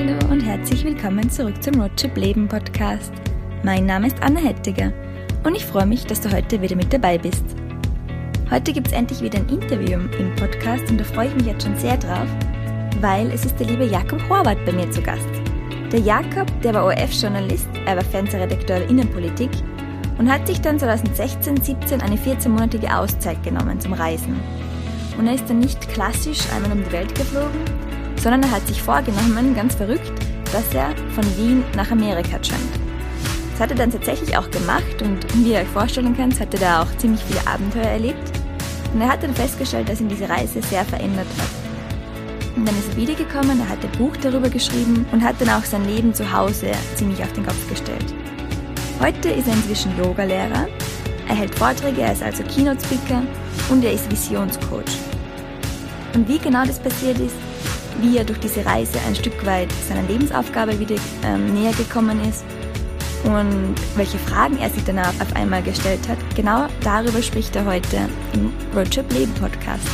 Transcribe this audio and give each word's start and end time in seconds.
Hallo 0.00 0.16
und 0.30 0.40
herzlich 0.40 0.82
willkommen 0.82 1.28
zurück 1.28 1.62
zum 1.62 1.78
Roadtrip 1.78 2.16
Leben 2.16 2.48
Podcast. 2.48 3.12
Mein 3.62 3.84
Name 3.84 4.06
ist 4.06 4.16
Anna 4.22 4.40
Hettiger 4.40 4.94
und 5.44 5.54
ich 5.54 5.66
freue 5.66 5.84
mich, 5.84 6.06
dass 6.06 6.22
du 6.22 6.32
heute 6.32 6.62
wieder 6.62 6.74
mit 6.74 6.90
dabei 6.90 7.18
bist. 7.18 7.44
Heute 8.50 8.72
gibt 8.72 8.86
es 8.86 8.92
endlich 8.94 9.20
wieder 9.20 9.40
ein 9.40 9.48
Interview 9.50 10.00
im 10.18 10.34
Podcast 10.36 10.90
und 10.90 10.96
da 10.96 11.04
freue 11.04 11.28
ich 11.28 11.34
mich 11.34 11.44
jetzt 11.48 11.64
schon 11.64 11.76
sehr 11.76 11.98
drauf, 11.98 12.26
weil 13.02 13.30
es 13.30 13.44
ist 13.44 13.60
der 13.60 13.66
liebe 13.66 13.84
Jakob 13.84 14.26
Horvath 14.30 14.64
bei 14.64 14.72
mir 14.72 14.90
zu 14.90 15.02
Gast. 15.02 15.28
Der 15.92 16.00
Jakob, 16.00 16.48
der 16.62 16.72
war 16.72 16.86
ORF-Journalist, 16.86 17.68
er 17.84 17.96
war 17.96 18.04
Fernsehredakteur 18.04 18.78
der 18.78 18.88
Innenpolitik 18.88 19.50
und 20.16 20.32
hat 20.32 20.46
sich 20.46 20.62
dann 20.62 20.78
2016-17 20.78 22.00
eine 22.00 22.16
14-monatige 22.16 22.90
Auszeit 22.90 23.42
genommen 23.42 23.78
zum 23.78 23.92
Reisen. 23.92 24.40
Und 25.18 25.26
er 25.26 25.34
ist 25.34 25.50
dann 25.50 25.58
nicht 25.58 25.90
klassisch 25.90 26.40
einmal 26.56 26.72
um 26.72 26.84
die 26.84 26.92
Welt 26.92 27.14
geflogen, 27.14 27.89
sondern 28.20 28.42
er 28.42 28.50
hat 28.50 28.66
sich 28.66 28.82
vorgenommen, 28.82 29.54
ganz 29.54 29.74
verrückt, 29.74 30.12
dass 30.52 30.74
er 30.74 30.94
von 31.14 31.24
Wien 31.36 31.64
nach 31.76 31.90
Amerika 31.90 32.36
jumpt. 32.36 32.78
Das 33.52 33.60
hat 33.60 33.70
er 33.70 33.76
dann 33.76 33.92
tatsächlich 33.92 34.36
auch 34.36 34.50
gemacht 34.50 35.02
und 35.02 35.18
wie 35.34 35.52
ihr 35.52 35.60
euch 35.60 35.68
vorstellen 35.68 36.16
könnt, 36.16 36.40
hat 36.40 36.54
er 36.54 36.60
da 36.60 36.82
auch 36.82 36.96
ziemlich 36.98 37.22
viele 37.22 37.46
Abenteuer 37.46 37.84
erlebt. 37.84 38.32
Und 38.92 39.00
er 39.00 39.08
hat 39.08 39.22
dann 39.22 39.34
festgestellt, 39.34 39.88
dass 39.88 40.00
ihn 40.00 40.08
diese 40.08 40.28
Reise 40.28 40.60
sehr 40.62 40.84
verändert 40.84 41.26
hat. 41.38 42.56
Und 42.56 42.66
dann 42.66 42.76
ist 42.78 42.88
er 42.90 42.96
wiedergekommen, 42.96 43.60
er 43.60 43.68
hat 43.68 43.84
ein 43.84 43.98
Buch 43.98 44.16
darüber 44.16 44.48
geschrieben 44.48 45.06
und 45.12 45.22
hat 45.22 45.36
dann 45.38 45.50
auch 45.50 45.64
sein 45.64 45.84
Leben 45.86 46.12
zu 46.12 46.32
Hause 46.32 46.72
ziemlich 46.96 47.22
auf 47.22 47.32
den 47.32 47.46
Kopf 47.46 47.68
gestellt. 47.68 48.14
Heute 49.00 49.30
ist 49.30 49.46
er 49.46 49.54
inzwischen 49.54 49.96
Yogalehrer, 49.96 50.66
er 51.28 51.34
hält 51.34 51.54
Vorträge, 51.54 52.02
er 52.02 52.12
ist 52.12 52.22
also 52.22 52.42
Keynote-Speaker 52.42 53.22
und 53.70 53.84
er 53.84 53.92
ist 53.92 54.10
Visionscoach. 54.10 54.98
Und 56.14 56.28
wie 56.28 56.38
genau 56.38 56.64
das 56.64 56.80
passiert 56.80 57.20
ist, 57.20 57.36
wie 58.00 58.16
er 58.16 58.24
durch 58.24 58.38
diese 58.40 58.64
Reise 58.64 58.98
ein 59.06 59.14
Stück 59.14 59.44
weit 59.44 59.70
seiner 59.88 60.02
Lebensaufgabe 60.02 60.78
wieder 60.78 60.96
ähm, 61.24 61.52
näher 61.54 61.72
gekommen 61.72 62.20
ist 62.28 62.44
und 63.24 63.74
welche 63.96 64.18
Fragen 64.18 64.58
er 64.58 64.70
sich 64.70 64.82
danach 64.84 65.12
auf 65.20 65.36
einmal 65.36 65.62
gestellt 65.62 66.08
hat. 66.08 66.18
Genau 66.34 66.66
darüber 66.82 67.22
spricht 67.22 67.54
er 67.56 67.66
heute 67.66 68.08
im 68.32 68.52
Roadtrip 68.74 69.12
Leben 69.12 69.34
Podcast. 69.34 69.86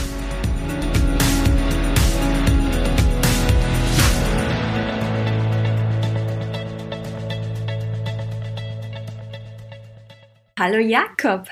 Hallo 10.59 10.79
Jakob. 10.79 11.49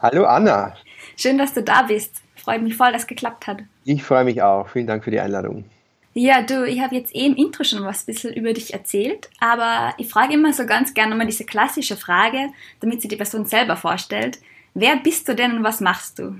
Hallo 0.00 0.24
Anna. 0.24 0.74
Schön, 1.16 1.36
dass 1.36 1.52
du 1.52 1.62
da 1.62 1.82
bist. 1.82 2.23
Freut 2.44 2.62
mich 2.62 2.76
voll, 2.76 2.92
dass 2.92 3.02
es 3.02 3.06
geklappt 3.06 3.46
hat. 3.46 3.62
Ich 3.84 4.02
freue 4.02 4.24
mich 4.24 4.42
auch. 4.42 4.68
Vielen 4.68 4.86
Dank 4.86 5.02
für 5.02 5.10
die 5.10 5.18
Einladung. 5.18 5.64
Ja, 6.12 6.42
du, 6.42 6.64
ich 6.64 6.80
habe 6.80 6.94
jetzt 6.94 7.14
eh 7.14 7.26
im 7.26 7.34
Intro 7.34 7.64
schon 7.64 7.82
was 7.84 8.02
ein 8.02 8.06
bisschen 8.06 8.34
über 8.34 8.52
dich 8.52 8.74
erzählt, 8.74 9.30
aber 9.40 9.94
ich 9.96 10.08
frage 10.10 10.34
immer 10.34 10.52
so 10.52 10.66
ganz 10.66 10.92
gerne 10.92 11.14
mal 11.14 11.26
diese 11.26 11.44
klassische 11.44 11.96
Frage, 11.96 12.50
damit 12.80 13.00
sie 13.00 13.08
die 13.08 13.16
Person 13.16 13.46
selber 13.46 13.76
vorstellt. 13.76 14.38
Wer 14.74 14.96
bist 14.96 15.26
du 15.26 15.34
denn 15.34 15.56
und 15.56 15.64
was 15.64 15.80
machst 15.80 16.18
du? 16.18 16.36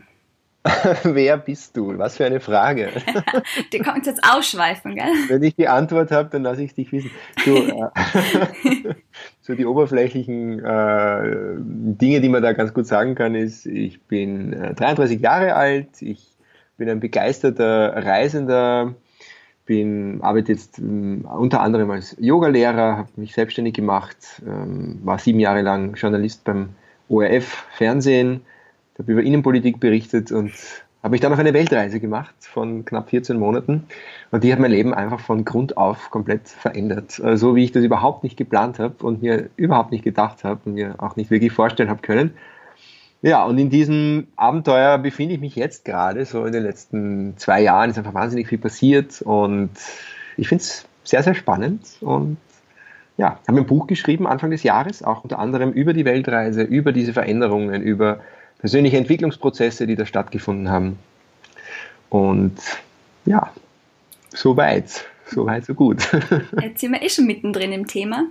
Wer 1.03 1.37
bist 1.37 1.77
du? 1.77 1.99
Was 1.99 2.17
für 2.17 2.25
eine 2.25 2.41
Frage. 2.41 2.91
die 3.73 3.81
kommt 3.81 4.07
jetzt 4.07 4.23
ausschweifen, 4.25 4.95
gell? 4.95 5.13
Wenn 5.29 5.43
ich 5.43 5.55
die 5.57 5.69
Antwort 5.69 6.11
habe, 6.11 6.31
dann 6.31 6.43
lasse 6.43 6.63
ich 6.63 6.75
dich 6.75 6.91
wissen. 6.91 7.11
Äh, 7.45 8.95
so 9.43 9.55
die 9.55 9.67
oberflächlichen 9.67 10.65
äh, 10.65 11.57
Dinge, 11.59 12.21
die 12.23 12.31
man 12.31 12.43
da 12.43 12.53
ganz 12.55 12.73
gut 12.73 12.87
sagen 12.87 13.15
kann, 13.15 13.35
ist, 13.35 13.67
ich 13.67 14.03
bin 14.05 14.55
äh, 14.55 14.75
33 14.75 15.21
Jahre 15.21 15.55
alt, 15.55 16.01
ich 16.01 16.35
bin 16.79 16.89
ein 16.89 17.01
begeisterter 17.01 17.95
Reisender, 17.95 18.95
bin, 19.67 20.23
arbeite 20.23 20.53
jetzt 20.53 20.79
ähm, 20.79 21.27
unter 21.31 21.61
anderem 21.61 21.91
als 21.91 22.17
Yogalehrer, 22.19 22.97
habe 22.97 23.09
mich 23.17 23.35
selbstständig 23.35 23.75
gemacht, 23.75 24.43
ähm, 24.47 25.01
war 25.05 25.19
sieben 25.19 25.41
Jahre 25.41 25.61
lang 25.61 25.95
Journalist 25.95 26.43
beim 26.45 26.71
ORF 27.11 27.67
Fernsehen, 27.73 28.41
habe 28.99 29.13
über 29.13 29.23
Innenpolitik 29.23 29.81
berichtet 29.81 30.33
und 30.33 30.53
habe 31.03 31.13
mich 31.13 31.21
dann 31.21 31.33
auf 31.33 31.39
eine 31.39 31.53
Weltreise 31.53 32.01
gemacht 32.01 32.35
von 32.41 32.87
knapp 32.87 33.11
14 33.11 33.39
Monaten 33.39 33.85
und 34.31 34.43
die 34.43 34.53
hat 34.53 34.59
mein 34.59 34.71
Leben 34.71 34.95
einfach 34.95 35.21
von 35.21 35.45
Grund 35.45 35.77
auf 35.77 36.11
komplett 36.11 36.49
verändert. 36.49 37.21
So 37.35 37.55
wie 37.55 37.65
ich 37.65 37.73
das 37.73 37.85
überhaupt 37.85 38.25
nicht 38.25 38.39
geplant 38.39 38.79
habe 38.79 39.05
und 39.05 39.23
mir 39.23 39.51
überhaupt 39.57 39.93
nicht 39.93 40.03
gedacht 40.03 40.45
habe 40.45 40.61
und 40.65 40.75
mir 40.75 40.95
auch 40.99 41.17
nicht 41.17 41.31
wirklich 41.31 41.53
vorstellen 41.53 41.91
habe 41.91 42.01
können. 42.01 42.33
Ja, 43.21 43.45
und 43.45 43.59
in 43.59 43.69
diesem 43.71 44.29
Abenteuer 44.37 44.99
befinde 44.99 45.35
ich 45.35 45.41
mich 45.41 45.57
jetzt 45.57 45.85
gerade, 45.85 46.25
so 46.25 46.45
in 46.45 46.53
den 46.53 46.63
letzten 46.63 47.37
zwei 47.37 47.63
Jahren 47.63 47.91
ist 47.91 47.99
einfach 47.99 48.15
wahnsinnig 48.15 48.49
viel 48.49 48.59
passiert 48.59 49.21
und 49.23 49.71
ich 50.37 50.49
finde 50.49 50.63
es 50.63 50.87
sehr, 51.05 51.23
sehr 51.23 51.35
spannend 51.35 51.87
und 52.01 52.39
ja, 53.17 53.39
habe 53.47 53.59
ein 53.59 53.67
Buch 53.67 53.87
geschrieben 53.87 54.27
Anfang 54.27 54.51
des 54.51 54.63
Jahres, 54.63 55.03
auch 55.03 55.23
unter 55.23 55.39
anderem 55.39 55.73
über 55.73 55.93
die 55.93 56.05
Weltreise, 56.05 56.63
über 56.63 56.93
diese 56.93 57.13
Veränderungen, 57.13 57.83
über 57.83 58.21
persönliche 58.65 58.97
Entwicklungsprozesse, 58.97 59.87
die 59.87 59.95
da 59.95 60.07
stattgefunden 60.07 60.71
haben. 60.71 60.99
Und 62.09 62.57
ja, 63.27 63.53
so 64.31 64.57
weit, 64.57 65.05
so 65.27 65.45
weit, 65.45 65.67
so 65.67 65.75
gut. 65.75 66.11
Jetzt 66.63 66.81
sind 66.81 66.93
wir 66.93 67.03
eh 67.03 67.11
schon 67.11 67.27
mittendrin 67.27 67.73
im 67.73 67.87
Thema. 67.87 68.25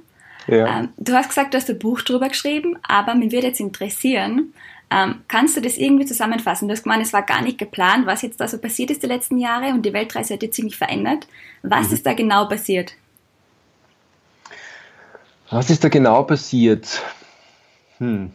Ja. 0.48 0.80
Ähm, 0.80 0.90
du 0.98 1.14
hast 1.14 1.30
gesagt, 1.30 1.54
du 1.54 1.60
hast 1.60 1.70
ein 1.70 1.78
Buch 1.78 2.02
drüber 2.02 2.30
geschrieben, 2.30 2.80
aber 2.82 3.14
mich 3.14 3.32
würde 3.32 3.48
jetzt 3.48 3.60
interessieren, 3.60 4.56
ähm, 4.90 5.22
kannst 5.28 5.56
du 5.56 5.62
das 5.62 5.78
irgendwie 5.78 6.08
zusammenfassen? 6.08 6.68
Du 6.68 6.72
hast 6.72 6.82
gemeint, 6.82 7.04
es 7.04 7.14
war 7.14 7.22
gar 7.22 7.44
nicht 7.44 7.60
geplant, 7.60 8.08
was 8.08 8.24
jetzt 8.24 8.42
da 8.42 8.48
so 8.48 8.58
passiert 8.58 8.90
ist 8.90 9.04
die 9.04 9.08
letzten 9.08 9.38
Jahre 9.38 9.68
und 9.68 9.84
die 9.84 9.94
Weltreise 9.94 10.34
hat 10.34 10.42
dich 10.42 10.54
ziemlich 10.54 10.78
verändert. 10.78 11.28
Was 11.62 11.90
mhm. 11.90 11.94
ist 11.94 12.06
da 12.08 12.14
genau 12.14 12.46
passiert? 12.48 12.96
Was 15.52 15.70
ist 15.70 15.84
da 15.84 15.90
genau 15.90 16.24
passiert? 16.24 17.04
Hm 18.00 18.32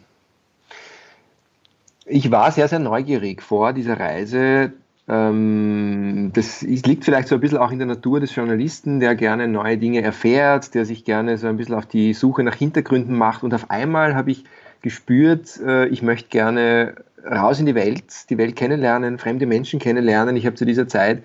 ich 2.09 2.31
war 2.31 2.51
sehr, 2.53 2.69
sehr 2.69 2.79
neugierig 2.79 3.43
vor 3.43 3.73
dieser 3.73 3.99
Reise. 3.99 4.73
Ähm, 5.09 6.31
das 6.35 6.63
liegt 6.63 7.05
vielleicht 7.05 7.29
so 7.29 7.37
ein 7.37 7.41
bisschen 7.41 7.59
auch 7.59 7.71
in 7.71 7.79
der 7.79 7.87
Natur 7.87 8.21
des 8.21 8.35
Journalisten, 8.35 9.01
der 9.01 9.15
gerne 9.15 9.49
neue 9.49 9.79
Dinge 9.79 10.03
erfährt, 10.03 10.75
der 10.75 10.85
sich 10.85 11.05
gerne 11.05 11.39
so 11.39 11.47
ein 11.47 11.57
bisschen 11.57 11.75
auf 11.75 11.87
die 11.87 12.13
Suche 12.13 12.43
nach 12.43 12.55
Hintergründen 12.55 13.17
macht. 13.17 13.43
Und 13.43 13.55
auf 13.55 13.71
einmal 13.71 14.15
habe 14.15 14.31
ich 14.31 14.45
gespürt, 14.83 15.59
äh, 15.65 15.87
ich 15.89 16.03
möchte 16.03 16.29
gerne 16.29 16.95
raus 17.25 17.59
in 17.59 17.67
die 17.67 17.75
Welt, 17.75 18.31
die 18.31 18.39
Welt 18.39 18.57
kennenlernen, 18.57 19.19
fremde 19.19 19.47
Menschen 19.47 19.81
kennenlernen. 19.81 20.37
Ich 20.37 20.47
habe 20.47 20.57
zu 20.57 20.65
dieser 20.65 20.89
Zeit 20.89 21.23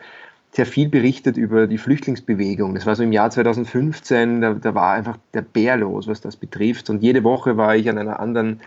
sehr 0.52 0.66
viel 0.66 0.88
berichtet 0.88 1.36
über 1.36 1.68
die 1.68 1.78
Flüchtlingsbewegung. 1.78 2.76
Das 2.76 2.86
war 2.86 2.96
so 2.96 3.04
im 3.04 3.12
Jahr 3.12 3.32
2015, 3.32 4.42
da, 4.42 4.54
da 4.54 4.76
war 4.76 4.94
einfach 4.94 5.18
der 5.34 5.42
Bär 5.42 5.78
los, 5.78 6.08
was 6.08 6.22
das 6.22 6.36
betrifft. 6.36 6.90
Und 6.90 7.02
jede 7.02 7.24
Woche 7.24 7.58
war 7.58 7.76
ich 7.76 7.90
an 7.90 7.98
einer 7.98 8.20
anderen 8.20 8.60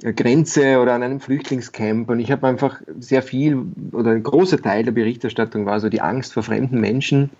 Grenze 0.00 0.80
oder 0.80 0.94
an 0.94 1.02
einem 1.02 1.20
Flüchtlingscamp 1.20 2.10
und 2.10 2.20
ich 2.20 2.30
habe 2.30 2.46
einfach 2.46 2.80
sehr 2.98 3.22
viel 3.22 3.64
oder 3.92 4.10
ein 4.10 4.22
großer 4.22 4.60
Teil 4.60 4.84
der 4.84 4.92
Berichterstattung 4.92 5.66
war 5.66 5.80
so 5.80 5.88
die 5.88 6.00
Angst 6.00 6.32
vor 6.32 6.42
fremden 6.42 6.80
Menschen. 6.80 7.30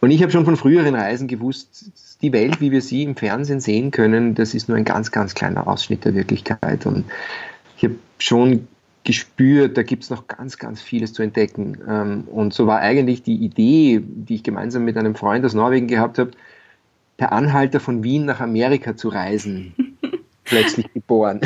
Und 0.00 0.10
ich 0.10 0.22
habe 0.22 0.30
schon 0.30 0.44
von 0.44 0.56
früheren 0.56 0.94
Reisen 0.94 1.26
gewusst, 1.26 1.90
die 2.22 2.32
Welt, 2.32 2.60
wie 2.60 2.70
wir 2.70 2.82
sie 2.82 3.02
im 3.02 3.16
Fernsehen 3.16 3.60
sehen 3.60 3.90
können, 3.90 4.34
das 4.34 4.54
ist 4.54 4.68
nur 4.68 4.76
ein 4.76 4.84
ganz, 4.84 5.10
ganz 5.10 5.34
kleiner 5.34 5.66
Ausschnitt 5.66 6.04
der 6.04 6.14
Wirklichkeit. 6.14 6.86
Und 6.86 7.04
ich 7.76 7.84
habe 7.84 7.94
schon 8.18 8.68
gespürt, 9.04 9.76
da 9.76 9.82
gibt 9.82 10.04
es 10.04 10.10
noch 10.10 10.26
ganz, 10.26 10.58
ganz 10.58 10.82
vieles 10.82 11.12
zu 11.12 11.22
entdecken. 11.22 11.78
Ähm, 11.88 12.24
und 12.30 12.52
so 12.52 12.66
war 12.66 12.80
eigentlich 12.80 13.22
die 13.22 13.36
Idee, 13.36 14.02
die 14.04 14.36
ich 14.36 14.42
gemeinsam 14.42 14.84
mit 14.84 14.96
einem 14.96 15.14
Freund 15.14 15.44
aus 15.44 15.54
Norwegen 15.54 15.86
gehabt 15.86 16.18
habe, 16.18 16.32
per 17.16 17.32
Anhalter 17.32 17.80
von 17.80 18.04
Wien 18.04 18.26
nach 18.26 18.40
Amerika 18.40 18.96
zu 18.96 19.08
reisen. 19.08 19.74
Plötzlich 20.48 20.92
geboren. 20.92 21.40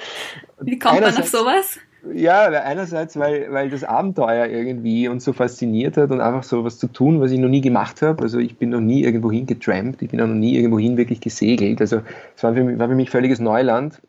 Wie 0.60 0.78
kommt 0.78 1.00
man 1.00 1.16
auf 1.16 1.28
sowas? 1.28 1.78
Ja, 2.12 2.46
einerseits, 2.46 3.16
weil, 3.16 3.52
weil 3.52 3.70
das 3.70 3.84
Abenteuer 3.84 4.46
irgendwie 4.46 5.06
uns 5.06 5.24
so 5.24 5.32
fasziniert 5.32 5.96
hat 5.96 6.10
und 6.10 6.20
einfach 6.20 6.42
so 6.42 6.64
was 6.64 6.78
zu 6.78 6.88
tun, 6.88 7.20
was 7.20 7.30
ich 7.30 7.38
noch 7.38 7.48
nie 7.48 7.60
gemacht 7.60 8.02
habe. 8.02 8.22
Also 8.24 8.40
ich 8.40 8.56
bin 8.56 8.70
noch 8.70 8.80
nie 8.80 9.04
irgendwo 9.04 9.30
hingetrampt, 9.30 10.02
ich 10.02 10.10
bin 10.10 10.18
noch 10.18 10.26
nie 10.26 10.56
irgendwo 10.56 10.80
hin 10.80 10.96
wirklich 10.96 11.20
gesegelt. 11.20 11.80
Also 11.80 12.00
es 12.36 12.42
war 12.42 12.54
für 12.54 12.64
mich, 12.64 12.78
war 12.78 12.88
für 12.88 12.96
mich 12.96 13.10
völliges 13.10 13.38
Neuland. 13.38 14.00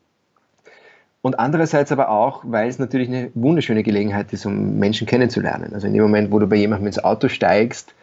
Und 1.22 1.38
andererseits 1.38 1.92
aber 1.92 2.10
auch, 2.10 2.42
weil 2.44 2.68
es 2.68 2.78
natürlich 2.78 3.08
eine 3.08 3.30
wunderschöne 3.34 3.82
Gelegenheit 3.84 4.32
ist, 4.32 4.44
um 4.44 4.78
Menschen 4.78 5.06
kennenzulernen. 5.06 5.72
Also 5.72 5.86
in 5.86 5.94
dem 5.94 6.02
Moment, 6.02 6.32
wo 6.32 6.38
du 6.40 6.46
bei 6.48 6.56
jemandem 6.56 6.88
ins 6.88 7.02
Auto 7.02 7.28
steigst, 7.28 7.94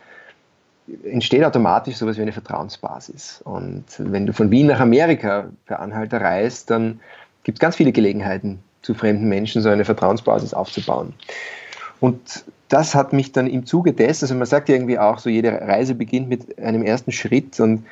entsteht 1.04 1.44
automatisch 1.44 1.96
sowas 1.96 2.18
wie 2.18 2.22
eine 2.22 2.32
Vertrauensbasis. 2.32 3.42
Und 3.44 3.86
wenn 3.98 4.26
du 4.26 4.34
von 4.34 4.52
Wien 4.52 4.68
nach 4.68 4.80
Amerika 4.80 5.50
per 5.66 5.80
Anhalter 5.80 6.22
reist, 6.22 6.70
dann 6.70 7.00
gibt 7.44 7.58
es 7.58 7.60
ganz 7.60 7.76
viele 7.76 7.92
Gelegenheiten, 7.92 8.60
zu 8.82 8.94
fremden 8.94 9.30
Menschen 9.30 9.62
so 9.62 9.70
eine 9.70 9.86
Vertrauensbasis 9.86 10.54
aufzubauen. 10.54 11.14
Und 12.00 12.46
das 12.68 12.96
hat 12.96 13.14
mich 13.14 13.32
dann 13.32 13.48
im 13.48 13.66
Zuge 13.66 13.94
des, 13.94 14.24
also 14.24 14.34
man 14.34 14.48
sagt 14.48 14.70
ja 14.70 14.76
irgendwie 14.76 14.98
auch, 14.98 15.20
so 15.20 15.30
jede 15.30 15.52
Reise 15.52 15.94
beginnt 15.94 16.30
mit 16.30 16.58
einem 16.58 16.84
ersten 16.84 17.12
Schritt 17.12 17.60
und 17.60 17.86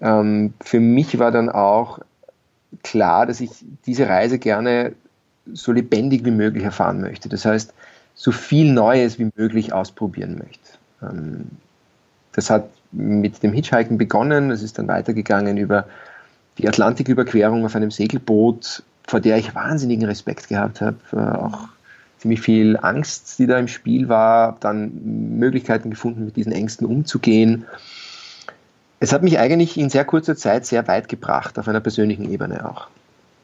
ähm, 0.00 0.54
für 0.60 0.80
mich 0.80 1.18
war 1.18 1.30
dann 1.30 1.48
auch 1.48 2.00
klar, 2.82 3.26
dass 3.26 3.40
ich 3.40 3.50
diese 3.86 4.08
Reise 4.08 4.38
gerne 4.38 4.92
so 5.52 5.72
lebendig 5.72 6.24
wie 6.24 6.30
möglich 6.30 6.64
erfahren 6.64 7.00
möchte. 7.00 7.28
Das 7.28 7.44
heißt, 7.44 7.72
so 8.14 8.32
viel 8.32 8.72
Neues 8.72 9.18
wie 9.18 9.30
möglich 9.36 9.72
ausprobieren 9.72 10.38
möchte. 10.38 10.78
Ähm, 11.02 11.46
das 12.32 12.50
hat 12.50 12.68
mit 12.92 13.42
dem 13.42 13.52
Hitchhiken 13.52 13.98
begonnen, 13.98 14.50
es 14.50 14.62
ist 14.62 14.78
dann 14.78 14.88
weitergegangen 14.88 15.56
über 15.56 15.86
die 16.58 16.68
Atlantiküberquerung 16.68 17.64
auf 17.64 17.74
einem 17.74 17.90
Segelboot, 17.90 18.82
vor 19.06 19.20
der 19.20 19.38
ich 19.38 19.54
wahnsinnigen 19.54 20.06
Respekt 20.06 20.48
gehabt 20.48 20.80
habe, 20.80 20.96
äh, 21.12 21.16
auch 21.16 21.68
ziemlich 22.18 22.40
viel 22.40 22.78
Angst, 22.80 23.38
die 23.38 23.46
da 23.46 23.58
im 23.58 23.68
Spiel 23.68 24.08
war, 24.08 24.56
dann 24.60 25.38
Möglichkeiten 25.38 25.90
gefunden, 25.90 26.24
mit 26.24 26.36
diesen 26.36 26.52
Ängsten 26.52 26.86
umzugehen. 26.86 27.64
Es 29.00 29.12
hat 29.12 29.22
mich 29.22 29.38
eigentlich 29.38 29.76
in 29.76 29.90
sehr 29.90 30.04
kurzer 30.04 30.36
Zeit 30.36 30.64
sehr 30.64 30.86
weit 30.86 31.08
gebracht, 31.08 31.58
auf 31.58 31.66
einer 31.66 31.80
persönlichen 31.80 32.30
Ebene 32.30 32.68
auch. 32.68 32.86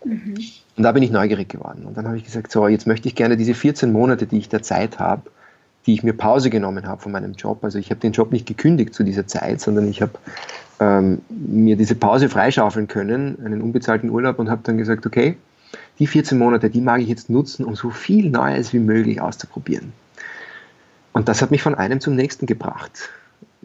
Mhm. 0.05 0.39
Und 0.77 0.83
da 0.85 0.93
bin 0.93 1.03
ich 1.03 1.11
neugierig 1.11 1.49
geworden. 1.49 1.87
Und 1.87 1.97
dann 1.97 2.07
habe 2.07 2.17
ich 2.17 2.25
gesagt, 2.25 2.53
so, 2.53 2.69
jetzt 2.69 2.87
möchte 2.87 3.09
ich 3.09 3.17
gerne 3.17 3.37
diese 3.37 3.55
14 3.55 3.91
Monate, 3.91 4.27
die 4.27 4.39
ich 4.39 4.49
der 4.49 4.63
Zeit 4.63 5.01
habe, 5.01 5.23
die 5.89 5.95
ich 5.95 6.03
mir 6.03 6.13
Pause 6.13 6.51
genommen 6.51 6.87
habe 6.87 7.01
von 7.01 7.13
meinem 7.13 7.33
Job. 7.33 7.65
Also 7.65 7.79
ich 7.79 7.89
habe 7.89 7.99
den 7.99 8.13
Job 8.13 8.31
nicht 8.31 8.45
gekündigt 8.45 8.93
zu 8.93 9.05
dieser 9.05 9.27
Zeit, 9.27 9.63
sondern 9.63 9.89
ich 9.89 10.03
habe 10.03 10.13
ähm, 10.81 11.23
mir 11.31 11.77
diese 11.77 11.95
Pause 11.95 12.29
freischaufeln 12.29 12.89
können, 12.89 13.39
einen 13.43 13.63
unbezahlten 13.63 14.11
Urlaub 14.11 14.39
und 14.39 14.51
habe 14.51 14.61
dann 14.65 14.77
gesagt, 14.77 15.07
okay, 15.07 15.39
die 15.99 16.07
14 16.07 16.37
Monate, 16.37 16.69
die 16.69 16.83
mag 16.83 17.01
ich 17.01 17.09
jetzt 17.09 17.31
nutzen, 17.31 17.65
um 17.65 17.75
so 17.75 17.89
viel 17.89 18.29
Neues 18.29 18.75
wie 18.75 18.81
möglich 18.81 19.23
auszuprobieren. 19.23 19.95
Und 21.15 21.27
das 21.27 21.41
hat 21.41 21.51
mich 21.51 21.63
von 21.63 21.75
einem 21.75 22.01
zum 22.01 22.15
nächsten 22.15 22.45
gebracht. 22.45 23.09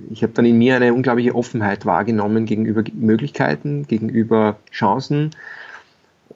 Ich 0.10 0.24
habe 0.24 0.32
dann 0.32 0.46
in 0.46 0.58
mir 0.58 0.78
eine 0.78 0.94
unglaubliche 0.94 1.36
Offenheit 1.36 1.86
wahrgenommen 1.86 2.46
gegenüber 2.46 2.84
Möglichkeiten, 2.94 3.86
gegenüber 3.86 4.56
Chancen. 4.72 5.32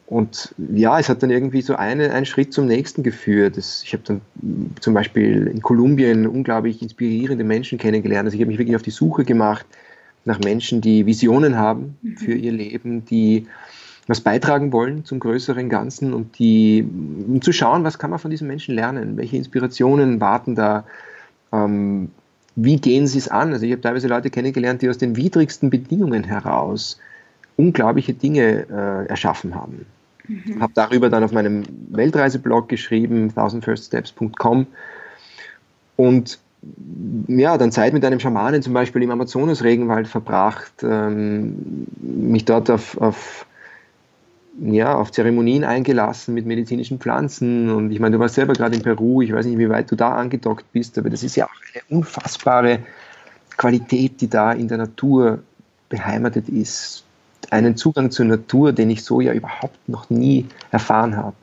Und 0.08 0.56
ja, 0.74 0.98
es 1.00 1.10
hat 1.10 1.22
dann 1.22 1.30
irgendwie 1.30 1.62
so 1.62 1.76
eine, 1.76 2.12
einen 2.14 2.26
Schritt 2.26 2.54
zum 2.54 2.66
nächsten 2.66 3.04
geführt. 3.04 3.58
Das, 3.58 3.84
ich 3.84 3.92
habe 3.92 4.04
dann 4.06 4.22
zum 4.80 4.94
Beispiel 4.94 5.48
in 5.48 5.62
Kolumbien 5.62 6.26
unglaublich 6.26 6.82
inspirierende 6.82 7.44
Menschen 7.44 7.78
kennengelernt. 7.78 8.26
Also 8.26 8.36
ich 8.36 8.42
habe 8.42 8.50
mich 8.50 8.58
wirklich 8.58 8.78
auf 8.78 8.82
die 8.82 8.92
Suche 8.92 9.26
gemacht 9.26 9.66
nach 10.24 10.40
Menschen, 10.40 10.80
die 10.80 11.06
Visionen 11.06 11.58
haben 11.58 11.98
mhm. 12.02 12.18
für 12.18 12.34
ihr 12.34 12.54
Leben, 12.54 13.04
die 13.04 13.48
was 14.08 14.22
beitragen 14.22 14.72
wollen 14.72 15.04
zum 15.04 15.20
größeren 15.20 15.68
Ganzen 15.68 16.14
und 16.14 16.40
die, 16.40 16.88
um 17.28 17.42
zu 17.42 17.52
schauen, 17.52 17.84
was 17.84 18.00
kann 18.00 18.10
man 18.10 18.20
von 18.20 18.32
diesen 18.32 18.48
Menschen 18.48 18.76
lernen, 18.76 19.18
welche 19.18 19.36
Inspirationen 19.36 20.22
warten 20.22 20.56
da, 20.56 20.86
ähm, 21.52 22.12
wie 22.56 22.78
gehen 22.78 23.08
sie 23.08 23.18
es 23.18 23.28
an. 23.28 23.52
Also 23.52 23.66
ich 23.66 23.74
habe 23.74 23.82
teilweise 23.82 24.08
Leute 24.08 24.30
kennengelernt, 24.30 24.82
die 24.82 24.90
aus 24.90 24.98
den 24.98 25.18
widrigsten 25.18 25.70
Bedingungen 25.70 26.24
heraus 26.24 26.98
unglaubliche 27.58 28.14
Dinge 28.14 28.68
äh, 28.70 29.10
erschaffen 29.10 29.54
haben. 29.54 29.86
Mhm. 30.28 30.62
Habe 30.62 30.74
darüber 30.76 31.10
dann 31.10 31.24
auf 31.24 31.32
meinem 31.32 31.64
Weltreiseblog 31.90 32.70
geschrieben, 32.70 33.34
thousandfirststeps.com 33.34 34.68
und 35.96 36.40
ja, 37.28 37.58
dann 37.58 37.72
Zeit 37.72 37.94
mit 37.94 38.04
einem 38.04 38.20
Schamanen 38.20 38.62
zum 38.62 38.74
Beispiel 38.74 39.04
im 39.04 39.12
Amazonas-Regenwald 39.12 40.08
verbracht, 40.08 40.84
ähm, 40.84 41.88
mich 42.02 42.46
dort 42.46 42.70
auf, 42.70 42.98
auf 43.00 43.46
ja, 44.60 44.96
auf 44.96 45.12
Zeremonien 45.12 45.64
eingelassen 45.64 46.34
mit 46.34 46.46
medizinischen 46.46 47.00
Pflanzen. 47.00 47.70
Und 47.70 47.92
ich 47.92 48.00
meine, 48.00 48.16
du 48.16 48.20
warst 48.20 48.36
selber 48.36 48.54
gerade 48.54 48.76
in 48.76 48.82
Peru, 48.82 49.22
ich 49.22 49.32
weiß 49.32 49.46
nicht, 49.46 49.60
wie 49.60 49.70
weit 49.70 49.92
du 49.92 49.96
da 49.96 50.16
angedockt 50.16 50.66
bist, 50.72 50.98
aber 50.98 51.10
das 51.10 51.24
ist 51.24 51.36
ja 51.36 51.46
auch 51.46 51.50
eine 51.74 51.98
unfassbare 52.00 52.80
Qualität, 53.56 54.20
die 54.22 54.30
da 54.30 54.52
in 54.52 54.68
der 54.68 54.78
Natur 54.78 55.40
beheimatet 55.90 56.50
ist. 56.50 57.04
Einen 57.50 57.78
Zugang 57.78 58.12
zur 58.12 58.26
Natur, 58.26 58.74
den 58.74 58.90
ich 58.90 59.04
so 59.04 59.22
ja 59.22 59.34
überhaupt 59.34 59.88
noch 59.88 60.10
nie 60.10 60.46
erfahren 60.72 61.16
habe. 61.16 61.36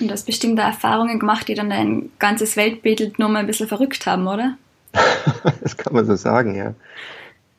Und 0.00 0.08
du 0.08 0.12
hast 0.12 0.26
bestimmt 0.26 0.58
da 0.58 0.66
Erfahrungen 0.66 1.18
gemacht, 1.18 1.48
die 1.48 1.54
dann 1.54 1.70
dein 1.70 2.10
ganzes 2.18 2.56
Weltbild 2.56 3.18
nur 3.18 3.28
mal 3.28 3.40
ein 3.40 3.46
bisschen 3.46 3.68
verrückt 3.68 4.06
haben, 4.06 4.26
oder? 4.26 4.56
das 5.62 5.76
kann 5.76 5.94
man 5.94 6.04
so 6.04 6.16
sagen, 6.16 6.54
ja. 6.54 6.74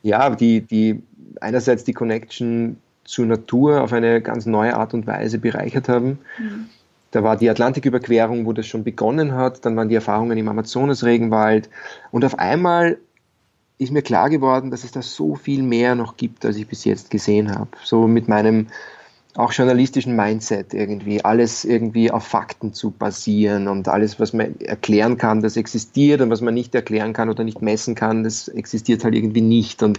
Ja, 0.02 0.30
die, 0.30 0.60
die 0.60 1.02
einerseits 1.40 1.84
die 1.84 1.94
Connection 1.94 2.76
zur 3.04 3.26
Natur 3.26 3.82
auf 3.82 3.92
eine 3.92 4.20
ganz 4.20 4.46
neue 4.46 4.76
Art 4.76 4.94
und 4.94 5.06
Weise 5.06 5.38
bereichert 5.38 5.88
haben. 5.88 6.18
Mhm. 6.38 6.66
Da 7.10 7.22
war 7.22 7.36
die 7.36 7.48
Atlantiküberquerung, 7.48 8.44
wo 8.44 8.52
das 8.52 8.66
schon 8.66 8.82
begonnen 8.82 9.34
hat, 9.34 9.64
dann 9.64 9.76
waren 9.76 9.88
die 9.88 9.94
Erfahrungen 9.94 10.36
im 10.36 10.48
Amazonas-Regenwald 10.48 11.70
und 12.10 12.24
auf 12.24 12.38
einmal 12.38 12.98
ist 13.78 13.92
mir 13.92 14.02
klar 14.02 14.30
geworden, 14.30 14.70
dass 14.70 14.84
es 14.84 14.92
da 14.92 15.02
so 15.02 15.34
viel 15.34 15.62
mehr 15.62 15.94
noch 15.94 16.16
gibt, 16.16 16.44
als 16.44 16.56
ich 16.56 16.66
bis 16.66 16.84
jetzt 16.84 17.10
gesehen 17.10 17.54
habe. 17.54 17.70
So 17.82 18.06
mit 18.06 18.28
meinem 18.28 18.68
auch 19.36 19.52
journalistischen 19.52 20.14
Mindset 20.14 20.74
irgendwie, 20.74 21.24
alles 21.24 21.64
irgendwie 21.64 22.10
auf 22.10 22.24
Fakten 22.24 22.72
zu 22.72 22.92
basieren 22.92 23.66
und 23.66 23.88
alles, 23.88 24.20
was 24.20 24.32
man 24.32 24.60
erklären 24.60 25.18
kann, 25.18 25.40
das 25.40 25.56
existiert 25.56 26.20
und 26.20 26.30
was 26.30 26.40
man 26.40 26.54
nicht 26.54 26.74
erklären 26.74 27.12
kann 27.12 27.28
oder 27.28 27.42
nicht 27.42 27.60
messen 27.60 27.96
kann, 27.96 28.22
das 28.22 28.46
existiert 28.46 29.02
halt 29.02 29.14
irgendwie 29.14 29.40
nicht. 29.40 29.82
Und 29.82 29.98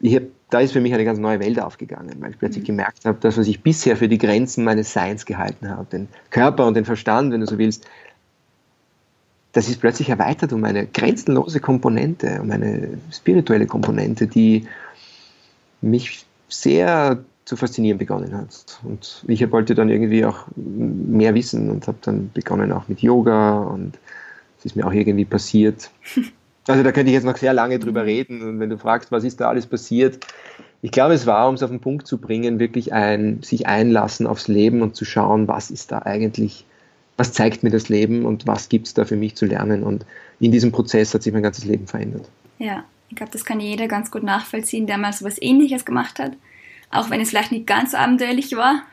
ich 0.00 0.16
hab, 0.16 0.22
da 0.48 0.60
ist 0.60 0.72
für 0.72 0.80
mich 0.80 0.94
eine 0.94 1.04
ganz 1.04 1.18
neue 1.18 1.38
Welt 1.38 1.60
aufgegangen, 1.60 2.16
weil 2.20 2.30
ich 2.30 2.38
plötzlich 2.38 2.62
mhm. 2.64 2.68
gemerkt 2.68 3.04
habe, 3.04 3.18
dass 3.20 3.36
was 3.36 3.46
ich 3.46 3.62
bisher 3.62 3.98
für 3.98 4.08
die 4.08 4.18
Grenzen 4.18 4.64
meines 4.64 4.90
Seins 4.94 5.26
gehalten 5.26 5.68
habe, 5.68 5.84
den 5.92 6.08
Körper 6.30 6.66
und 6.66 6.74
den 6.74 6.86
Verstand, 6.86 7.32
wenn 7.34 7.40
du 7.40 7.46
so 7.46 7.58
willst, 7.58 7.86
das 9.52 9.68
ist 9.68 9.80
plötzlich 9.80 10.08
erweitert 10.08 10.52
um 10.52 10.64
eine 10.64 10.86
grenzenlose 10.86 11.60
Komponente, 11.60 12.40
um 12.40 12.50
eine 12.50 12.98
spirituelle 13.10 13.66
Komponente, 13.66 14.26
die 14.26 14.66
mich 15.80 16.24
sehr 16.48 17.18
zu 17.44 17.56
faszinieren 17.56 17.98
begonnen 17.98 18.36
hat. 18.36 18.78
Und 18.84 19.24
ich 19.26 19.50
wollte 19.50 19.74
dann 19.74 19.88
irgendwie 19.88 20.24
auch 20.24 20.46
mehr 20.54 21.34
wissen 21.34 21.70
und 21.70 21.88
habe 21.88 21.98
dann 22.02 22.30
begonnen 22.32 22.70
auch 22.70 22.86
mit 22.86 23.00
Yoga 23.00 23.58
und 23.58 23.98
es 24.58 24.66
ist 24.66 24.76
mir 24.76 24.86
auch 24.86 24.92
irgendwie 24.92 25.24
passiert. 25.24 25.90
Also 26.66 26.84
da 26.84 26.92
könnte 26.92 27.08
ich 27.08 27.14
jetzt 27.14 27.24
noch 27.24 27.38
sehr 27.38 27.54
lange 27.54 27.80
drüber 27.80 28.04
reden 28.04 28.42
und 28.42 28.60
wenn 28.60 28.70
du 28.70 28.78
fragst, 28.78 29.10
was 29.10 29.24
ist 29.24 29.40
da 29.40 29.48
alles 29.48 29.66
passiert, 29.66 30.24
ich 30.82 30.92
glaube, 30.92 31.14
es 31.14 31.26
war, 31.26 31.48
um 31.48 31.54
es 31.54 31.62
auf 31.62 31.70
den 31.70 31.80
Punkt 31.80 32.06
zu 32.06 32.18
bringen, 32.18 32.58
wirklich 32.60 32.92
ein 32.92 33.42
sich 33.42 33.66
einlassen 33.66 34.26
aufs 34.26 34.46
Leben 34.46 34.82
und 34.82 34.94
zu 34.94 35.04
schauen, 35.04 35.48
was 35.48 35.70
ist 35.70 35.90
da 35.90 36.00
eigentlich, 36.00 36.64
was 37.20 37.34
zeigt 37.34 37.62
mir 37.62 37.68
das 37.68 37.90
Leben 37.90 38.24
und 38.24 38.46
was 38.46 38.70
gibt 38.70 38.86
es 38.86 38.94
da 38.94 39.04
für 39.04 39.14
mich 39.14 39.36
zu 39.36 39.44
lernen. 39.44 39.82
Und 39.82 40.06
in 40.40 40.52
diesem 40.52 40.72
Prozess 40.72 41.12
hat 41.12 41.22
sich 41.22 41.34
mein 41.34 41.42
ganzes 41.42 41.66
Leben 41.66 41.86
verändert. 41.86 42.26
Ja, 42.58 42.84
ich 43.10 43.16
glaube, 43.16 43.30
das 43.30 43.44
kann 43.44 43.60
jeder 43.60 43.88
ganz 43.88 44.10
gut 44.10 44.22
nachvollziehen, 44.22 44.86
der 44.86 44.96
mal 44.96 45.12
so 45.12 45.26
was 45.26 45.36
ähnliches 45.42 45.84
gemacht 45.84 46.18
hat. 46.18 46.32
Auch 46.90 47.10
wenn 47.10 47.20
es 47.20 47.28
vielleicht 47.28 47.52
nicht 47.52 47.66
ganz 47.66 47.92
abenteuerlich 47.92 48.56
war. 48.56 48.84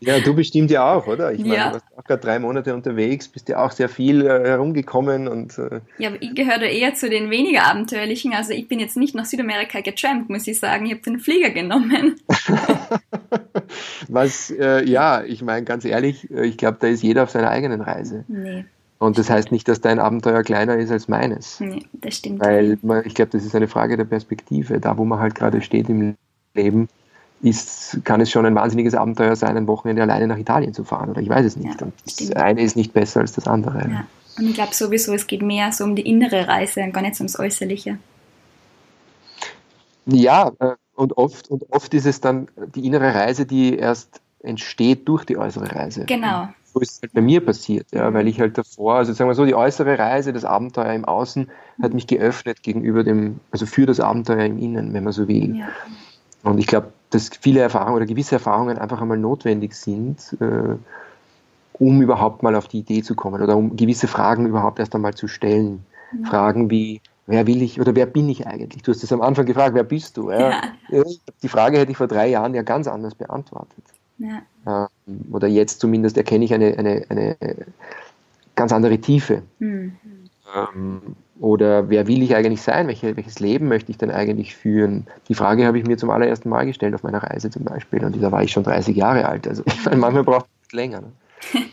Ja, 0.00 0.20
du 0.20 0.34
bestimmt 0.34 0.70
ja 0.70 0.94
auch, 0.94 1.06
oder? 1.06 1.32
Ich 1.32 1.40
meine, 1.40 1.54
du 1.54 1.72
warst 1.74 1.86
auch 1.96 2.04
gerade 2.04 2.20
drei 2.20 2.38
Monate 2.38 2.74
unterwegs, 2.74 3.28
bist 3.28 3.48
ja 3.48 3.64
auch 3.64 3.70
sehr 3.70 3.88
viel 3.88 4.26
äh, 4.26 4.46
herumgekommen 4.46 5.26
und. 5.26 5.58
Äh 5.58 5.80
ja, 5.98 6.10
aber 6.10 6.22
ich 6.22 6.34
gehöre 6.34 6.58
da 6.58 6.66
eher 6.66 6.94
zu 6.94 7.08
den 7.08 7.30
weniger 7.30 7.64
abenteuerlichen. 7.64 8.34
Also 8.34 8.52
ich 8.52 8.68
bin 8.68 8.78
jetzt 8.78 8.96
nicht 8.98 9.14
nach 9.14 9.24
Südamerika 9.24 9.80
getrampt, 9.80 10.28
muss 10.28 10.46
ich 10.46 10.60
sagen. 10.60 10.86
Ich 10.86 10.92
habe 10.92 11.02
den 11.02 11.18
Flieger 11.18 11.50
genommen. 11.50 12.16
Was, 14.08 14.50
äh, 14.50 14.84
ja, 14.84 15.24
ich 15.24 15.42
meine, 15.42 15.64
ganz 15.64 15.84
ehrlich, 15.86 16.30
äh, 16.30 16.46
ich 16.46 16.58
glaube, 16.58 16.76
da 16.80 16.88
ist 16.88 17.02
jeder 17.02 17.22
auf 17.22 17.30
seiner 17.30 17.50
eigenen 17.50 17.80
Reise. 17.80 18.24
Nee. 18.28 18.66
Und 18.98 19.18
das 19.18 19.30
heißt 19.30 19.52
nicht, 19.52 19.68
dass 19.68 19.80
dein 19.80 19.98
Abenteuer 19.98 20.42
kleiner 20.42 20.76
ist 20.76 20.90
als 20.90 21.08
meines. 21.08 21.60
Nee, 21.60 21.82
das 21.92 22.16
stimmt. 22.16 22.40
Weil 22.40 22.78
man, 22.82 23.04
ich 23.06 23.14
glaube, 23.14 23.30
das 23.30 23.44
ist 23.44 23.54
eine 23.54 23.68
Frage 23.68 23.96
der 23.96 24.04
Perspektive. 24.04 24.80
Da, 24.80 24.96
wo 24.96 25.04
man 25.04 25.20
halt 25.20 25.34
gerade 25.34 25.60
steht 25.60 25.88
im 25.88 26.16
Leben, 26.54 26.88
ist, 27.42 28.00
kann 28.04 28.20
es 28.20 28.30
schon 28.30 28.46
ein 28.46 28.54
wahnsinniges 28.54 28.94
Abenteuer 28.94 29.36
sein, 29.36 29.56
ein 29.56 29.66
Wochenende 29.66 30.02
alleine 30.02 30.26
nach 30.26 30.38
Italien 30.38 30.72
zu 30.72 30.84
fahren 30.84 31.10
oder 31.10 31.20
ich 31.20 31.28
weiß 31.28 31.44
es 31.44 31.56
nicht. 31.56 31.80
Ja, 31.80 31.86
und 31.86 31.94
das 32.04 32.32
eine 32.32 32.62
ist 32.62 32.76
nicht 32.76 32.92
besser 32.92 33.20
als 33.20 33.32
das 33.32 33.46
andere. 33.46 33.78
Ja. 33.78 34.06
Und 34.38 34.48
ich 34.48 34.54
glaube 34.54 34.74
sowieso, 34.74 35.14
es 35.14 35.26
geht 35.26 35.42
mehr 35.42 35.72
so 35.72 35.84
um 35.84 35.96
die 35.96 36.08
innere 36.08 36.48
Reise 36.48 36.82
und 36.82 36.92
gar 36.92 37.02
nicht 37.02 37.18
ums 37.18 37.38
Äußerliche. 37.38 37.98
Ja, 40.06 40.52
äh, 40.60 40.74
und 40.94 41.16
oft, 41.16 41.50
und 41.50 41.64
oft 41.70 41.92
ist 41.94 42.06
es 42.06 42.20
dann 42.20 42.48
die 42.74 42.86
innere 42.86 43.14
Reise, 43.14 43.44
die 43.44 43.76
erst 43.76 44.20
entsteht 44.40 45.08
durch 45.08 45.24
die 45.24 45.36
äußere 45.36 45.74
Reise. 45.74 46.04
Genau. 46.06 46.48
So 46.72 46.80
ist 46.80 46.92
es 46.92 47.02
halt 47.02 47.12
bei 47.12 47.20
mir 47.20 47.44
passiert, 47.44 47.86
ja, 47.92 48.12
weil 48.12 48.28
ich 48.28 48.40
halt 48.40 48.56
davor, 48.58 48.96
also 48.96 49.12
sagen 49.12 49.28
wir 49.28 49.34
so, 49.34 49.44
die 49.44 49.54
äußere 49.54 49.98
Reise, 49.98 50.32
das 50.32 50.44
Abenteuer 50.44 50.92
im 50.92 51.04
Außen 51.04 51.48
hat 51.82 51.94
mich 51.94 52.06
geöffnet 52.06 52.62
gegenüber 52.62 53.02
dem, 53.02 53.40
also 53.50 53.66
für 53.66 53.86
das 53.86 53.98
Abenteuer 53.98 54.44
im 54.44 54.58
Innen, 54.58 54.92
wenn 54.92 55.04
man 55.04 55.12
so 55.12 55.26
will. 55.26 55.56
Ja. 55.56 55.68
Und 56.42 56.58
ich 56.58 56.66
glaube, 56.66 56.92
dass 57.10 57.30
viele 57.40 57.60
Erfahrungen 57.60 57.96
oder 57.96 58.06
gewisse 58.06 58.36
Erfahrungen 58.36 58.78
einfach 58.78 59.00
einmal 59.00 59.18
notwendig 59.18 59.74
sind, 59.74 60.36
äh, 60.40 60.76
um 61.74 62.02
überhaupt 62.02 62.42
mal 62.42 62.54
auf 62.54 62.68
die 62.68 62.78
Idee 62.78 63.02
zu 63.02 63.14
kommen 63.14 63.42
oder 63.42 63.56
um 63.56 63.76
gewisse 63.76 64.08
Fragen 64.08 64.46
überhaupt 64.46 64.78
erst 64.78 64.94
einmal 64.94 65.14
zu 65.14 65.28
stellen. 65.28 65.84
Mhm. 66.12 66.24
Fragen 66.24 66.70
wie, 66.70 67.00
wer 67.26 67.46
will 67.46 67.62
ich 67.62 67.80
oder 67.80 67.94
wer 67.94 68.06
bin 68.06 68.28
ich 68.28 68.46
eigentlich? 68.46 68.82
Du 68.82 68.92
hast 68.92 69.04
es 69.04 69.12
am 69.12 69.20
Anfang 69.22 69.46
gefragt, 69.46 69.74
wer 69.74 69.84
bist 69.84 70.16
du? 70.16 70.30
Ja. 70.30 70.62
Ja. 70.88 71.02
Die 71.42 71.48
Frage 71.48 71.78
hätte 71.78 71.90
ich 71.90 71.98
vor 71.98 72.08
drei 72.08 72.28
Jahren 72.28 72.54
ja 72.54 72.62
ganz 72.62 72.88
anders 72.88 73.14
beantwortet. 73.14 73.84
Ja. 74.18 74.42
Ähm, 74.66 75.24
oder 75.32 75.48
jetzt 75.48 75.80
zumindest 75.80 76.16
erkenne 76.16 76.44
ich 76.44 76.54
eine, 76.54 76.76
eine, 76.78 77.04
eine 77.08 77.36
ganz 78.54 78.72
andere 78.72 78.98
Tiefe. 78.98 79.42
Mhm. 79.58 79.96
Ähm, 80.54 81.16
oder 81.40 81.90
wer 81.90 82.06
will 82.06 82.22
ich 82.22 82.34
eigentlich 82.34 82.62
sein? 82.62 82.86
Welche, 82.86 83.16
welches 83.16 83.40
Leben 83.40 83.68
möchte 83.68 83.90
ich 83.90 83.98
denn 83.98 84.10
eigentlich 84.10 84.56
führen? 84.56 85.06
Die 85.28 85.34
Frage 85.34 85.66
habe 85.66 85.78
ich 85.78 85.86
mir 85.86 85.98
zum 85.98 86.10
allerersten 86.10 86.48
Mal 86.48 86.66
gestellt 86.66 86.94
auf 86.94 87.02
meiner 87.02 87.22
Reise 87.22 87.50
zum 87.50 87.64
Beispiel. 87.64 88.04
Und 88.04 88.20
da 88.22 88.32
war 88.32 88.42
ich 88.42 88.52
schon 88.52 88.64
30 88.64 88.96
Jahre 88.96 89.26
alt. 89.26 89.46
Also 89.46 89.62
ich 89.66 89.84
meine, 89.84 89.96
manchmal 89.96 90.24
braucht 90.24 90.46
es 90.66 90.72
länger. 90.72 91.02
Ne? 91.02 91.12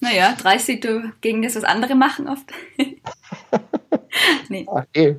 naja, 0.00 0.34
30, 0.38 0.80
du 0.80 1.12
gegen 1.20 1.42
das, 1.42 1.56
was 1.56 1.64
andere 1.64 1.94
machen 1.94 2.28
oft. 2.28 2.52
nee. 4.48 4.66
Ach, 4.70 4.84
eh. 4.94 5.16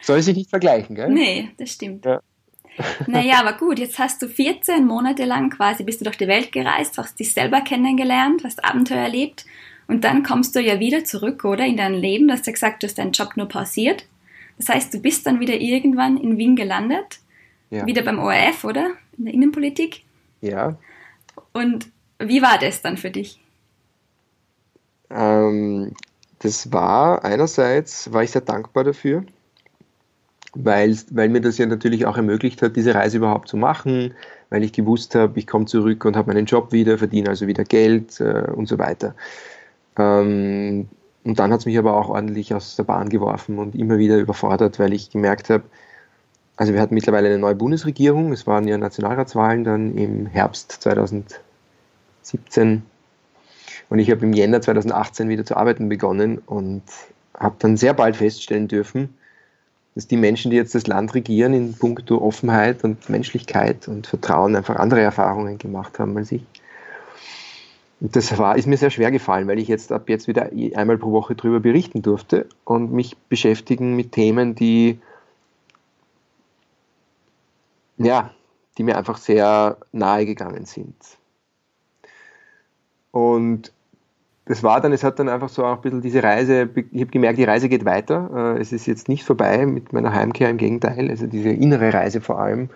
Soll 0.00 0.22
sich 0.22 0.36
nicht 0.36 0.50
vergleichen, 0.50 0.96
gell? 0.96 1.10
Nee, 1.10 1.50
das 1.58 1.70
stimmt. 1.70 2.04
Ja. 2.04 2.20
Naja, 3.08 3.40
aber 3.40 3.54
gut, 3.54 3.80
jetzt 3.80 3.98
hast 3.98 4.22
du 4.22 4.28
14 4.28 4.86
Monate 4.86 5.24
lang 5.24 5.50
quasi, 5.50 5.82
bist 5.82 6.00
du 6.00 6.04
durch 6.04 6.16
die 6.16 6.28
Welt 6.28 6.52
gereist, 6.52 6.96
hast 6.96 7.18
dich 7.18 7.34
selber 7.34 7.60
kennengelernt, 7.60 8.42
hast 8.44 8.64
Abenteuer 8.64 8.98
erlebt 8.98 9.46
und 9.88 10.04
dann 10.04 10.22
kommst 10.22 10.54
du 10.54 10.60
ja 10.60 10.78
wieder 10.78 11.02
zurück, 11.04 11.44
oder, 11.44 11.64
in 11.66 11.78
dein 11.78 11.94
Leben. 11.94 12.28
Du 12.28 12.34
hast 12.34 12.46
ja 12.46 12.52
gesagt, 12.52 12.82
du 12.82 12.86
hast 12.86 12.98
deinen 12.98 13.12
Job 13.12 13.36
nur 13.36 13.48
pausiert. 13.48 14.06
Das 14.58 14.68
heißt, 14.68 14.92
du 14.92 15.00
bist 15.00 15.26
dann 15.26 15.40
wieder 15.40 15.54
irgendwann 15.54 16.18
in 16.18 16.36
Wien 16.36 16.56
gelandet, 16.56 17.20
ja. 17.70 17.86
wieder 17.86 18.02
beim 18.02 18.18
ORF, 18.18 18.64
oder? 18.64 18.90
In 19.16 19.24
der 19.24 19.34
Innenpolitik. 19.34 20.04
Ja. 20.42 20.76
Und 21.52 21.88
wie 22.18 22.42
war 22.42 22.58
das 22.58 22.82
dann 22.82 22.98
für 22.98 23.10
dich? 23.10 23.40
Ähm, 25.10 25.92
das 26.40 26.70
war 26.70 27.24
einerseits, 27.24 28.12
war 28.12 28.22
ich 28.22 28.32
sehr 28.32 28.42
dankbar 28.42 28.84
dafür, 28.84 29.24
weil, 30.54 30.98
weil 31.10 31.30
mir 31.30 31.40
das 31.40 31.56
ja 31.56 31.64
natürlich 31.64 32.04
auch 32.04 32.16
ermöglicht 32.16 32.60
hat, 32.60 32.76
diese 32.76 32.94
Reise 32.94 33.16
überhaupt 33.16 33.48
zu 33.48 33.56
machen, 33.56 34.14
weil 34.50 34.64
ich 34.64 34.72
gewusst 34.72 35.14
habe, 35.14 35.38
ich 35.38 35.46
komme 35.46 35.64
zurück 35.64 36.04
und 36.04 36.16
habe 36.16 36.32
meinen 36.32 36.46
Job 36.46 36.72
wieder, 36.72 36.98
verdiene 36.98 37.30
also 37.30 37.46
wieder 37.46 37.64
Geld 37.64 38.20
äh, 38.20 38.50
und 38.54 38.66
so 38.66 38.78
weiter. 38.78 39.14
Ähm, 39.98 40.88
und 41.24 41.38
dann 41.38 41.52
hat 41.52 41.60
es 41.60 41.66
mich 41.66 41.78
aber 41.78 41.96
auch 41.96 42.08
ordentlich 42.08 42.54
aus 42.54 42.76
der 42.76 42.84
Bahn 42.84 43.08
geworfen 43.08 43.58
und 43.58 43.74
immer 43.74 43.98
wieder 43.98 44.18
überfordert, 44.18 44.78
weil 44.78 44.92
ich 44.92 45.10
gemerkt 45.10 45.50
habe, 45.50 45.64
also 46.56 46.72
wir 46.72 46.80
hatten 46.80 46.94
mittlerweile 46.94 47.28
eine 47.28 47.38
neue 47.38 47.54
Bundesregierung, 47.54 48.32
es 48.32 48.46
waren 48.46 48.66
ja 48.66 48.78
Nationalratswahlen 48.78 49.64
dann 49.64 49.96
im 49.96 50.26
Herbst 50.26 50.72
2017 50.80 52.82
und 53.90 53.98
ich 53.98 54.10
habe 54.10 54.24
im 54.24 54.32
Jänner 54.32 54.60
2018 54.60 55.28
wieder 55.28 55.44
zu 55.44 55.56
arbeiten 55.56 55.88
begonnen 55.88 56.38
und 56.38 56.82
habe 57.38 57.56
dann 57.58 57.76
sehr 57.76 57.94
bald 57.94 58.16
feststellen 58.16 58.68
dürfen, 58.68 59.14
dass 59.94 60.06
die 60.06 60.16
Menschen, 60.16 60.50
die 60.50 60.56
jetzt 60.56 60.74
das 60.74 60.86
Land 60.86 61.14
regieren, 61.14 61.54
in 61.54 61.74
puncto 61.74 62.18
Offenheit 62.18 62.84
und 62.84 63.08
Menschlichkeit 63.08 63.88
und 63.88 64.06
Vertrauen 64.06 64.56
einfach 64.56 64.76
andere 64.76 65.00
Erfahrungen 65.00 65.58
gemacht 65.58 65.98
haben 65.98 66.16
als 66.16 66.32
ich. 66.32 66.44
Das 68.00 68.38
war, 68.38 68.56
ist 68.56 68.66
mir 68.66 68.76
sehr 68.76 68.90
schwer 68.90 69.10
gefallen, 69.10 69.48
weil 69.48 69.58
ich 69.58 69.66
jetzt 69.66 69.90
ab 69.90 70.08
jetzt 70.08 70.28
wieder 70.28 70.50
einmal 70.76 70.98
pro 70.98 71.10
Woche 71.10 71.34
darüber 71.34 71.58
berichten 71.58 72.00
durfte 72.00 72.46
und 72.64 72.92
mich 72.92 73.16
beschäftigen 73.28 73.96
mit 73.96 74.12
Themen, 74.12 74.54
die, 74.54 75.00
ja, 77.96 78.30
die 78.76 78.84
mir 78.84 78.96
einfach 78.96 79.18
sehr 79.18 79.78
nahe 79.90 80.26
gegangen 80.26 80.64
sind. 80.64 80.94
Und 83.10 83.72
das 84.44 84.62
war 84.62 84.80
dann, 84.80 84.92
es 84.92 85.02
hat 85.02 85.18
dann 85.18 85.28
einfach 85.28 85.48
so 85.48 85.64
auch 85.64 85.76
ein 85.76 85.80
bisschen 85.82 86.00
diese 86.00 86.22
Reise, 86.22 86.70
ich 86.92 87.00
habe 87.00 87.10
gemerkt, 87.10 87.38
die 87.38 87.44
Reise 87.44 87.68
geht 87.68 87.84
weiter. 87.84 88.54
Äh, 88.56 88.60
es 88.60 88.72
ist 88.72 88.86
jetzt 88.86 89.08
nicht 89.08 89.24
vorbei 89.24 89.66
mit 89.66 89.92
meiner 89.92 90.14
Heimkehr, 90.14 90.48
im 90.48 90.56
Gegenteil, 90.56 91.10
also 91.10 91.26
diese 91.26 91.50
innere 91.50 91.92
Reise 91.92 92.20
vor 92.20 92.38
allem, 92.38 92.70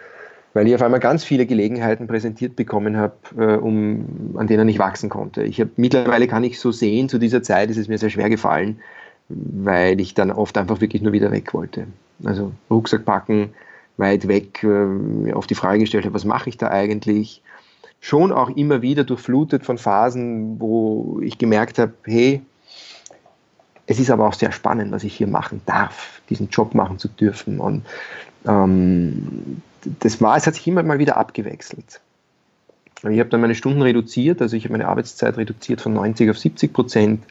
weil 0.54 0.66
ich 0.68 0.74
auf 0.74 0.82
einmal 0.82 1.00
ganz 1.00 1.24
viele 1.24 1.46
Gelegenheiten 1.46 2.06
präsentiert 2.06 2.56
bekommen 2.56 2.96
habe, 2.96 3.14
äh, 3.38 3.56
um, 3.56 4.34
an 4.36 4.46
denen 4.46 4.68
ich 4.68 4.78
wachsen 4.78 5.08
konnte. 5.08 5.42
Ich 5.44 5.60
habe 5.60 5.70
mittlerweile 5.76 6.26
kann 6.26 6.44
ich 6.44 6.58
so 6.58 6.72
sehen, 6.72 7.08
zu 7.08 7.18
dieser 7.18 7.42
Zeit 7.42 7.70
ist 7.70 7.78
es 7.78 7.88
mir 7.88 7.98
sehr 7.98 8.10
schwer 8.10 8.28
gefallen, 8.28 8.80
weil 9.28 10.00
ich 10.00 10.14
dann 10.14 10.30
oft 10.30 10.58
einfach 10.58 10.80
wirklich 10.80 11.02
nur 11.02 11.12
wieder 11.12 11.30
weg 11.30 11.54
wollte. 11.54 11.86
Also 12.24 12.52
Rucksack 12.70 13.04
packen, 13.04 13.50
weit 13.96 14.28
weg, 14.28 14.64
äh, 14.64 15.32
auf 15.32 15.46
die 15.46 15.54
Frage 15.54 15.80
gestellt 15.80 16.04
habe, 16.04 16.14
was 16.14 16.24
mache 16.24 16.48
ich 16.48 16.58
da 16.58 16.68
eigentlich? 16.70 17.42
schon 18.02 18.32
auch 18.32 18.50
immer 18.50 18.82
wieder 18.82 19.04
durchflutet 19.04 19.64
von 19.64 19.78
Phasen, 19.78 20.60
wo 20.60 21.20
ich 21.22 21.38
gemerkt 21.38 21.78
habe, 21.78 21.92
hey, 22.04 22.42
es 23.86 24.00
ist 24.00 24.10
aber 24.10 24.26
auch 24.26 24.34
sehr 24.34 24.52
spannend, 24.52 24.90
was 24.90 25.04
ich 25.04 25.14
hier 25.14 25.28
machen 25.28 25.62
darf, 25.66 26.20
diesen 26.28 26.48
Job 26.48 26.74
machen 26.74 26.98
zu 26.98 27.08
dürfen. 27.08 27.60
Und 27.60 27.84
ähm, 28.46 29.62
das 30.00 30.20
war, 30.20 30.36
es 30.36 30.46
hat 30.46 30.54
sich 30.54 30.66
immer 30.66 30.82
mal 30.82 30.98
wieder 30.98 31.16
abgewechselt. 31.16 32.00
Ich 33.08 33.18
habe 33.18 33.30
dann 33.30 33.40
meine 33.40 33.56
Stunden 33.56 33.82
reduziert, 33.82 34.40
also 34.40 34.56
ich 34.56 34.64
habe 34.64 34.72
meine 34.72 34.86
Arbeitszeit 34.86 35.36
reduziert 35.36 35.80
von 35.80 35.92
90 35.92 36.30
auf 36.30 36.38
70 36.38 36.72
Prozent. 36.72 37.24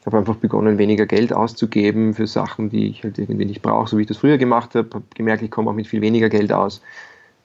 Ich 0.00 0.06
habe 0.06 0.18
einfach 0.18 0.36
begonnen, 0.36 0.78
weniger 0.78 1.06
Geld 1.06 1.32
auszugeben 1.32 2.14
für 2.14 2.26
Sachen, 2.26 2.70
die 2.70 2.88
ich 2.88 3.04
halt 3.04 3.18
irgendwie 3.18 3.44
nicht 3.44 3.62
brauche, 3.62 3.88
so 3.88 3.98
wie 3.98 4.02
ich 4.02 4.08
das 4.08 4.16
früher 4.16 4.38
gemacht 4.38 4.74
habe. 4.74 4.88
Habe 4.92 5.04
gemerkt, 5.14 5.42
ich 5.42 5.50
komme 5.50 5.70
auch 5.70 5.74
mit 5.74 5.86
viel 5.86 6.00
weniger 6.00 6.28
Geld 6.28 6.52
aus. 6.52 6.80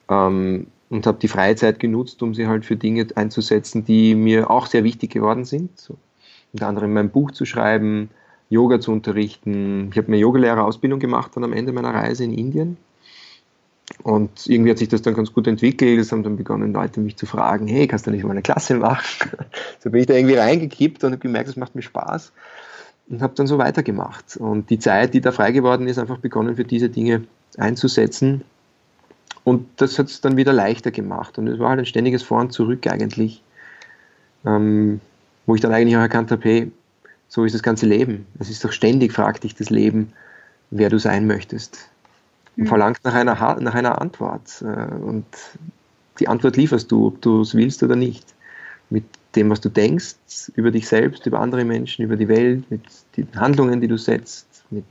Ähm, 0.09 0.67
und 0.89 1.05
habe 1.07 1.17
die 1.19 1.27
Freizeit 1.27 1.79
genutzt, 1.79 2.21
um 2.23 2.33
sie 2.33 2.47
halt 2.47 2.65
für 2.65 2.75
Dinge 2.75 3.07
einzusetzen, 3.15 3.85
die 3.85 4.15
mir 4.15 4.49
auch 4.49 4.67
sehr 4.67 4.83
wichtig 4.83 5.11
geworden 5.11 5.45
sind. 5.45 5.77
So, 5.79 5.97
unter 6.53 6.67
anderem 6.67 6.93
mein 6.93 7.09
Buch 7.09 7.31
zu 7.31 7.45
schreiben, 7.45 8.09
Yoga 8.49 8.79
zu 8.79 8.91
unterrichten. 8.91 9.89
Ich 9.91 9.97
habe 9.97 10.07
eine 10.07 10.17
Yogalehrerausbildung 10.17 10.99
gemacht 10.99 11.31
dann 11.35 11.43
am 11.43 11.53
Ende 11.53 11.73
meiner 11.73 11.93
Reise 11.93 12.23
in 12.23 12.33
Indien. 12.33 12.77
Und 14.03 14.47
irgendwie 14.47 14.71
hat 14.71 14.79
sich 14.79 14.89
das 14.89 15.03
dann 15.03 15.13
ganz 15.13 15.31
gut 15.31 15.47
entwickelt. 15.47 15.99
Es 15.99 16.11
haben 16.11 16.23
dann 16.23 16.37
begonnen, 16.37 16.73
Leute 16.73 16.99
mich 16.99 17.17
zu 17.17 17.25
fragen, 17.25 17.67
hey, 17.67 17.87
kannst 17.87 18.07
du 18.07 18.11
nicht 18.11 18.23
mal 18.23 18.31
eine 18.31 18.41
Klasse 18.41 18.75
machen? 18.75 19.29
so 19.79 19.89
bin 19.89 20.01
ich 20.01 20.07
da 20.07 20.15
irgendwie 20.15 20.35
reingekippt 20.35 21.03
und 21.03 21.11
habe 21.11 21.21
gemerkt, 21.21 21.49
es 21.49 21.55
macht 21.55 21.75
mir 21.75 21.81
Spaß. 21.81 22.31
Und 23.09 23.21
habe 23.21 23.35
dann 23.35 23.45
so 23.45 23.57
weitergemacht. 23.59 24.37
Und 24.37 24.69
die 24.69 24.79
Zeit, 24.79 25.13
die 25.13 25.21
da 25.21 25.31
frei 25.31 25.51
geworden 25.51 25.87
ist, 25.87 25.99
einfach 25.99 26.17
begonnen 26.17 26.55
für 26.55 26.63
diese 26.63 26.89
Dinge 26.89 27.25
einzusetzen 27.57 28.43
und 29.45 29.67
das 29.77 29.99
hat 29.99 30.07
es 30.07 30.21
dann 30.21 30.37
wieder 30.37 30.51
leichter 30.51 30.89
gemacht. 30.89 31.37
Und 31.37 31.47
es 31.47 31.59
war 31.59 31.69
halt 31.69 31.79
ein 31.79 31.85
ständiges 31.85 32.23
Vor 32.23 32.39
und 32.39 32.51
Zurück 32.51 32.87
eigentlich, 32.87 33.43
ähm, 34.43 34.99
wo 35.45 35.53
ich 35.53 35.61
dann 35.61 35.71
eigentlich 35.71 35.95
auch 35.95 36.01
erkannt 36.01 36.31
habe, 36.31 36.43
hey, 36.43 36.71
so 37.29 37.45
ist 37.45 37.53
das 37.53 37.61
ganze 37.61 37.85
Leben. 37.85 38.25
Es 38.39 38.49
ist 38.49 38.65
doch 38.65 38.71
ständig, 38.71 39.13
fragt 39.13 39.43
dich 39.43 39.53
das 39.53 39.69
Leben, 39.69 40.13
wer 40.71 40.89
du 40.89 40.97
sein 40.97 41.27
möchtest. 41.27 41.89
Und 42.57 42.63
mhm. 42.63 42.67
verlangt 42.67 42.99
nach 43.03 43.13
einer, 43.13 43.35
nach 43.59 43.75
einer 43.75 44.01
Antwort. 44.01 44.61
Äh, 44.61 44.93
und 44.95 45.25
die 46.19 46.27
Antwort 46.27 46.57
lieferst 46.57 46.91
du, 46.91 47.07
ob 47.07 47.21
du 47.21 47.41
es 47.41 47.55
willst 47.55 47.83
oder 47.83 47.95
nicht. 47.95 48.33
Mit 48.89 49.03
dem, 49.35 49.49
was 49.49 49.61
du 49.61 49.69
denkst, 49.69 50.51
über 50.55 50.71
dich 50.71 50.87
selbst, 50.87 51.25
über 51.25 51.39
andere 51.39 51.65
Menschen, 51.65 52.03
über 52.03 52.15
die 52.15 52.27
Welt, 52.27 52.69
mit 52.71 52.81
den 53.17 53.27
Handlungen, 53.35 53.81
die 53.81 53.87
du 53.87 53.97
setzt, 53.97 54.63
mit 54.69 54.85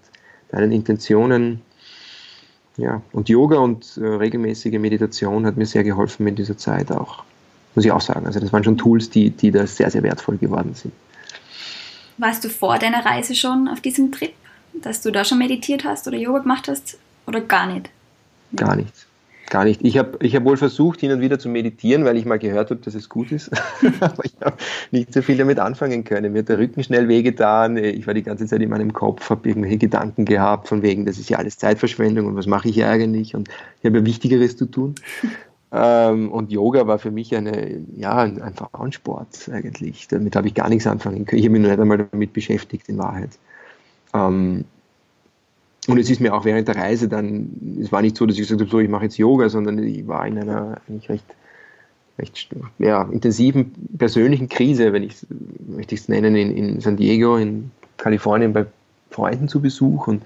deinen 0.50 0.72
Intentionen 0.72 1.62
ja, 2.76 3.00
und 3.12 3.28
Yoga 3.28 3.58
und 3.58 3.96
äh, 3.96 4.04
regelmäßige 4.04 4.78
Meditation 4.78 5.46
hat 5.46 5.56
mir 5.56 5.66
sehr 5.66 5.84
geholfen 5.84 6.26
in 6.26 6.34
dieser 6.34 6.58
Zeit 6.58 6.90
auch, 6.90 7.22
muss 7.74 7.84
ich 7.84 7.92
auch 7.92 8.00
sagen. 8.00 8.26
Also 8.26 8.40
das 8.40 8.52
waren 8.52 8.64
schon 8.64 8.76
Tools, 8.76 9.10
die, 9.10 9.30
die 9.30 9.50
da 9.50 9.66
sehr, 9.66 9.90
sehr 9.90 10.02
wertvoll 10.02 10.38
geworden 10.38 10.74
sind. 10.74 10.92
Warst 12.18 12.44
du 12.44 12.48
vor 12.48 12.78
deiner 12.78 13.04
Reise 13.04 13.34
schon 13.34 13.68
auf 13.68 13.80
diesem 13.80 14.10
Trip, 14.10 14.34
dass 14.72 15.02
du 15.02 15.12
da 15.12 15.24
schon 15.24 15.38
meditiert 15.38 15.84
hast 15.84 16.06
oder 16.08 16.16
Yoga 16.16 16.40
gemacht 16.40 16.66
hast 16.68 16.98
oder 17.26 17.40
gar 17.40 17.66
nicht? 17.66 17.90
Gar 18.56 18.76
nicht. 18.76 19.06
Gar 19.50 19.64
nicht. 19.64 19.84
Ich 19.84 19.98
habe 19.98 20.16
ich 20.20 20.34
hab 20.34 20.44
wohl 20.44 20.56
versucht, 20.56 21.00
hin 21.00 21.12
und 21.12 21.20
wieder 21.20 21.38
zu 21.38 21.48
meditieren, 21.48 22.04
weil 22.04 22.16
ich 22.16 22.24
mal 22.24 22.38
gehört 22.38 22.70
habe, 22.70 22.80
dass 22.80 22.94
es 22.94 23.08
gut 23.08 23.30
ist. 23.30 23.50
Aber 24.00 24.24
ich 24.24 24.34
habe 24.42 24.56
nicht 24.90 25.12
so 25.12 25.20
viel 25.20 25.36
damit 25.36 25.58
anfangen 25.58 26.02
können. 26.04 26.32
Mir 26.32 26.40
hat 26.40 26.48
der 26.48 26.58
Rücken 26.58 26.82
schnell 26.82 27.08
wehgetan. 27.08 27.76
Ich 27.76 28.06
war 28.06 28.14
die 28.14 28.22
ganze 28.22 28.46
Zeit 28.46 28.62
in 28.62 28.70
meinem 28.70 28.92
Kopf, 28.92 29.28
habe 29.28 29.48
irgendwelche 29.48 29.78
Gedanken 29.78 30.24
gehabt, 30.24 30.68
von 30.68 30.82
wegen, 30.82 31.04
das 31.04 31.18
ist 31.18 31.28
ja 31.28 31.38
alles 31.38 31.58
Zeitverschwendung 31.58 32.26
und 32.26 32.36
was 32.36 32.46
mache 32.46 32.68
ich 32.68 32.74
hier 32.74 32.88
eigentlich? 32.88 33.34
Und 33.34 33.48
ich 33.80 33.86
habe 33.86 33.98
ja 33.98 34.06
Wichtigeres 34.06 34.56
zu 34.56 34.66
tun. 34.66 34.94
Ähm, 35.76 36.30
und 36.30 36.52
Yoga 36.52 36.86
war 36.86 37.00
für 37.00 37.10
mich 37.10 37.34
eine, 37.34 37.80
ja, 37.96 38.18
ein 38.18 38.54
Frauensport 38.54 39.50
eigentlich. 39.52 40.06
Damit 40.06 40.36
habe 40.36 40.46
ich 40.46 40.54
gar 40.54 40.68
nichts 40.68 40.86
anfangen 40.86 41.24
können. 41.24 41.40
Ich 41.40 41.46
habe 41.46 41.52
mich 41.52 41.62
noch 41.62 41.70
nicht 41.70 41.80
einmal 41.80 42.06
damit 42.12 42.32
beschäftigt, 42.32 42.88
in 42.88 42.96
Wahrheit. 42.98 43.30
Ähm, 44.14 44.66
und 45.88 45.98
es 45.98 46.08
ist 46.08 46.20
mir 46.20 46.34
auch 46.34 46.44
während 46.44 46.68
der 46.68 46.76
Reise 46.76 47.08
dann, 47.08 47.78
es 47.80 47.92
war 47.92 48.00
nicht 48.00 48.16
so, 48.16 48.26
dass 48.26 48.36
ich 48.36 48.42
gesagt 48.42 48.60
habe, 48.60 48.70
so, 48.70 48.78
ich 48.80 48.88
mache 48.88 49.04
jetzt 49.04 49.18
Yoga, 49.18 49.48
sondern 49.48 49.78
ich 49.82 50.06
war 50.06 50.26
in 50.26 50.38
einer 50.38 50.80
eigentlich 50.88 51.08
recht, 51.08 51.24
recht 52.18 52.48
ja, 52.78 53.02
intensiven 53.10 53.72
persönlichen 53.98 54.48
Krise, 54.48 54.92
wenn 54.92 55.02
ich 55.02 55.26
möchte 55.66 55.94
ich 55.94 56.02
es 56.02 56.08
nennen, 56.08 56.36
in, 56.36 56.56
in 56.56 56.80
San 56.80 56.96
Diego, 56.96 57.36
in 57.36 57.70
Kalifornien 57.96 58.52
bei 58.52 58.66
Freunden 59.10 59.48
zu 59.48 59.60
Besuch. 59.60 60.06
Und 60.06 60.22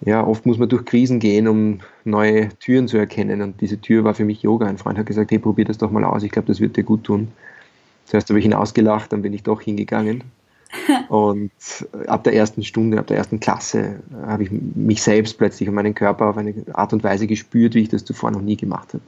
ja, 0.00 0.26
oft 0.26 0.46
muss 0.46 0.58
man 0.58 0.68
durch 0.68 0.84
Krisen 0.84 1.20
gehen, 1.20 1.46
um 1.46 1.80
neue 2.04 2.48
Türen 2.58 2.88
zu 2.88 2.96
erkennen. 2.96 3.42
Und 3.42 3.60
diese 3.60 3.80
Tür 3.80 4.04
war 4.04 4.14
für 4.14 4.24
mich 4.24 4.42
Yoga. 4.42 4.66
Ein 4.66 4.78
Freund 4.78 4.98
hat 4.98 5.06
gesagt, 5.06 5.30
hey, 5.30 5.38
probier 5.38 5.64
das 5.64 5.78
doch 5.78 5.90
mal 5.90 6.04
aus, 6.04 6.22
ich 6.22 6.32
glaube, 6.32 6.48
das 6.48 6.60
wird 6.60 6.76
dir 6.76 6.84
gut 6.84 7.04
tun. 7.04 7.28
Zuerst 8.06 8.28
habe 8.28 8.38
ich 8.40 8.44
ihn 8.44 8.54
ausgelacht, 8.54 9.12
dann 9.12 9.22
bin 9.22 9.32
ich 9.32 9.44
doch 9.44 9.60
hingegangen. 9.60 10.24
Und 11.10 11.50
ab 12.06 12.22
der 12.22 12.34
ersten 12.34 12.62
Stunde, 12.62 12.96
ab 12.96 13.08
der 13.08 13.16
ersten 13.16 13.40
Klasse 13.40 13.98
habe 14.26 14.44
ich 14.44 14.50
mich 14.52 15.02
selbst 15.02 15.38
plötzlich 15.38 15.68
und 15.68 15.74
meinen 15.74 15.92
Körper 15.92 16.28
auf 16.28 16.36
eine 16.36 16.54
Art 16.72 16.92
und 16.92 17.02
Weise 17.02 17.26
gespürt, 17.26 17.74
wie 17.74 17.80
ich 17.80 17.88
das 17.88 18.04
zuvor 18.04 18.30
noch 18.30 18.40
nie 18.40 18.56
gemacht 18.56 18.94
habe. 18.94 19.02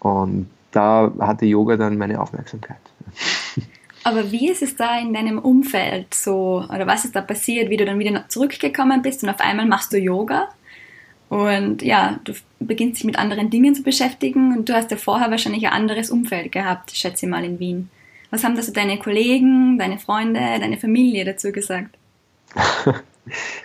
Und 0.00 0.48
da 0.70 1.12
hatte 1.20 1.44
Yoga 1.44 1.76
dann 1.76 1.98
meine 1.98 2.18
Aufmerksamkeit. 2.18 2.78
Aber 4.04 4.32
wie 4.32 4.48
ist 4.48 4.62
es 4.62 4.74
da 4.74 4.98
in 4.98 5.12
deinem 5.12 5.38
Umfeld 5.38 6.14
so, 6.14 6.64
oder 6.66 6.86
was 6.86 7.04
ist 7.04 7.14
da 7.14 7.20
passiert, 7.20 7.68
wie 7.68 7.76
du 7.76 7.84
dann 7.84 7.98
wieder 7.98 8.24
zurückgekommen 8.28 9.02
bist 9.02 9.22
und 9.22 9.28
auf 9.28 9.40
einmal 9.40 9.66
machst 9.66 9.92
du 9.92 9.98
Yoga? 9.98 10.48
Und 11.28 11.82
ja, 11.82 12.20
du 12.24 12.32
beginnst 12.58 13.00
dich 13.00 13.04
mit 13.04 13.18
anderen 13.18 13.50
Dingen 13.50 13.74
zu 13.74 13.82
beschäftigen 13.82 14.56
und 14.56 14.66
du 14.70 14.72
hast 14.72 14.90
ja 14.90 14.96
vorher 14.96 15.30
wahrscheinlich 15.30 15.66
ein 15.66 15.74
anderes 15.74 16.10
Umfeld 16.10 16.52
gehabt, 16.52 16.90
schätze 16.92 17.26
ich 17.26 17.30
mal 17.30 17.44
in 17.44 17.58
Wien. 17.58 17.90
Was 18.30 18.44
haben 18.44 18.56
da 18.56 18.62
so 18.62 18.72
deine 18.72 18.98
Kollegen, 18.98 19.78
deine 19.78 19.98
Freunde, 19.98 20.40
deine 20.40 20.76
Familie 20.76 21.24
dazu 21.24 21.52
gesagt? 21.52 21.96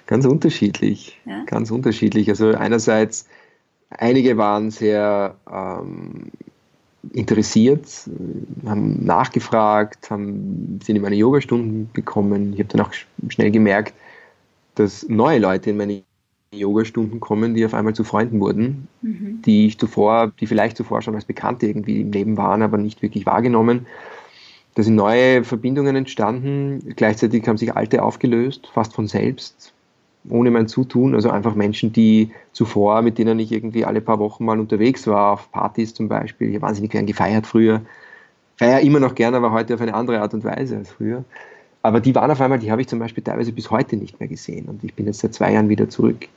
Ganz 0.08 0.26
unterschiedlich. 0.26 1.20
Ja? 1.26 1.44
Ganz 1.46 1.72
unterschiedlich. 1.72 2.30
Also 2.30 2.50
einerseits, 2.52 3.28
einige 3.90 4.38
waren 4.38 4.72
sehr 4.72 5.36
ähm, 5.52 6.32
interessiert, 7.12 8.10
haben 8.66 9.06
nachgefragt, 9.06 10.10
haben, 10.10 10.80
sind 10.84 10.96
in 10.96 11.02
meine 11.02 11.16
Yogastunden 11.16 11.90
gekommen. 11.94 12.54
Ich 12.54 12.60
habe 12.60 12.70
dann 12.70 12.86
auch 12.86 12.94
schnell 13.30 13.52
gemerkt, 13.52 13.94
dass 14.76 15.08
neue 15.08 15.40
Leute 15.40 15.70
in 15.72 15.78
meine 15.78 16.04
Yogastunden 16.52 17.20
kommen, 17.20 17.54
die 17.56 17.66
auf 17.66 17.74
einmal 17.74 17.96
zu 17.96 18.04
Freunden 18.04 18.40
wurden, 18.40 18.88
mhm. 19.02 19.42
die 19.44 19.68
ich 19.68 19.80
zuvor, 19.80 20.32
die 20.40 20.48
vielleicht 20.48 20.78
zuvor 20.78 21.02
schon 21.02 21.16
als 21.16 21.26
Bekannte 21.26 21.66
irgendwie 21.66 22.02
im 22.02 22.12
Leben 22.12 22.38
waren, 22.38 22.62
aber 22.62 22.78
nicht 22.78 23.02
wirklich 23.02 23.26
wahrgenommen. 23.26 23.88
Da 24.76 24.82
sind 24.82 24.96
neue 24.96 25.44
Verbindungen 25.44 25.96
entstanden, 25.96 26.94
gleichzeitig 26.96 27.48
haben 27.48 27.58
sich 27.58 27.76
alte 27.76 28.02
aufgelöst, 28.02 28.70
fast 28.74 28.94
von 28.94 29.08
selbst, 29.08 29.72
ohne 30.30 30.50
mein 30.50 30.68
Zutun. 30.68 31.14
Also 31.14 31.30
einfach 31.30 31.54
Menschen, 31.54 31.94
die 31.94 32.32
zuvor, 32.54 33.02
mit 33.04 33.18
denen 33.18 33.38
ich 33.40 33.52
irgendwie 33.52 33.86
alle 33.86 34.02
paar 34.02 34.20
Wochen 34.20 34.46
mal 34.46 34.60
unterwegs 34.60 35.06
war, 35.06 35.34
auf 35.34 35.52
Partys 35.52 35.94
zum 35.94 36.08
Beispiel. 36.08 36.50
Ich 36.50 36.56
habe 36.56 36.66
wahnsinnig 36.66 36.92
gern 36.92 37.06
gefeiert 37.06 37.46
früher. 37.46 37.82
Feiere 38.58 38.82
immer 38.82 39.00
noch 39.00 39.16
gerne, 39.16 39.38
aber 39.38 39.52
heute 39.52 39.76
auf 39.76 39.82
eine 39.82 39.94
andere 39.94 40.22
Art 40.22 40.34
und 40.34 40.44
Weise 40.44 40.78
als 40.78 40.92
früher. 40.92 41.24
Aber 41.84 42.00
die 42.00 42.16
waren 42.16 42.32
auf 42.32 42.42
einmal, 42.42 42.60
die 42.60 42.72
habe 42.72 42.82
ich 42.82 42.88
zum 42.88 43.00
Beispiel 43.00 43.24
teilweise 43.24 43.52
bis 43.52 43.70
heute 43.70 43.98
nicht 43.98 44.20
mehr 44.20 44.30
gesehen. 44.30 44.66
Und 44.68 44.84
ich 44.84 44.94
bin 44.94 45.06
jetzt 45.06 45.20
seit 45.20 45.34
zwei 45.34 45.52
Jahren 45.52 45.70
wieder 45.70 45.90
zurück. 45.90 46.30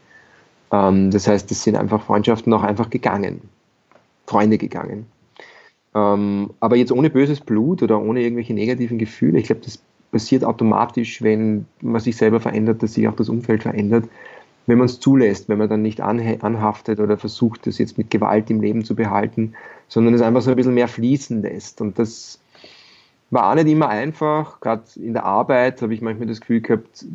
Ähm, 0.72 1.10
das 1.10 1.26
heißt, 1.26 1.50
es 1.50 1.62
sind 1.62 1.76
einfach 1.76 2.02
Freundschaften 2.02 2.52
auch 2.52 2.64
einfach 2.64 2.90
gegangen. 2.90 3.40
Freunde 4.26 4.58
gegangen. 4.58 5.06
Ähm, 5.96 6.50
aber 6.60 6.76
jetzt 6.76 6.92
ohne 6.92 7.08
böses 7.08 7.40
Blut 7.40 7.82
oder 7.82 7.98
ohne 7.98 8.20
irgendwelche 8.20 8.52
negativen 8.52 8.98
Gefühle. 8.98 9.38
Ich 9.38 9.46
glaube, 9.46 9.62
das 9.64 9.78
passiert 10.12 10.44
automatisch, 10.44 11.22
wenn 11.22 11.64
man 11.80 12.02
sich 12.02 12.18
selber 12.18 12.38
verändert, 12.38 12.82
dass 12.82 12.94
sich 12.94 13.08
auch 13.08 13.16
das 13.16 13.30
Umfeld 13.30 13.62
verändert. 13.62 14.04
Wenn 14.66 14.76
man 14.76 14.86
es 14.86 15.00
zulässt, 15.00 15.48
wenn 15.48 15.56
man 15.56 15.70
dann 15.70 15.80
nicht 15.80 16.02
anhaftet 16.02 17.00
oder 17.00 17.16
versucht, 17.16 17.66
das 17.66 17.78
jetzt 17.78 17.96
mit 17.96 18.10
Gewalt 18.10 18.50
im 18.50 18.60
Leben 18.60 18.84
zu 18.84 18.94
behalten, 18.94 19.54
sondern 19.88 20.12
es 20.12 20.20
einfach 20.20 20.42
so 20.42 20.50
ein 20.50 20.56
bisschen 20.56 20.74
mehr 20.74 20.88
fließen 20.88 21.40
lässt. 21.40 21.80
Und 21.80 21.98
das 21.98 22.40
war 23.30 23.50
auch 23.50 23.54
nicht 23.54 23.68
immer 23.68 23.88
einfach. 23.88 24.60
Gerade 24.60 24.82
in 24.96 25.14
der 25.14 25.24
Arbeit 25.24 25.80
habe 25.80 25.94
ich 25.94 26.02
manchmal 26.02 26.26
das 26.26 26.40
Gefühl 26.40 26.60
gehabt, 26.60 27.06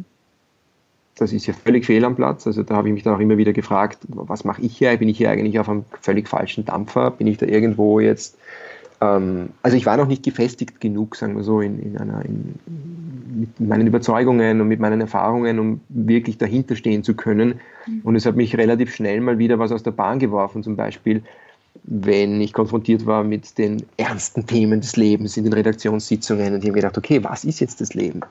das 1.15 1.33
ist 1.33 1.45
ja 1.45 1.53
völlig 1.53 1.85
fehl 1.85 2.03
am 2.05 2.15
Platz. 2.15 2.47
Also 2.47 2.63
da 2.63 2.75
habe 2.75 2.87
ich 2.87 2.93
mich 2.93 3.03
dann 3.03 3.15
auch 3.15 3.19
immer 3.19 3.37
wieder 3.37 3.53
gefragt, 3.53 3.99
was 4.07 4.43
mache 4.43 4.61
ich 4.61 4.77
hier? 4.77 4.95
Bin 4.97 5.09
ich 5.09 5.17
hier 5.17 5.29
eigentlich 5.29 5.59
auf 5.59 5.69
einem 5.69 5.85
völlig 6.01 6.27
falschen 6.27 6.65
Dampfer? 6.65 7.11
Bin 7.11 7.27
ich 7.27 7.37
da 7.37 7.45
irgendwo 7.45 7.99
jetzt 7.99 8.37
ähm, 9.01 9.49
also 9.63 9.75
ich 9.75 9.85
war 9.85 9.97
noch 9.97 10.07
nicht 10.07 10.23
gefestigt 10.23 10.79
genug, 10.79 11.15
sagen 11.15 11.35
wir 11.35 11.43
so, 11.43 11.59
in, 11.59 11.79
in 11.79 11.97
einer, 11.97 12.23
in, 12.23 12.55
mit 13.33 13.59
meinen 13.59 13.87
Überzeugungen 13.87 14.61
und 14.61 14.67
mit 14.67 14.79
meinen 14.79 15.01
Erfahrungen, 15.01 15.59
um 15.59 15.81
wirklich 15.89 16.37
dahinter 16.37 16.75
stehen 16.75 17.03
zu 17.03 17.15
können. 17.15 17.59
Mhm. 17.87 18.01
Und 18.03 18.15
es 18.15 18.25
hat 18.25 18.35
mich 18.35 18.55
relativ 18.55 18.93
schnell 18.93 19.19
mal 19.19 19.39
wieder 19.39 19.59
was 19.59 19.71
aus 19.71 19.83
der 19.83 19.91
Bahn 19.91 20.19
geworfen, 20.19 20.63
zum 20.63 20.75
Beispiel, 20.75 21.23
wenn 21.83 22.39
ich 22.41 22.53
konfrontiert 22.53 23.05
war 23.05 23.23
mit 23.23 23.57
den 23.57 23.83
ernsten 23.97 24.45
Themen 24.45 24.81
des 24.81 24.95
Lebens 24.97 25.35
in 25.35 25.45
den 25.45 25.53
Redaktionssitzungen 25.53 26.53
und 26.53 26.59
ich 26.59 26.69
habe 26.69 26.79
gedacht, 26.79 26.97
okay, 26.97 27.23
was 27.23 27.43
ist 27.43 27.59
jetzt 27.59 27.81
das 27.81 27.95
Leben? 27.95 28.21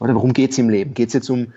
Oder 0.00 0.14
worum 0.14 0.32
geht 0.32 0.52
es 0.52 0.58
im 0.58 0.70
Leben? 0.70 0.94
Geht 0.94 1.08
es 1.08 1.14
jetzt 1.14 1.30
um 1.30 1.48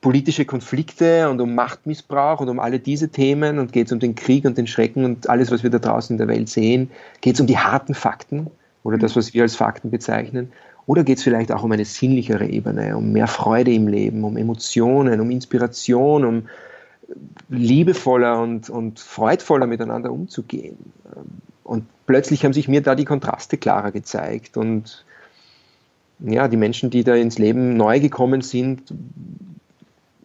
politische 0.00 0.44
Konflikte 0.44 1.28
und 1.28 1.40
um 1.40 1.54
Machtmissbrauch 1.54 2.40
und 2.40 2.48
um 2.48 2.58
alle 2.58 2.78
diese 2.78 3.10
Themen 3.10 3.58
und 3.58 3.72
geht 3.72 3.86
es 3.86 3.92
um 3.92 4.00
den 4.00 4.14
Krieg 4.14 4.44
und 4.44 4.56
den 4.56 4.66
Schrecken 4.66 5.04
und 5.04 5.28
alles, 5.28 5.50
was 5.50 5.62
wir 5.62 5.70
da 5.70 5.78
draußen 5.78 6.14
in 6.14 6.18
der 6.18 6.28
Welt 6.28 6.48
sehen? 6.48 6.90
Geht 7.20 7.34
es 7.34 7.40
um 7.40 7.46
die 7.46 7.58
harten 7.58 7.94
Fakten 7.94 8.46
oder 8.82 8.96
das, 8.96 9.14
was 9.16 9.34
wir 9.34 9.42
als 9.42 9.56
Fakten 9.56 9.90
bezeichnen? 9.90 10.52
Oder 10.86 11.04
geht 11.04 11.18
es 11.18 11.24
vielleicht 11.24 11.52
auch 11.52 11.62
um 11.62 11.72
eine 11.72 11.84
sinnlichere 11.84 12.46
Ebene, 12.46 12.96
um 12.96 13.12
mehr 13.12 13.26
Freude 13.26 13.72
im 13.72 13.88
Leben, 13.88 14.24
um 14.24 14.36
Emotionen, 14.36 15.20
um 15.20 15.30
Inspiration, 15.30 16.24
um 16.24 16.48
liebevoller 17.48 18.40
und, 18.40 18.70
und 18.70 18.98
freudvoller 18.98 19.66
miteinander 19.66 20.10
umzugehen? 20.10 20.78
Und 21.62 21.84
plötzlich 22.06 22.44
haben 22.44 22.54
sich 22.54 22.68
mir 22.68 22.80
da 22.80 22.94
die 22.94 23.04
Kontraste 23.04 23.58
klarer 23.58 23.92
gezeigt 23.92 24.56
und 24.56 25.04
ja, 26.20 26.48
die 26.48 26.56
Menschen, 26.56 26.90
die 26.90 27.04
da 27.04 27.14
ins 27.14 27.38
Leben 27.38 27.76
neu 27.76 28.00
gekommen 28.00 28.42
sind, 28.42 28.92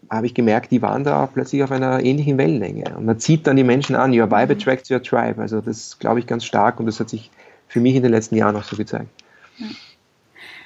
habe 0.09 0.27
ich 0.27 0.33
gemerkt, 0.33 0.71
die 0.71 0.81
waren 0.81 1.03
da 1.03 1.27
plötzlich 1.27 1.63
auf 1.63 1.71
einer 1.71 2.03
ähnlichen 2.03 2.37
Wellenlänge. 2.37 2.95
Und 2.97 3.05
man 3.05 3.19
zieht 3.19 3.47
dann 3.47 3.55
die 3.55 3.63
Menschen 3.63 3.95
an, 3.95 4.11
your 4.11 4.29
vibe 4.29 4.53
attracts 4.53 4.89
your 4.89 5.01
tribe. 5.01 5.41
Also 5.41 5.61
das 5.61 5.97
glaube 5.99 6.19
ich 6.19 6.27
ganz 6.27 6.45
stark 6.45 6.79
und 6.79 6.85
das 6.85 6.99
hat 6.99 7.09
sich 7.09 7.31
für 7.67 7.79
mich 7.79 7.95
in 7.95 8.03
den 8.03 8.11
letzten 8.11 8.35
Jahren 8.35 8.55
auch 8.55 8.63
so 8.63 8.75
gezeigt. 8.75 9.09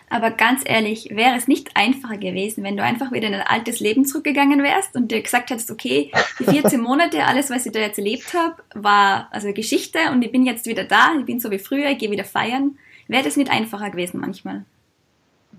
Aber 0.10 0.32
ganz 0.32 0.64
ehrlich, 0.66 1.10
wäre 1.12 1.36
es 1.38 1.48
nicht 1.48 1.76
einfacher 1.76 2.18
gewesen, 2.18 2.64
wenn 2.64 2.76
du 2.76 2.84
einfach 2.84 3.12
wieder 3.12 3.28
in 3.28 3.36
ein 3.36 3.46
altes 3.46 3.80
Leben 3.80 4.06
zurückgegangen 4.06 4.64
wärst 4.64 4.96
und 4.96 5.12
dir 5.12 5.22
gesagt 5.22 5.52
hättest, 5.52 5.70
okay, 5.70 6.12
die 6.40 6.46
14 6.46 6.82
Monate, 6.82 7.24
alles, 7.26 7.52
was 7.52 7.66
ich 7.66 7.72
da 7.72 7.80
jetzt 7.80 8.00
erlebt 8.00 8.34
habe, 8.34 8.56
war 8.74 9.28
also 9.32 9.54
Geschichte 9.54 10.00
und 10.12 10.24
ich 10.24 10.32
bin 10.32 10.46
jetzt 10.46 10.66
wieder 10.66 10.84
da, 10.84 11.12
ich 11.20 11.26
bin 11.26 11.40
so 11.40 11.52
wie 11.52 11.60
früher, 11.60 11.90
ich 11.92 12.00
gehe 12.00 12.10
wieder 12.10 12.26
feiern. 12.26 12.78
Wäre 13.08 13.24
das 13.24 13.38
nicht 13.38 13.52
einfacher 13.52 13.92
gewesen 13.92 14.20
manchmal? 14.20 14.66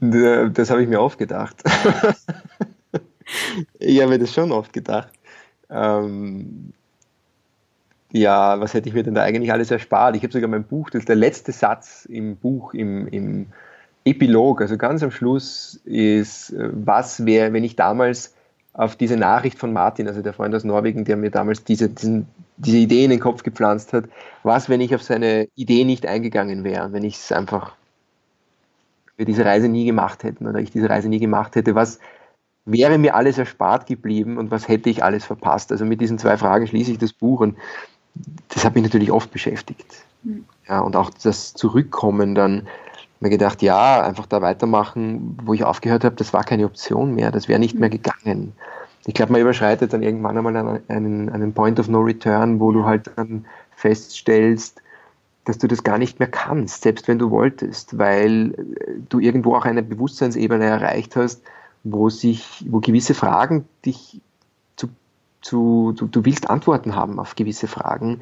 Das 0.01 0.71
habe 0.71 0.83
ich 0.83 0.89
mir 0.89 1.01
oft 1.01 1.19
gedacht. 1.19 1.57
ich 3.79 4.01
habe 4.01 4.11
mir 4.11 4.19
das 4.19 4.33
schon 4.33 4.53
oft 4.53 4.73
gedacht. 4.73 5.11
Ähm, 5.71 6.73
ja, 8.13 8.59
was 8.61 8.75
hätte 8.75 8.89
ich 8.89 8.95
mir 8.95 9.03
denn 9.03 9.15
da 9.15 9.23
eigentlich 9.23 9.53
alles 9.53 9.71
erspart? 9.71 10.17
Ich 10.17 10.23
habe 10.23 10.33
sogar 10.33 10.49
mein 10.49 10.65
Buch, 10.65 10.91
das 10.91 11.01
ist 11.01 11.09
der 11.09 11.17
letzte 11.17 11.53
Satz 11.53 12.07
im 12.07 12.37
Buch, 12.37 12.75
im, 12.75 13.07
im 13.09 13.47
Epilog, 14.05 14.63
also 14.63 14.77
ganz 14.77 15.03
am 15.03 15.11
Schluss 15.11 15.81
ist, 15.85 16.51
äh, 16.51 16.71
was 16.73 17.25
wäre, 17.27 17.53
wenn 17.53 17.65
ich 17.65 17.77
damals 17.77 18.35
auf 18.73 18.97
diese 18.97 19.17
Nachricht 19.17 19.59
von 19.59 19.73
Martin, 19.73 20.09
also 20.09 20.23
der 20.23 20.33
Freund 20.33 20.55
aus 20.55 20.65
Norwegen, 20.65 21.05
der 21.05 21.17
mir 21.17 21.31
damals 21.31 21.65
diese, 21.65 21.89
diesen, 21.89 22.27
diese 22.57 22.79
Idee 22.79 23.05
in 23.05 23.11
den 23.11 23.21
Kopf 23.21 23.43
gepflanzt 23.43 23.93
hat, 23.93 24.05
was, 24.43 24.69
wenn 24.69 24.81
ich 24.81 24.95
auf 24.95 25.03
seine 25.03 25.49
Idee 25.55 25.85
nicht 25.85 26.07
eingegangen 26.07 26.65
wäre, 26.65 26.93
wenn 26.93 27.05
ich 27.05 27.17
es 27.17 27.33
einfach, 27.33 27.75
wir 29.17 29.27
diese 29.27 29.45
Reise 29.45 29.69
nie 29.69 29.85
gemacht 29.85 30.25
hätten 30.25 30.47
oder 30.47 30.61
ich 30.61 30.71
diese 30.71 30.89
Reise 30.89 31.09
nie 31.09 31.19
gemacht 31.19 31.57
hätte, 31.57 31.75
was, 31.75 31.99
wäre 32.65 32.99
mir 32.99 33.15
alles 33.15 33.39
erspart 33.39 33.87
geblieben 33.87 34.39
und 34.39 34.51
was 34.51 34.69
hätte 34.69 34.91
ich 34.91 35.03
alles 35.03 35.25
verpasst? 35.25 35.73
Also 35.73 35.85
mit 35.85 36.01
diesen 36.01 36.19
zwei 36.19 36.37
Fragen 36.37 36.67
schließe 36.67 36.93
ich 36.93 36.99
das 36.99 37.13
Buch 37.13 37.41
und 37.41 37.57
das 38.49 38.65
hat 38.65 38.75
mich 38.75 38.85
natürlich 38.85 39.11
oft 39.11 39.31
beschäftigt. 39.31 40.05
Mhm. 40.23 40.45
Ja, 40.69 40.81
und 40.81 40.97
auch 40.97 41.11
das 41.11 41.55
Zurückkommen 41.55 42.35
dann, 42.35 42.69
mir 43.21 43.31
gedacht, 43.31 43.61
ja, 43.63 44.03
einfach 44.03 44.27
da 44.27 44.41
weitermachen, 44.41 45.39
wo 45.45 45.53
ich 45.53 45.65
aufgehört 45.65 46.05
habe, 46.05 46.17
das 46.17 46.33
war 46.33 46.43
keine 46.43 46.65
Option 46.65 47.15
mehr, 47.15 47.31
das 47.31 47.49
wäre 47.49 47.61
nicht 47.61 47.79
mehr 47.79 47.91
gegangen. 47.91 48.53
Ich 49.07 49.15
glaube, 49.15 49.33
man 49.33 49.41
überschreitet 49.41 49.93
dann 49.93 50.03
irgendwann 50.03 50.37
einmal 50.37 50.83
einen, 50.89 51.29
einen 51.29 51.53
Point 51.53 51.81
of 51.81 51.89
No 51.89 52.01
Return, 52.01 52.61
wo 52.61 52.73
du 52.73 52.85
halt 52.85 53.11
dann 53.17 53.47
feststellst, 53.75 54.83
dass 55.45 55.59
du 55.59 55.67
das 55.67 55.83
gar 55.83 55.99
nicht 55.99 56.19
mehr 56.19 56.29
kannst, 56.29 56.83
selbst 56.83 57.09
wenn 57.09 57.19
du 57.19 57.31
wolltest, 57.31 57.99
weil 57.99 58.55
du 59.09 59.19
irgendwo 59.21 59.55
auch 59.57 59.65
eine 59.65 59.83
Bewusstseinsebene 59.83 60.65
erreicht 60.65 61.17
hast, 61.17 61.43
wo 61.83 62.11
sich, 62.11 62.65
wo 62.69 62.81
gewisse 62.81 63.15
Fragen 63.15 63.67
dich 63.85 64.21
zu, 64.77 64.89
zu 65.41 65.93
du, 65.97 66.07
du 66.07 66.25
willst 66.25 66.51
Antworten 66.51 66.95
haben 66.95 67.19
auf 67.19 67.37
gewisse 67.37 67.69
Fragen, 67.69 68.21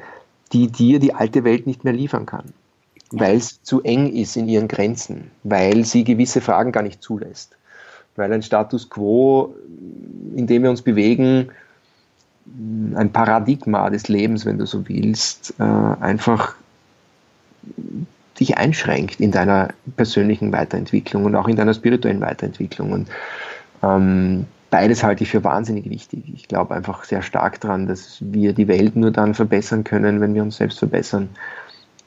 die 0.53 0.67
dir 0.67 0.99
die 0.99 1.13
alte 1.13 1.43
Welt 1.43 1.67
nicht 1.67 1.83
mehr 1.83 1.93
liefern 1.93 2.25
kann, 2.25 2.53
weil 3.11 3.37
es 3.37 3.61
zu 3.63 3.81
eng 3.83 4.11
ist 4.11 4.35
in 4.37 4.47
ihren 4.47 4.67
Grenzen, 4.67 5.31
weil 5.43 5.85
sie 5.85 6.03
gewisse 6.03 6.41
Fragen 6.41 6.71
gar 6.71 6.83
nicht 6.83 7.03
zulässt, 7.03 7.55
weil 8.15 8.31
ein 8.31 8.43
Status 8.43 8.89
quo, 8.89 9.53
in 10.35 10.47
dem 10.47 10.63
wir 10.63 10.69
uns 10.69 10.81
bewegen, 10.81 11.49
ein 12.95 13.11
Paradigma 13.11 13.89
des 13.89 14.07
Lebens, 14.07 14.45
wenn 14.45 14.57
du 14.57 14.65
so 14.65 14.87
willst, 14.87 15.53
äh, 15.59 15.63
einfach 15.63 16.55
dich 18.39 18.57
einschränkt 18.57 19.19
in 19.19 19.31
deiner 19.31 19.69
persönlichen 19.95 20.51
Weiterentwicklung 20.51 21.25
und 21.25 21.35
auch 21.35 21.47
in 21.47 21.55
deiner 21.55 21.73
spirituellen 21.73 22.21
Weiterentwicklung. 22.21 22.91
Und 22.91 23.09
ähm, 23.83 24.45
beides 24.69 25.03
halte 25.03 25.23
ich 25.23 25.31
für 25.31 25.43
wahnsinnig 25.43 25.89
wichtig. 25.89 26.23
Ich 26.33 26.47
glaube 26.47 26.75
einfach 26.75 27.03
sehr 27.03 27.21
stark 27.21 27.59
daran, 27.61 27.87
dass 27.87 28.17
wir 28.21 28.53
die 28.53 28.67
Welt 28.67 28.95
nur 28.95 29.11
dann 29.11 29.33
verbessern 29.33 29.83
können, 29.83 30.21
wenn 30.21 30.33
wir 30.33 30.43
uns 30.43 30.57
selbst 30.57 30.79
verbessern. 30.79 31.29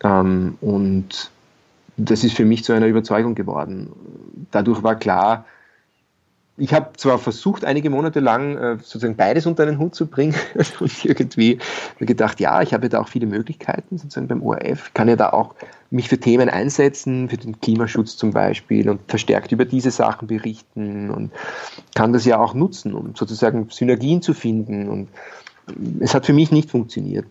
Ähm, 0.03 0.57
und 0.61 1.31
das 1.97 2.25
ist 2.25 2.37
für 2.37 2.45
mich 2.45 2.65
zu 2.65 2.73
einer 2.73 2.87
Überzeugung 2.87 3.35
geworden. 3.35 3.91
Dadurch 4.51 4.83
war 4.83 4.97
klar, 4.97 5.45
ich 6.63 6.73
habe 6.73 6.91
zwar 6.97 7.19
versucht, 7.19 7.65
einige 7.65 7.91
Monate 7.91 8.21
lang 8.21 8.57
äh, 8.57 8.77
sozusagen 8.77 9.17
beides 9.17 9.47
unter 9.47 9.65
einen 9.65 9.81
Hut 9.81 9.97
zu 9.97 10.07
bringen 10.07 10.37
und 10.81 11.05
irgendwie 11.05 11.59
gedacht, 11.99 12.39
ja, 12.39 12.63
ich 12.63 12.73
habe 12.73 12.89
da 12.89 13.01
auch 13.01 13.09
viele 13.09 13.27
Möglichkeiten 13.27 13.99
sozusagen 13.99 14.29
beim 14.29 14.45
ORF, 14.45 14.95
kann 14.95 15.09
ja 15.09 15.17
da 15.17 15.31
auch 15.31 15.57
mich 15.91 16.09
für 16.09 16.19
Themen 16.19 16.49
einsetzen, 16.49 17.29
für 17.29 17.37
den 17.37 17.61
Klimaschutz 17.61 18.17
zum 18.17 18.31
Beispiel 18.31 18.89
und 18.89 19.01
verstärkt 19.09 19.51
über 19.51 19.65
diese 19.65 19.91
Sachen 19.91 20.29
berichten 20.29 21.11
und 21.11 21.33
kann 21.97 22.13
das 22.13 22.25
ja 22.25 22.39
auch 22.39 22.55
nutzen, 22.55 22.95
um 22.95 23.17
sozusagen 23.17 23.69
Synergien 23.69 24.23
zu 24.23 24.33
finden 24.33 24.89
und 24.89 25.09
es 25.99 26.15
hat 26.15 26.27
für 26.27 26.33
mich 26.33 26.53
nicht 26.53 26.71
funktioniert. 26.71 27.27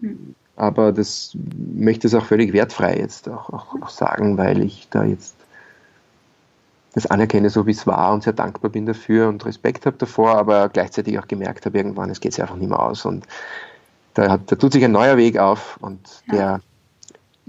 Hm. 0.00 0.36
Aber 0.54 0.92
das 0.92 1.36
möchte 1.74 2.06
es 2.06 2.14
auch 2.14 2.24
völlig 2.24 2.52
wertfrei 2.52 2.98
jetzt 2.98 3.28
auch, 3.28 3.50
auch, 3.50 3.82
auch 3.82 3.90
sagen, 3.90 4.38
weil 4.38 4.62
ich 4.62 4.86
da 4.90 5.04
jetzt 5.04 5.35
das 6.96 7.04
anerkenne, 7.04 7.50
so 7.50 7.66
wie 7.66 7.72
es 7.72 7.86
war 7.86 8.14
und 8.14 8.22
sehr 8.22 8.32
dankbar 8.32 8.70
bin 8.70 8.86
dafür 8.86 9.28
und 9.28 9.44
Respekt 9.44 9.84
habe 9.84 9.98
davor, 9.98 10.38
aber 10.38 10.70
gleichzeitig 10.70 11.18
auch 11.18 11.28
gemerkt 11.28 11.66
habe, 11.66 11.76
irgendwann, 11.76 12.08
es 12.08 12.20
geht 12.20 12.32
sich 12.32 12.40
einfach 12.40 12.56
nicht 12.56 12.70
mehr 12.70 12.80
aus 12.80 13.04
und 13.04 13.26
da, 14.14 14.30
hat, 14.30 14.50
da 14.50 14.56
tut 14.56 14.72
sich 14.72 14.82
ein 14.82 14.92
neuer 14.92 15.18
Weg 15.18 15.36
auf 15.36 15.76
und 15.82 16.00
ja. 16.28 16.34
der 16.34 16.60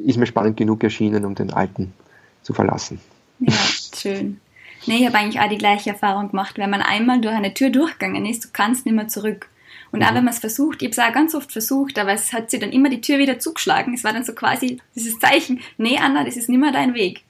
ist 0.05 0.17
mir 0.17 0.25
spannend 0.25 0.57
genug 0.57 0.83
erschienen, 0.83 1.23
um 1.23 1.33
den 1.33 1.53
alten 1.53 1.93
zu 2.41 2.53
verlassen. 2.53 2.99
Ja, 3.39 3.53
schön. 3.95 4.41
Nee, 4.85 4.97
ich 4.97 5.05
habe 5.05 5.17
eigentlich 5.17 5.39
auch 5.39 5.49
die 5.49 5.57
gleiche 5.57 5.91
Erfahrung 5.91 6.29
gemacht. 6.29 6.57
Wenn 6.57 6.69
man 6.69 6.81
einmal 6.81 7.21
durch 7.21 7.33
eine 7.33 7.53
Tür 7.53 7.69
durchgegangen 7.69 8.25
ist, 8.25 8.43
du 8.43 8.49
kannst 8.51 8.85
nicht 8.85 8.95
mehr 8.95 9.07
zurück. 9.07 9.49
Und 9.93 10.03
auch 10.03 10.11
mhm. 10.11 10.15
wenn 10.15 10.23
man 10.25 10.33
es 10.33 10.39
versucht, 10.39 10.81
ich 10.81 10.87
habe 10.87 10.91
es 10.91 10.99
auch 10.99 11.13
ganz 11.13 11.35
oft 11.35 11.53
versucht, 11.53 11.97
aber 11.97 12.11
es 12.11 12.33
hat 12.33 12.51
sie 12.51 12.59
dann 12.59 12.73
immer 12.73 12.89
die 12.89 12.99
Tür 12.99 13.17
wieder 13.17 13.39
zugeschlagen. 13.39 13.93
Es 13.93 14.03
war 14.03 14.11
dann 14.11 14.25
so 14.25 14.33
quasi 14.33 14.81
dieses 14.93 15.17
Zeichen, 15.19 15.61
nee 15.77 15.97
Anna, 15.97 16.25
das 16.25 16.35
ist 16.35 16.49
nicht 16.49 16.59
mehr 16.59 16.73
dein 16.73 16.93
Weg. 16.93 17.23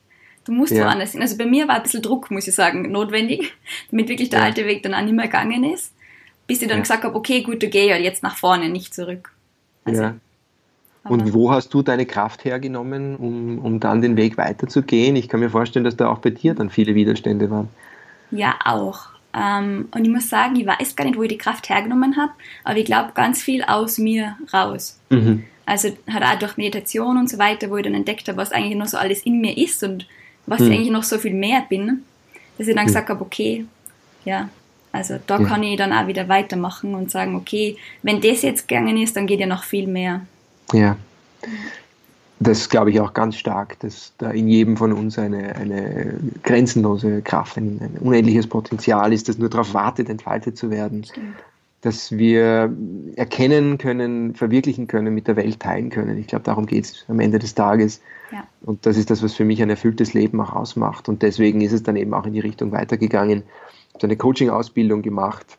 Du 0.48 0.54
musst 0.54 0.72
ja. 0.72 0.86
woanders 0.86 1.12
hin. 1.12 1.22
Also 1.22 1.38
bei 1.38 1.46
mir 1.46 1.68
war 1.68 1.76
ein 1.76 1.84
bisschen 1.84 2.02
Druck, 2.02 2.32
muss 2.32 2.48
ich 2.48 2.56
sagen, 2.56 2.90
notwendig, 2.90 3.54
damit 3.92 4.08
wirklich 4.08 4.30
der 4.30 4.40
ja. 4.40 4.46
alte 4.46 4.66
Weg 4.66 4.82
dann 4.82 4.94
auch 4.94 5.02
nicht 5.02 5.14
mehr 5.14 5.26
gegangen 5.26 5.66
ist. 5.66 5.94
Bis 6.48 6.62
ich 6.62 6.70
dann 6.70 6.78
ja. 6.78 6.84
gesagt 6.84 7.04
habe, 7.04 7.16
okay, 7.16 7.42
gut, 7.42 7.62
du 7.62 7.68
geh 7.68 7.88
ja 7.88 7.98
jetzt 7.98 8.24
nach 8.24 8.38
vorne, 8.38 8.70
nicht 8.70 8.94
zurück. 8.94 9.34
Also, 9.84 10.04
ja. 10.04 10.16
Und 11.04 11.34
wo 11.34 11.52
hast 11.52 11.74
du 11.74 11.82
deine 11.82 12.06
Kraft 12.06 12.46
hergenommen, 12.46 13.18
um, 13.18 13.60
um 13.60 13.80
dann 13.80 14.02
den 14.02 14.16
Weg 14.16 14.38
weiterzugehen? 14.38 15.16
Ich 15.16 15.28
kann 15.28 15.42
mir 15.42 15.50
vorstellen, 15.50 15.86
dass 15.86 15.98
da 15.98 16.10
auch 16.10 16.20
bei 16.20 16.30
dir 16.30 16.54
dann 16.54 16.70
viele 16.70 16.96
Widerstände 16.96 17.50
waren. 17.50 17.70
Ja, 18.32 18.56
auch. 18.64 19.08
Ähm, 19.34 19.90
und 19.92 20.06
ich 20.06 20.10
muss 20.10 20.30
sagen, 20.30 20.56
ich 20.56 20.66
weiß 20.66 20.96
gar 20.96 21.06
nicht, 21.06 21.18
wo 21.18 21.24
ich 21.24 21.30
die 21.30 21.38
Kraft 21.38 21.70
hergenommen 21.70 22.18
habe, 22.18 22.32
aber 22.64 22.78
ich 22.78 22.86
glaube 22.86 23.12
ganz 23.14 23.42
viel 23.42 23.64
aus 23.64 23.98
mir 23.98 24.38
raus. 24.54 25.00
Mhm. 25.10 25.44
Also 25.66 25.90
hat 26.10 26.24
auch 26.24 26.40
durch 26.40 26.56
Meditation 26.58 27.18
und 27.18 27.30
so 27.30 27.38
weiter, 27.38 27.70
wo 27.70 27.78
ich 27.78 27.84
dann 27.84 27.94
entdeckt 27.94 28.28
habe, 28.30 28.38
was 28.38 28.54
eigentlich 28.54 28.78
noch 28.78 28.88
so 28.88 28.98
alles 28.98 29.24
in 29.24 29.42
mir 29.42 29.58
ist 29.58 29.84
und 29.84 30.08
was 30.48 30.60
mhm. 30.62 30.68
ich 30.68 30.74
eigentlich 30.74 30.92
noch 30.92 31.04
so 31.04 31.20
viel 31.20 31.34
mehr 31.34 31.64
bin, 31.70 32.04
dass 32.58 32.68
ich 32.68 32.76
dann 32.76 32.86
mhm. 32.86 32.88
gesagt 32.88 33.10
habe, 33.10 33.22
okay, 33.22 33.66
ja, 34.26 34.50
also 34.92 35.20
da 35.28 35.38
kann 35.38 35.62
ich 35.62 35.78
dann 35.78 35.94
auch 35.94 36.08
wieder 36.08 36.28
weitermachen 36.28 36.96
und 36.96 37.12
sagen, 37.12 37.36
okay, 37.36 37.78
wenn 38.02 38.20
das 38.20 38.42
jetzt 38.42 38.68
gegangen 38.68 38.98
ist, 38.98 39.16
dann 39.16 39.28
geht 39.28 39.40
ja 39.40 39.46
noch 39.46 39.64
viel 39.64 39.86
mehr. 39.86 40.22
Ja. 40.74 40.98
Das 42.40 42.70
glaube 42.70 42.92
ich 42.92 43.00
auch 43.00 43.14
ganz 43.14 43.36
stark, 43.36 43.80
dass 43.80 44.14
da 44.18 44.32
in 44.32 44.48
jedem 44.48 44.78
von 44.78 44.94
uns 44.94 45.20
eine, 45.20 45.56
eine 45.56 46.20
grenzenlose 46.44 47.22
Kraft, 47.22 47.58
ein, 47.58 47.80
ein 47.82 47.98
unendliches 48.00 48.48
Potenzial 48.48 49.14
ist, 49.14 49.30
das 49.30 49.38
nur 49.38 49.50
darauf 49.50 49.74
wartet, 49.74 50.10
entfaltet 50.10 50.58
zu 50.58 50.72
werden. 50.72 51.04
Stimmt. 51.04 51.36
Dass 51.82 52.12
wir 52.12 52.76
erkennen 53.16 53.78
können, 53.78 54.34
verwirklichen 54.34 54.88
können, 54.88 55.14
mit 55.14 55.28
der 55.28 55.36
Welt 55.36 55.60
teilen 55.60 55.90
können. 55.90 56.18
Ich 56.18 56.28
glaube, 56.28 56.44
darum 56.44 56.66
geht 56.66 56.86
es 56.86 57.06
am 57.08 57.20
Ende 57.20 57.40
des 57.40 57.54
Tages. 57.54 58.02
Ja. 58.32 58.48
Und 58.62 58.86
das 58.86 58.98
ist 58.98 59.10
das, 59.10 59.22
was 59.22 59.36
für 59.36 59.46
mich 59.46 59.62
ein 59.62 59.70
erfülltes 59.70 60.14
Leben 60.14 60.42
auch 60.42 60.54
ausmacht. 60.54 61.08
Und 61.08 61.22
deswegen 61.22 61.62
ist 61.62 61.74
es 61.74 61.84
dann 61.84 61.96
eben 61.96 62.14
auch 62.14 62.26
in 62.26 62.34
die 62.34 62.40
Richtung 62.40 62.72
weitergegangen. 62.72 63.44
Ich 63.90 63.96
habe 63.96 64.08
eine 64.08 64.18
Coaching-Ausbildung 64.18 65.02
gemacht, 65.02 65.58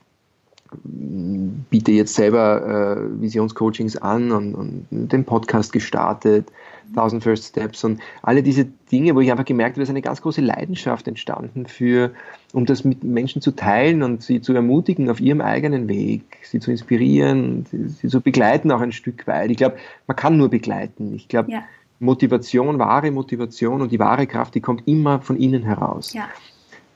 biete 1.70 1.92
jetzt 1.92 2.14
selber 2.14 2.96
äh, 2.96 3.20
Visionscoachings 3.20 3.96
an 3.96 4.33
und, 4.33 4.54
und, 4.54 4.87
den 4.90 5.24
Podcast 5.24 5.72
gestartet, 5.72 6.50
1000 6.90 7.22
First 7.22 7.44
Steps 7.44 7.85
und 7.85 8.00
alle 8.22 8.42
diese 8.42 8.66
Dinge, 8.90 9.14
wo 9.14 9.20
ich 9.20 9.31
einfach 9.31 9.44
gemerkt 9.44 9.74
habe, 9.74 9.81
da 9.81 9.83
ist 9.85 9.90
eine 9.90 10.02
ganz 10.02 10.22
große 10.22 10.40
Leidenschaft 10.40 11.07
entstanden 11.09 11.66
für, 11.66 12.12
um 12.52 12.66
das 12.66 12.85
mit 12.85 13.04
Menschen 13.04 13.42
zu 13.42 13.52
teilen 13.52 14.02
und 14.02 14.22
sie 14.22 14.40
zu 14.40 14.54
ermutigen 14.54 15.11
auf 15.11 15.20
ihrem 15.20 15.40
eigenen 15.40 15.88
Weg, 15.88 16.38
sie 16.42 16.61
zu 16.61 16.70
inspirieren, 16.70 17.66
sie, 17.70 17.88
sie 17.88 18.09
zu 18.09 18.20
begleiten 18.20 18.70
auch 18.70 18.81
ein 18.81 18.92
Stück 18.92 19.26
weit. 19.26 19.50
Ich 19.50 19.59
glaube, 19.59 19.76
man 20.07 20.16
kann 20.16 20.37
nur 20.37 20.48
begleiten. 20.48 21.14
Ich 21.14 21.28
glaube, 21.28 21.52
ja. 21.52 21.62
Motivation, 22.00 22.78
wahre 22.78 23.11
Motivation 23.11 23.83
und 23.83 23.92
die 23.92 23.98
wahre 23.98 24.26
Kraft, 24.26 24.54
die 24.54 24.61
kommt 24.61 24.87
immer 24.87 25.20
von 25.20 25.37
innen 25.37 25.64
heraus. 25.64 26.12
Ja. 26.12 26.28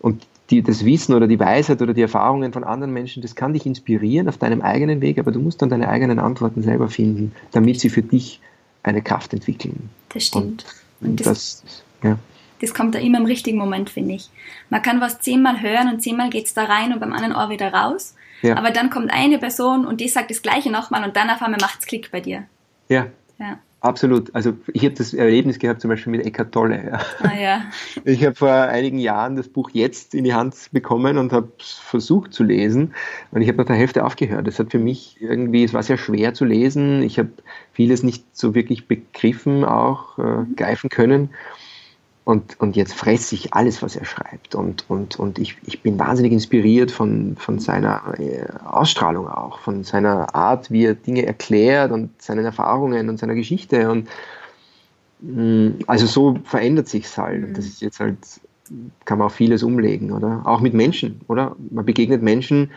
Und 0.01 0.27
die, 0.51 0.63
das 0.63 0.85
Wissen 0.85 1.15
oder 1.15 1.27
die 1.27 1.41
Weisheit 1.41 1.81
oder 1.81 1.95
die 1.95 2.03
Erfahrungen 2.03 2.53
von 2.53 2.65
anderen 2.65 2.93
Menschen, 2.93 3.23
das 3.23 3.35
kann 3.35 3.53
dich 3.53 3.65
inspirieren 3.67 4.29
auf 4.29 4.37
deinem 4.37 4.61
eigenen 4.61 5.01
Weg, 5.01 5.19
aber 5.19 5.33
du 5.33 5.41
musst 5.41 5.63
dann 5.63 5.71
deine 5.71 5.89
eigenen 5.89 6.19
Antworten 6.19 6.63
selber 6.63 6.89
finden, 6.89 7.33
damit 7.53 7.81
sie 7.81 7.89
für 7.89 8.03
dich 8.03 8.41
eine 8.83 9.03
Kraft 9.03 9.33
entwickeln. 9.33 9.91
Das 10.13 10.27
stimmt. 10.27 10.65
Und, 11.01 11.09
und 11.09 11.21
das, 11.21 11.63
das, 11.63 11.83
ja. 12.03 12.19
das 12.61 12.75
kommt 12.75 12.95
da 12.95 12.99
immer 12.99 13.19
im 13.19 13.27
richtigen 13.27 13.59
Moment, 13.59 13.91
finde 13.91 14.15
ich. 14.15 14.31
Man 14.69 14.83
kann 14.83 15.01
was 15.01 15.21
zehnmal 15.21 15.63
hören 15.63 15.89
und 15.93 16.03
zehnmal 16.03 16.31
geht 16.31 16.47
es 16.47 16.55
da 16.55 16.65
rein 16.65 16.93
und 16.93 17.01
beim 17.01 17.13
anderen 17.13 17.35
Ohr 17.35 17.49
wieder 17.49 17.73
raus. 17.73 18.15
Ja. 18.43 18.57
Aber 18.57 18.73
dann 18.73 18.91
kommt 18.91 19.13
eine 19.13 19.39
Person 19.39 19.87
und 19.87 20.01
die 20.01 20.09
sagt 20.09 20.31
das 20.31 20.43
Gleiche 20.43 20.71
nochmal 20.71 21.05
und 21.05 21.17
dann 21.17 21.31
auf 21.31 21.41
einmal 21.43 21.61
macht 21.61 21.81
es 21.81 21.87
Klick 21.87 22.11
bei 22.11 22.21
dir. 22.21 22.45
Ja. 22.89 23.07
ja. 23.39 23.59
Absolut. 23.83 24.33
Also 24.33 24.53
ich 24.73 24.85
habe 24.85 24.95
das 24.95 25.13
Erlebnis 25.13 25.59
gehabt 25.59 25.81
zum 25.81 25.89
Beispiel 25.89 26.13
mit 26.13 26.25
Eckart 26.25 26.53
Tolle. 26.53 26.85
Ja. 26.87 27.01
Ah, 27.29 27.37
ja. 27.37 27.63
Ich 28.05 28.25
habe 28.25 28.37
vor 28.37 28.53
einigen 28.53 28.99
Jahren 28.99 29.35
das 29.35 29.49
Buch 29.49 29.71
jetzt 29.73 30.15
in 30.15 30.23
die 30.23 30.35
Hand 30.35 30.55
bekommen 30.71 31.19
und 31.19 31.33
habe 31.33 31.53
es 31.59 31.73
versucht 31.73 32.33
zu 32.33 32.45
lesen 32.45 32.95
und 33.33 33.43
ich 33.43 33.49
habe 33.49 33.59
nach 33.59 33.67
der 33.67 33.75
Hälfte 33.75 34.05
aufgehört. 34.05 34.47
Das 34.47 34.61
hat 34.61 34.71
für 34.71 34.79
mich 34.79 35.17
irgendwie, 35.21 35.65
es 35.65 35.75
war 35.75 35.83
sehr 35.83 35.99
schwer 35.99 36.33
zu 36.33 36.45
lesen. 36.45 37.03
Ich 37.03 37.19
habe 37.19 37.31
vieles 37.73 38.05
nicht 38.05 38.25
so 38.37 38.55
wirklich 38.55 38.87
begriffen, 38.87 39.65
auch 39.65 40.17
äh, 40.17 40.45
greifen 40.55 40.89
können. 40.89 41.31
Und, 42.25 42.61
und 42.61 42.77
jetzt 42.77 42.95
fresse 42.95 43.35
ich 43.35 43.53
alles, 43.53 43.83
was 43.83 43.97
er 43.97 44.05
schreibt. 44.05 44.55
Und, 44.55 44.89
und, 44.89 45.19
und 45.19 45.41
ich, 45.41 45.57
ich 45.67 45.83
bin 45.83 45.99
wahnsinnig 45.99 46.33
inspiriert 46.33 46.93
von, 46.93 47.37
von 47.37 47.59
seiner 47.59 48.15
äh, 48.19 48.47
Ausstrahlung 48.65 49.29
auch, 49.29 49.59
von 49.59 49.83
seiner 49.83 50.33
Art, 50.33 50.71
wie 50.71 50.85
er 50.85 50.95
Dinge 50.95 51.27
erklärt 51.27 51.91
und 51.91 52.23
seinen 52.23 52.45
Erfahrungen 52.45 53.09
und 53.09 53.19
seiner 53.19 53.35
Geschichte. 53.35 53.91
Und 53.91 54.09
mm, 55.21 55.83
also 55.89 56.07
so 56.07 56.39
verändert 56.45 56.87
sich 56.87 57.07
es 57.07 57.19
halt. 57.19 57.43
Und 57.43 57.59
das 57.59 57.67
ist 57.67 57.83
jetzt 57.83 57.99
halt, 57.99 58.19
kann 59.05 59.19
man 59.19 59.27
auch 59.27 59.33
vieles 59.33 59.65
umlegen, 59.65 60.13
oder? 60.13 60.43
Auch 60.45 60.61
mit 60.61 60.75
Menschen, 60.75 61.23
oder? 61.27 61.57
Man 61.71 61.85
begegnet 61.85 62.23
Menschen, 62.23 62.71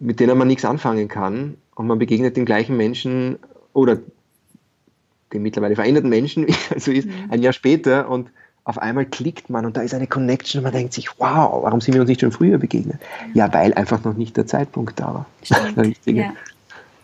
mit 0.00 0.20
denen 0.20 0.36
man 0.36 0.48
nichts 0.48 0.66
anfangen 0.66 1.08
kann. 1.08 1.56
Und 1.76 1.86
man 1.86 1.98
begegnet 1.98 2.36
den 2.36 2.44
gleichen 2.44 2.76
Menschen 2.76 3.38
oder 3.72 3.98
den 5.32 5.40
mittlerweile 5.40 5.76
veränderten 5.76 6.10
Menschen, 6.10 6.46
wie 6.48 6.54
also 6.74 6.92
ist, 6.92 7.06
mhm. 7.06 7.30
ein 7.30 7.40
Jahr 7.40 7.54
später 7.54 8.10
und 8.10 8.30
auf 8.64 8.78
einmal 8.78 9.06
klickt 9.06 9.50
man 9.50 9.66
und 9.66 9.76
da 9.76 9.82
ist 9.82 9.94
eine 9.94 10.06
Connection 10.06 10.60
und 10.60 10.64
man 10.64 10.72
denkt 10.72 10.92
sich, 10.92 11.18
wow, 11.18 11.62
warum 11.64 11.80
sind 11.80 11.94
wir 11.94 12.00
uns 12.00 12.08
nicht 12.08 12.20
schon 12.20 12.32
früher 12.32 12.58
begegnet? 12.58 13.00
Ja, 13.34 13.52
weil 13.52 13.74
einfach 13.74 14.04
noch 14.04 14.14
nicht 14.14 14.36
der 14.36 14.46
Zeitpunkt 14.46 15.00
da 15.00 15.06
war. 15.06 15.26
Stimmt. 15.42 15.76
Der 15.76 15.84
richtige. 15.84 16.20
Ja. 16.20 16.32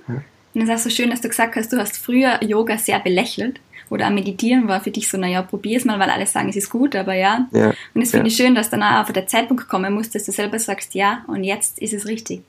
Ja. 0.09 0.15
Und 0.55 0.63
es 0.63 0.69
ist 0.69 0.75
auch 0.75 0.79
so 0.79 0.91
schön, 0.91 1.11
dass 1.11 1.21
du 1.21 1.29
gesagt 1.29 1.57
hast, 1.57 1.73
du 1.73 1.79
hast 1.79 1.97
früher 1.97 2.43
Yoga 2.45 2.79
sehr 2.79 3.01
belächelt 3.01 3.61
oder 3.91 4.07
am 4.07 4.15
Meditieren 4.15 4.69
war 4.69 4.81
für 4.81 4.91
dich 4.91 5.09
so, 5.09 5.19
naja, 5.19 5.43
probier's 5.43 5.85
mal, 5.85 5.99
weil 5.99 6.11
alle 6.11 6.27
sagen, 6.27 6.49
es 6.49 6.57
ist 6.57 6.71
gut, 6.71 6.95
aber 6.95 7.15
ja. 7.15 7.49
ja. 7.51 7.73
Und 7.95 8.03
es 8.03 8.13
finde 8.13 8.29
ich 8.29 8.37
schön, 8.37 8.55
dass 8.55 8.71
dann 8.71 8.83
auch 8.83 9.11
der 9.11 9.27
Zeitpunkt 9.27 9.69
kommen 9.69 9.95
muss, 9.95 10.11
dass 10.11 10.25
du 10.25 10.33
selber 10.33 10.59
sagst, 10.59 10.95
ja, 10.95 11.25
und 11.27 11.43
jetzt 11.43 11.79
ist 11.81 11.93
es 11.93 12.07
richtig. 12.07 12.43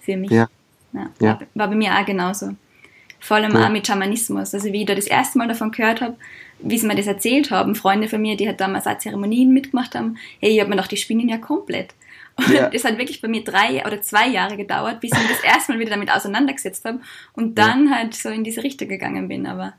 Für 0.00 0.16
mich. 0.16 0.30
Ja. 0.30 0.48
War, 0.92 1.40
war 1.54 1.68
bei 1.68 1.74
mir 1.74 1.92
auch 1.94 2.04
genauso. 2.04 2.54
Vor 3.22 3.36
allem 3.36 3.54
auch 3.54 3.68
mit 3.68 3.86
Schamanismus. 3.86 4.52
Also 4.52 4.72
wie 4.72 4.80
ich 4.80 4.86
da 4.86 4.96
das 4.96 5.06
erste 5.06 5.38
Mal 5.38 5.46
davon 5.46 5.70
gehört 5.70 6.00
habe, 6.00 6.16
wie 6.58 6.76
sie 6.76 6.88
mir 6.88 6.96
das 6.96 7.06
erzählt 7.06 7.52
haben, 7.52 7.76
Freunde 7.76 8.08
von 8.08 8.20
mir, 8.20 8.36
die 8.36 8.48
halt 8.48 8.60
damals 8.60 8.86
auch 8.88 8.98
Zeremonien 8.98 9.52
mitgemacht 9.52 9.94
haben, 9.94 10.16
hey, 10.40 10.50
ich 10.50 10.58
habe 10.58 10.68
mir 10.68 10.74
gedacht, 10.74 10.90
die 10.90 10.96
spinnen 10.96 11.28
ja 11.28 11.38
komplett. 11.38 11.94
Und 12.34 12.52
ja. 12.52 12.68
das 12.68 12.82
hat 12.84 12.98
wirklich 12.98 13.20
bei 13.20 13.28
mir 13.28 13.44
drei 13.44 13.86
oder 13.86 14.02
zwei 14.02 14.26
Jahre 14.26 14.56
gedauert, 14.56 15.00
bis 15.00 15.12
ich 15.12 15.18
mich 15.18 15.28
das 15.28 15.44
erste 15.44 15.72
Mal 15.72 15.78
wieder 15.78 15.90
damit 15.90 16.10
auseinandergesetzt 16.10 16.84
habe 16.84 16.98
und 17.34 17.58
dann 17.58 17.86
ja. 17.86 17.96
halt 17.96 18.14
so 18.14 18.28
in 18.28 18.42
diese 18.42 18.64
Richtung 18.64 18.88
gegangen 18.88 19.28
bin. 19.28 19.46
Aber 19.46 19.74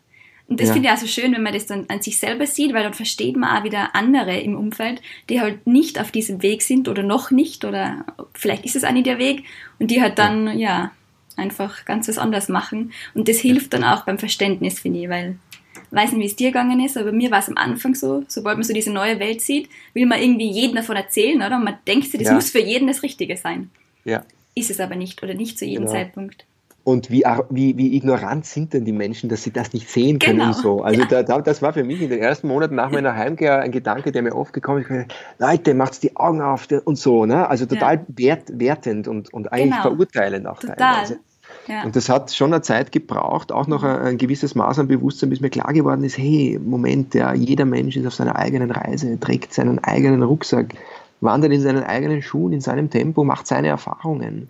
und 0.48 0.62
das 0.62 0.68
ja. 0.68 0.74
finde 0.74 0.88
ich 0.88 0.94
auch 0.94 1.00
so 1.00 1.08
schön, 1.08 1.34
wenn 1.34 1.44
man 1.44 1.54
das 1.54 1.66
dann 1.66 1.86
an 1.90 2.02
sich 2.02 2.20
selber 2.20 2.48
sieht, 2.48 2.74
weil 2.74 2.84
dann 2.84 2.94
versteht 2.94 3.36
man 3.36 3.58
auch 3.58 3.64
wieder 3.66 3.94
andere 3.94 4.40
im 4.40 4.56
Umfeld, 4.56 5.02
die 5.30 5.42
halt 5.42 5.68
nicht 5.68 6.00
auf 6.00 6.12
diesem 6.12 6.42
Weg 6.42 6.62
sind 6.62 6.88
oder 6.88 7.04
noch 7.04 7.30
nicht 7.30 7.66
oder 7.66 8.06
vielleicht 8.34 8.64
ist 8.64 8.78
es 8.78 8.86
auch 8.86 8.92
nicht 8.92 9.08
der 9.08 9.18
Weg 9.18 9.44
und 9.80 9.92
die 9.92 10.02
halt 10.02 10.18
dann, 10.18 10.58
ja, 10.58 10.92
einfach 11.38 11.86
ganz 11.86 12.08
was 12.08 12.18
anderes 12.18 12.50
machen. 12.50 12.94
Und 13.14 13.28
das 13.28 13.38
hilft 13.38 13.74
dann 13.74 13.84
auch 13.84 14.06
beim 14.06 14.20
Verständnis, 14.20 14.80
finde 14.80 15.00
ich, 15.00 15.10
weil 15.10 15.38
weiß 15.92 16.12
nicht, 16.12 16.22
wie 16.22 16.28
es 16.28 16.36
dir 16.36 16.50
gegangen 16.50 16.84
ist, 16.84 16.98
aber 16.98 17.12
mir 17.12 17.30
war 17.32 17.40
es 17.40 17.48
am 17.48 17.58
Anfang 17.58 17.94
so, 17.94 18.24
sobald 18.28 18.58
man 18.58 18.64
so 18.64 18.74
diese 18.74 18.92
neue 18.92 19.20
Welt 19.20 19.42
sieht, 19.42 19.70
will 19.94 20.06
man 20.06 20.20
irgendwie 20.20 20.50
jeden 20.50 20.76
davon 20.76 20.96
erzählen, 20.96 21.38
oder? 21.38 21.58
Und 21.58 21.66
man 21.66 21.78
denkt 21.88 22.10
sich, 22.10 22.20
das 22.20 22.30
ja. 22.30 22.34
muss 22.34 22.50
für 22.50 22.62
jeden 22.62 22.88
das 22.88 23.04
Richtige 23.04 23.38
sein. 23.38 23.70
Ja. 24.04 24.26
Ist 24.56 24.72
es 24.72 24.80
aber 24.80 24.96
nicht 24.96 25.22
oder 25.22 25.34
nicht 25.34 25.58
zu 25.58 25.66
jedem 25.66 25.86
genau. 25.86 25.94
Zeitpunkt. 25.96 26.46
Und 26.86 27.10
wie, 27.10 27.24
wie, 27.50 27.78
wie 27.78 27.96
ignorant 27.96 28.46
sind 28.46 28.74
denn 28.74 28.84
die 28.84 28.92
Menschen, 28.92 29.30
dass 29.30 29.44
sie 29.44 29.52
das 29.52 29.72
nicht 29.72 29.90
sehen 29.90 30.20
können 30.20 30.40
genau. 30.40 30.52
so. 30.52 30.82
Also 30.82 31.02
ja. 31.04 31.24
da, 31.24 31.40
das 31.40 31.62
war 31.62 31.72
für 31.72 31.86
mich 31.86 32.02
in 32.02 32.10
den 32.10 32.20
ersten 32.20 32.50
Monaten 32.50 32.76
nach 32.76 32.92
meiner 32.92 33.16
Heimkehr 33.16 33.62
ein 33.62 33.72
Gedanke, 33.72 34.12
der 34.12 34.22
mir 34.22 34.36
oft 34.36 34.52
gekommen 34.52 34.84
ist, 34.84 35.14
Leute, 35.40 35.74
macht's 35.76 36.02
die 36.02 36.18
Augen 36.18 36.42
auf 36.42 36.68
und 36.84 36.98
so, 36.98 37.26
ne? 37.26 37.48
Also 37.48 37.66
total 37.66 37.96
ja. 37.96 38.02
wert, 38.08 38.60
wertend 38.60 39.08
und, 39.08 39.34
und 39.34 39.54
eigentlich 39.54 39.72
genau. 39.72 39.82
verurteilend 39.82 40.46
auch 40.46 40.60
total. 40.60 40.76
teilweise. 40.76 41.20
Ja. 41.68 41.84
Und 41.84 41.96
das 41.96 42.10
hat 42.10 42.34
schon 42.34 42.54
eine 42.54 42.62
Zeit 42.62 42.92
gebraucht, 42.92 43.54
auch 43.54 43.68
noch 43.68 43.84
ein, 43.84 44.00
ein, 44.02 44.18
gewisses 44.18 44.54
Maß 44.54 44.80
an 44.80 44.90
Bewusstsein, 44.90 45.30
bis 45.30 45.40
mir 45.40 45.50
klar 45.50 45.72
geworden 45.72 46.04
ist, 46.04 46.18
hey, 46.18 46.60
Moment, 46.62 47.14
ja, 47.14 47.34
jeder 47.34 47.64
Mensch 47.64 47.96
ist 47.96 48.06
auf 48.06 48.14
seiner 48.14 48.36
eigenen 48.36 48.72
Reise, 48.72 49.18
trägt 49.20 49.54
seinen 49.54 49.80
eigenen 49.80 50.24
Rucksack, 50.24 50.74
wandert 51.22 51.54
in 51.54 51.62
seinen 51.62 51.84
eigenen 51.84 52.22
Schuhen, 52.22 52.52
in 52.52 52.62
seinem 52.62 52.90
Tempo, 52.90 53.24
macht 53.24 53.48
seine 53.48 53.70
Erfahrungen. 53.70 54.50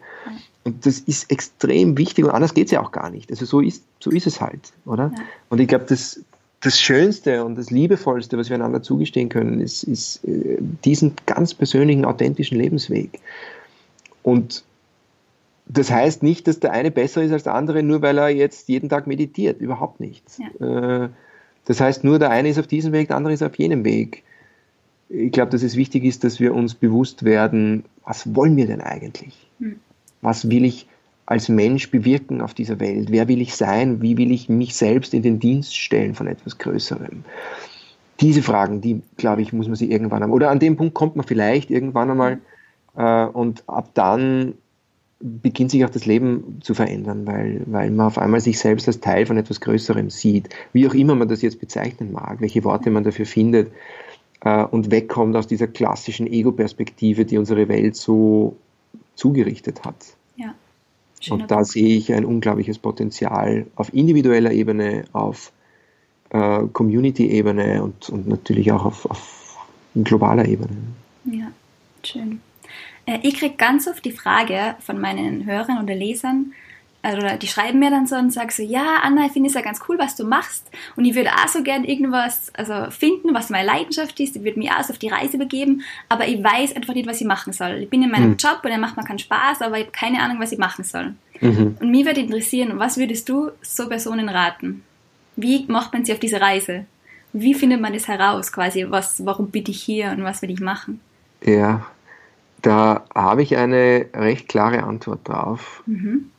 Und 0.63 0.85
das 0.85 0.99
ist 0.99 1.29
extrem 1.29 1.97
wichtig 1.97 2.23
und 2.23 2.31
anders 2.31 2.53
geht 2.53 2.65
es 2.65 2.71
ja 2.71 2.81
auch 2.81 2.91
gar 2.91 3.09
nicht. 3.09 3.29
Also 3.29 3.45
so 3.45 3.59
ist, 3.59 3.83
so 3.99 4.11
ist 4.11 4.27
es 4.27 4.39
halt, 4.39 4.73
oder? 4.85 5.11
Ja. 5.13 5.23
Und 5.49 5.59
ich 5.59 5.67
glaube, 5.67 5.85
das, 5.89 6.21
das 6.61 6.79
Schönste 6.79 7.43
und 7.43 7.57
das 7.57 7.69
Liebevollste, 7.69 8.37
was 8.37 8.49
wir 8.49 8.55
einander 8.55 8.81
zugestehen 8.81 9.27
können, 9.27 9.59
ist, 9.59 9.83
ist 9.83 10.23
äh, 10.23 10.57
diesen 10.85 11.13
ganz 11.25 11.53
persönlichen, 11.53 12.05
authentischen 12.05 12.57
Lebensweg. 12.57 13.19
Und 14.23 14.63
das 15.65 15.91
heißt 15.91 16.23
nicht, 16.23 16.47
dass 16.47 16.59
der 16.59 16.71
eine 16.71 16.91
besser 16.91 17.23
ist 17.23 17.31
als 17.31 17.43
der 17.43 17.55
andere, 17.55 17.83
nur 17.83 18.01
weil 18.01 18.17
er 18.17 18.29
jetzt 18.29 18.69
jeden 18.69 18.87
Tag 18.87 19.05
meditiert. 19.05 19.59
Überhaupt 19.59 19.99
nicht. 19.99 20.23
Ja. 20.59 21.05
Äh, 21.05 21.09
das 21.65 21.81
heißt, 21.81 22.03
nur 22.03 22.19
der 22.19 22.29
eine 22.29 22.49
ist 22.49 22.59
auf 22.59 22.67
diesem 22.67 22.93
Weg, 22.93 23.09
der 23.09 23.17
andere 23.17 23.33
ist 23.33 23.43
auf 23.43 23.57
jenem 23.57 23.83
Weg. 23.83 24.23
Ich 25.09 25.31
glaube, 25.31 25.51
dass 25.51 25.63
es 25.63 25.75
wichtig 25.75 26.03
ist, 26.05 26.23
dass 26.23 26.39
wir 26.39 26.53
uns 26.53 26.73
bewusst 26.73 27.23
werden, 27.23 27.85
was 28.05 28.35
wollen 28.35 28.55
wir 28.57 28.67
denn 28.67 28.81
eigentlich? 28.81 29.47
Hm. 29.59 29.79
Was 30.23 30.49
will 30.49 30.65
ich 30.65 30.87
als 31.25 31.49
Mensch 31.49 31.91
bewirken 31.91 32.41
auf 32.41 32.53
dieser 32.53 32.79
Welt? 32.79 33.11
Wer 33.11 33.27
will 33.27 33.41
ich 33.41 33.55
sein? 33.55 34.01
Wie 34.01 34.17
will 34.17 34.31
ich 34.31 34.49
mich 34.49 34.75
selbst 34.75 35.13
in 35.13 35.21
den 35.21 35.39
Dienst 35.39 35.75
stellen 35.77 36.15
von 36.15 36.27
etwas 36.27 36.57
Größerem? 36.57 37.23
Diese 38.19 38.41
Fragen, 38.41 38.81
die, 38.81 39.01
glaube 39.17 39.41
ich, 39.41 39.53
muss 39.53 39.67
man 39.67 39.75
sich 39.75 39.91
irgendwann 39.91 40.23
haben. 40.23 40.31
Oder 40.31 40.49
an 40.49 40.59
dem 40.59 40.77
Punkt 40.77 40.93
kommt 40.93 41.15
man 41.15 41.25
vielleicht 41.25 41.71
irgendwann 41.71 42.11
einmal 42.11 42.39
äh, 42.95 43.25
und 43.25 43.63
ab 43.67 43.89
dann 43.93 44.55
beginnt 45.19 45.71
sich 45.71 45.85
auch 45.85 45.89
das 45.89 46.05
Leben 46.05 46.59
zu 46.61 46.73
verändern, 46.73 47.25
weil, 47.25 47.61
weil 47.65 47.89
man 47.91 48.07
auf 48.07 48.17
einmal 48.17 48.41
sich 48.41 48.59
selbst 48.59 48.87
als 48.87 48.99
Teil 48.99 49.25
von 49.25 49.37
etwas 49.37 49.61
Größerem 49.61 50.09
sieht. 50.09 50.49
Wie 50.73 50.87
auch 50.87 50.93
immer 50.93 51.15
man 51.15 51.29
das 51.29 51.41
jetzt 51.41 51.61
bezeichnen 51.61 52.11
mag, 52.11 52.41
welche 52.41 52.63
Worte 52.65 52.89
man 52.89 53.05
dafür 53.05 53.25
findet 53.25 53.71
äh, 54.41 54.63
und 54.63 54.91
wegkommt 54.91 55.35
aus 55.35 55.47
dieser 55.47 55.67
klassischen 55.67 56.27
Ego-Perspektive, 56.27 57.23
die 57.23 57.37
unsere 57.37 57.69
Welt 57.69 57.95
so 57.95 58.57
zugerichtet 59.15 59.85
hat. 59.85 59.95
Ja. 60.35 60.55
Und 61.29 61.51
da 61.51 61.63
sehe 61.63 61.97
ich 61.97 62.13
ein 62.13 62.25
unglaubliches 62.25 62.79
Potenzial 62.79 63.67
auf 63.75 63.93
individueller 63.93 64.51
Ebene, 64.51 65.05
auf 65.13 65.51
äh, 66.31 66.63
Community-Ebene 66.73 67.83
und, 67.83 68.09
und 68.09 68.27
natürlich 68.27 68.71
auch 68.71 68.85
auf, 68.85 69.09
auf 69.09 69.57
globaler 69.95 70.45
Ebene. 70.45 70.75
Ja, 71.25 71.51
schön. 72.03 72.41
Äh, 73.05 73.19
ich 73.23 73.35
kriege 73.35 73.55
ganz 73.55 73.87
oft 73.87 74.03
die 74.03 74.11
Frage 74.11 74.75
von 74.79 74.99
meinen 74.99 75.45
Hörern 75.45 75.81
oder 75.83 75.95
Lesern, 75.95 76.53
also 77.03 77.27
die 77.37 77.47
schreiben 77.47 77.79
mir 77.79 77.91
dann 77.91 78.07
so 78.07 78.15
und 78.15 78.31
sagen 78.31 78.49
so, 78.49 78.63
ja, 78.63 79.01
Anna, 79.03 79.25
ich 79.25 79.33
finde 79.33 79.49
es 79.49 79.55
ja 79.55 79.61
ganz 79.61 79.81
cool, 79.87 79.99
was 79.99 80.15
du 80.15 80.23
machst 80.23 80.71
und 80.95 81.03
ich 81.03 81.15
würde 81.15 81.31
auch 81.31 81.49
so 81.49 81.61
gern 81.61 81.83
irgendwas 81.83 82.51
also 82.55 82.89
finden, 82.91 83.33
was 83.33 83.49
meine 83.49 83.67
Leidenschaft 83.67 84.17
ist, 84.21 84.37
ich 84.37 84.43
würde 84.43 84.57
mich 84.57 84.71
auch 84.71 84.81
so 84.83 84.93
auf 84.93 84.99
die 84.99 85.09
Reise 85.09 85.37
begeben, 85.37 85.81
aber 86.07 86.27
ich 86.27 86.41
weiß 86.41 86.75
einfach 86.75 86.93
nicht, 86.93 87.07
was 87.07 87.19
ich 87.19 87.27
machen 87.27 87.51
soll. 87.51 87.79
Ich 87.83 87.89
bin 87.89 88.01
in 88.01 88.09
meinem 88.09 88.31
mhm. 88.31 88.37
Job 88.37 88.61
und 88.63 88.71
er 88.71 88.77
macht 88.77 88.95
mir 88.95 89.03
keinen 89.03 89.19
Spaß, 89.19 89.61
aber 89.61 89.77
ich 89.77 89.83
habe 89.83 89.91
keine 89.91 90.21
Ahnung, 90.21 90.39
was 90.39 90.53
ich 90.53 90.57
machen 90.57 90.85
soll. 90.85 91.13
Mhm. 91.41 91.77
Und 91.79 91.91
mich 91.91 92.05
würde 92.05 92.21
interessieren, 92.21 92.79
was 92.79 92.97
würdest 92.97 93.27
du 93.27 93.51
so 93.61 93.89
Personen 93.89 94.29
raten? 94.29 94.83
Wie 95.35 95.65
macht 95.67 95.91
man 95.91 96.05
sie 96.05 96.13
auf 96.13 96.19
diese 96.19 96.39
Reise? 96.39 96.85
Wie 97.33 97.53
findet 97.53 97.81
man 97.81 97.91
das 97.91 98.07
heraus 98.07 98.53
quasi, 98.53 98.85
was, 98.89 99.25
warum 99.25 99.49
bin 99.51 99.65
ich 99.67 99.81
hier 99.81 100.11
und 100.11 100.23
was 100.23 100.41
will 100.41 100.51
ich 100.51 100.61
machen? 100.61 101.01
Ja, 101.43 101.85
da 102.61 103.03
habe 103.13 103.43
ich 103.43 103.57
eine 103.57 104.05
recht 104.13 104.47
klare 104.47 104.83
Antwort 104.83 105.27
drauf. 105.27 105.83
Mhm. 105.85 106.29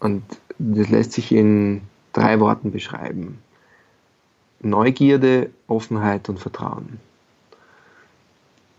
Und 0.00 0.22
das 0.58 0.88
lässt 0.88 1.12
sich 1.12 1.32
in 1.32 1.82
drei 2.12 2.40
Worten 2.40 2.72
beschreiben. 2.72 3.38
Neugierde, 4.62 5.50
Offenheit 5.68 6.28
und 6.28 6.38
Vertrauen. 6.38 6.98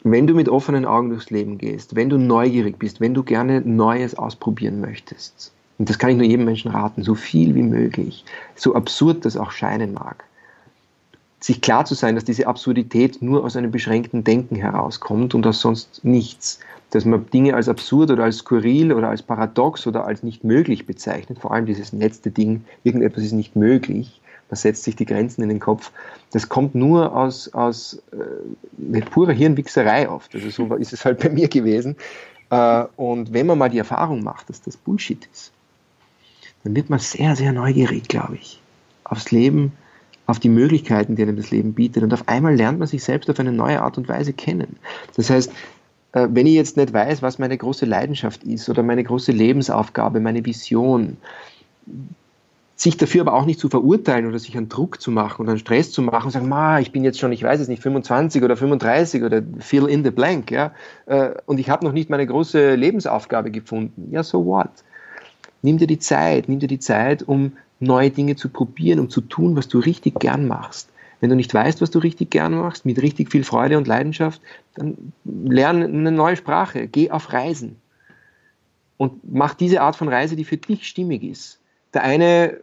Wenn 0.03 0.27
du 0.27 0.33
mit 0.33 0.49
offenen 0.49 0.85
Augen 0.85 1.09
durchs 1.09 1.29
Leben 1.29 1.57
gehst, 1.57 1.95
wenn 1.95 2.09
du 2.09 2.17
neugierig 2.17 2.77
bist, 2.79 2.99
wenn 2.99 3.13
du 3.13 3.23
gerne 3.23 3.61
Neues 3.61 4.15
ausprobieren 4.15 4.81
möchtest, 4.81 5.53
und 5.77 5.89
das 5.89 5.99
kann 5.99 6.11
ich 6.11 6.17
nur 6.17 6.25
jedem 6.25 6.45
Menschen 6.45 6.71
raten, 6.71 7.03
so 7.03 7.15
viel 7.15 7.55
wie 7.55 7.63
möglich, 7.63 8.25
so 8.55 8.75
absurd 8.75 9.25
das 9.25 9.37
auch 9.37 9.51
scheinen 9.51 9.93
mag, 9.93 10.23
sich 11.41 11.61
klar 11.61 11.85
zu 11.85 11.95
sein, 11.95 12.15
dass 12.15 12.23
diese 12.23 12.47
Absurdität 12.47 13.21
nur 13.21 13.43
aus 13.43 13.55
einem 13.55 13.71
beschränkten 13.71 14.23
Denken 14.23 14.55
herauskommt 14.55 15.33
und 15.33 15.45
aus 15.47 15.59
sonst 15.61 16.03
nichts. 16.03 16.59
Dass 16.91 17.05
man 17.05 17.25
Dinge 17.31 17.55
als 17.55 17.69
absurd 17.69 18.11
oder 18.11 18.25
als 18.25 18.37
skurril 18.37 18.93
oder 18.93 19.09
als 19.09 19.21
paradox 19.21 19.87
oder 19.87 20.05
als 20.05 20.23
nicht 20.23 20.43
möglich 20.43 20.85
bezeichnet, 20.85 21.39
vor 21.39 21.51
allem 21.53 21.65
dieses 21.65 21.93
letzte 21.93 22.31
Ding, 22.31 22.65
irgendetwas 22.83 23.23
ist 23.23 23.31
nicht 23.31 23.55
möglich, 23.55 24.21
man 24.49 24.57
setzt 24.57 24.83
sich 24.83 24.97
die 24.97 25.05
Grenzen 25.05 25.41
in 25.41 25.49
den 25.49 25.61
Kopf, 25.61 25.91
das 26.31 26.49
kommt 26.49 26.75
nur 26.75 27.15
aus, 27.15 27.53
aus 27.53 28.01
äh, 28.11 29.01
purer 29.01 29.31
Hirnwichserei 29.31 30.09
oft. 30.09 30.35
Also 30.35 30.49
so 30.49 30.75
ist 30.75 30.91
es 30.91 31.05
halt 31.05 31.19
bei 31.19 31.29
mir 31.29 31.47
gewesen. 31.47 31.95
Äh, 32.49 32.83
und 32.97 33.31
wenn 33.31 33.47
man 33.47 33.57
mal 33.57 33.69
die 33.69 33.77
Erfahrung 33.77 34.23
macht, 34.23 34.49
dass 34.49 34.61
das 34.61 34.75
Bullshit 34.75 35.25
ist, 35.31 35.51
dann 36.65 36.75
wird 36.75 36.89
man 36.89 36.99
sehr, 36.99 37.35
sehr 37.37 37.53
neugierig, 37.53 38.09
glaube 38.09 38.35
ich, 38.35 38.61
aufs 39.05 39.31
Leben, 39.31 39.71
auf 40.25 40.39
die 40.39 40.49
Möglichkeiten, 40.49 41.15
die 41.15 41.23
einem 41.23 41.37
das 41.37 41.51
Leben 41.51 41.73
bietet. 41.73 42.03
Und 42.03 42.13
auf 42.13 42.27
einmal 42.27 42.55
lernt 42.55 42.79
man 42.79 42.87
sich 42.87 43.03
selbst 43.03 43.29
auf 43.29 43.39
eine 43.39 43.51
neue 43.51 43.81
Art 43.81 43.97
und 43.97 44.07
Weise 44.07 44.33
kennen. 44.33 44.77
Das 45.15 45.29
heißt, 45.29 45.51
äh, 46.13 46.27
wenn 46.31 46.47
ich 46.47 46.53
jetzt 46.53 46.77
nicht 46.77 46.93
weiß, 46.93 47.21
was 47.21 47.39
meine 47.39 47.57
große 47.57 47.85
Leidenschaft 47.85 48.43
ist 48.43 48.69
oder 48.69 48.83
meine 48.83 49.03
große 49.03 49.31
Lebensaufgabe, 49.31 50.19
meine 50.19 50.45
Vision, 50.45 51.17
sich 52.81 52.97
dafür 52.97 53.21
aber 53.21 53.33
auch 53.33 53.45
nicht 53.45 53.59
zu 53.59 53.69
verurteilen 53.69 54.25
oder 54.25 54.39
sich 54.39 54.57
einen 54.57 54.67
Druck 54.67 54.99
zu 54.99 55.11
machen 55.11 55.41
oder 55.41 55.51
einen 55.51 55.59
Stress 55.59 55.91
zu 55.91 56.01
machen 56.01 56.25
und 56.25 56.31
sagen, 56.31 56.49
Ma, 56.49 56.79
ich 56.79 56.91
bin 56.91 57.03
jetzt 57.03 57.19
schon, 57.19 57.31
ich 57.31 57.43
weiß 57.43 57.59
es 57.59 57.67
nicht, 57.67 57.83
25 57.83 58.41
oder 58.41 58.57
35 58.57 59.21
oder 59.21 59.43
fill 59.59 59.87
in 59.87 60.03
the 60.03 60.09
blank, 60.09 60.49
ja, 60.49 60.71
äh, 61.05 61.29
und 61.45 61.59
ich 61.59 61.69
habe 61.69 61.85
noch 61.85 61.91
nicht 61.91 62.09
meine 62.09 62.25
große 62.25 62.73
Lebensaufgabe 62.73 63.51
gefunden. 63.51 64.09
Ja, 64.11 64.23
so 64.23 64.45
what? 64.45 64.71
Nimm 65.61 65.77
dir 65.77 65.85
die 65.85 65.99
Zeit, 65.99 66.49
nimm 66.49 66.59
dir 66.59 66.67
die 66.67 66.79
Zeit, 66.79 67.21
um 67.21 67.51
neue 67.81 68.11
Dinge 68.11 68.35
zu 68.35 68.49
probieren, 68.49 68.99
um 68.99 69.09
zu 69.09 69.21
tun, 69.21 69.55
was 69.55 69.67
du 69.67 69.79
richtig 69.79 70.19
gern 70.19 70.47
machst. 70.47 70.89
Wenn 71.19 71.29
du 71.29 71.35
nicht 71.35 71.53
weißt, 71.53 71.81
was 71.81 71.91
du 71.91 71.99
richtig 71.99 72.31
gern 72.31 72.55
machst, 72.55 72.85
mit 72.85 73.01
richtig 73.01 73.31
viel 73.31 73.43
Freude 73.43 73.77
und 73.77 73.87
Leidenschaft, 73.87 74.41
dann 74.75 75.13
lerne 75.23 75.85
eine 75.85 76.11
neue 76.11 76.35
Sprache, 76.35 76.87
geh 76.87 77.11
auf 77.11 77.31
Reisen 77.31 77.75
und 78.97 79.13
mach 79.31 79.53
diese 79.53 79.81
Art 79.81 79.95
von 79.95 80.09
Reise, 80.09 80.35
die 80.35 80.45
für 80.45 80.57
dich 80.57 80.87
stimmig 80.87 81.23
ist. 81.23 81.59
Der 81.93 82.03
eine 82.03 82.57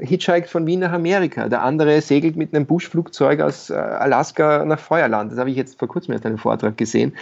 hitchhiked 0.00 0.48
von 0.48 0.66
Wien 0.66 0.80
nach 0.80 0.92
Amerika, 0.92 1.48
der 1.48 1.62
andere 1.62 2.00
segelt 2.00 2.36
mit 2.36 2.54
einem 2.54 2.66
Buschflugzeug 2.66 3.40
aus 3.40 3.70
äh, 3.70 3.74
Alaska 3.74 4.64
nach 4.64 4.80
Feuerland. 4.80 5.30
Das 5.30 5.38
habe 5.38 5.50
ich 5.50 5.56
jetzt 5.56 5.78
vor 5.78 5.88
kurzem 5.88 6.12
erst 6.12 6.26
einen 6.26 6.38
Vortrag 6.38 6.76
gesehen. 6.76 7.14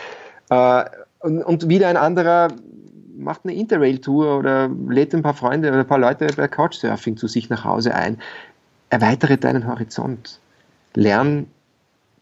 Äh, 0.49 0.85
und 1.21 1.69
wieder 1.69 1.89
ein 1.89 1.99
anderer 1.99 2.49
macht 3.20 3.42
eine 3.44 3.54
Interrail-Tour 3.54 4.38
oder 4.38 4.70
lädt 4.88 5.14
ein 5.14 5.22
paar 5.22 5.35
Freunde 5.35 5.68
oder 5.68 5.80
ein 5.80 5.87
paar 5.87 5.98
Leute 5.98 6.26
bei 6.37 6.48
Couchsurfing 6.48 7.16
zu 7.16 7.28
sich 7.28 7.48
nach 7.50 7.64
Hause 7.64 7.94
ein. 7.94 8.18
Erweitere 8.88 9.37
deinen 9.37 9.66
Horizont. 9.66 10.40
Lern 10.94 11.46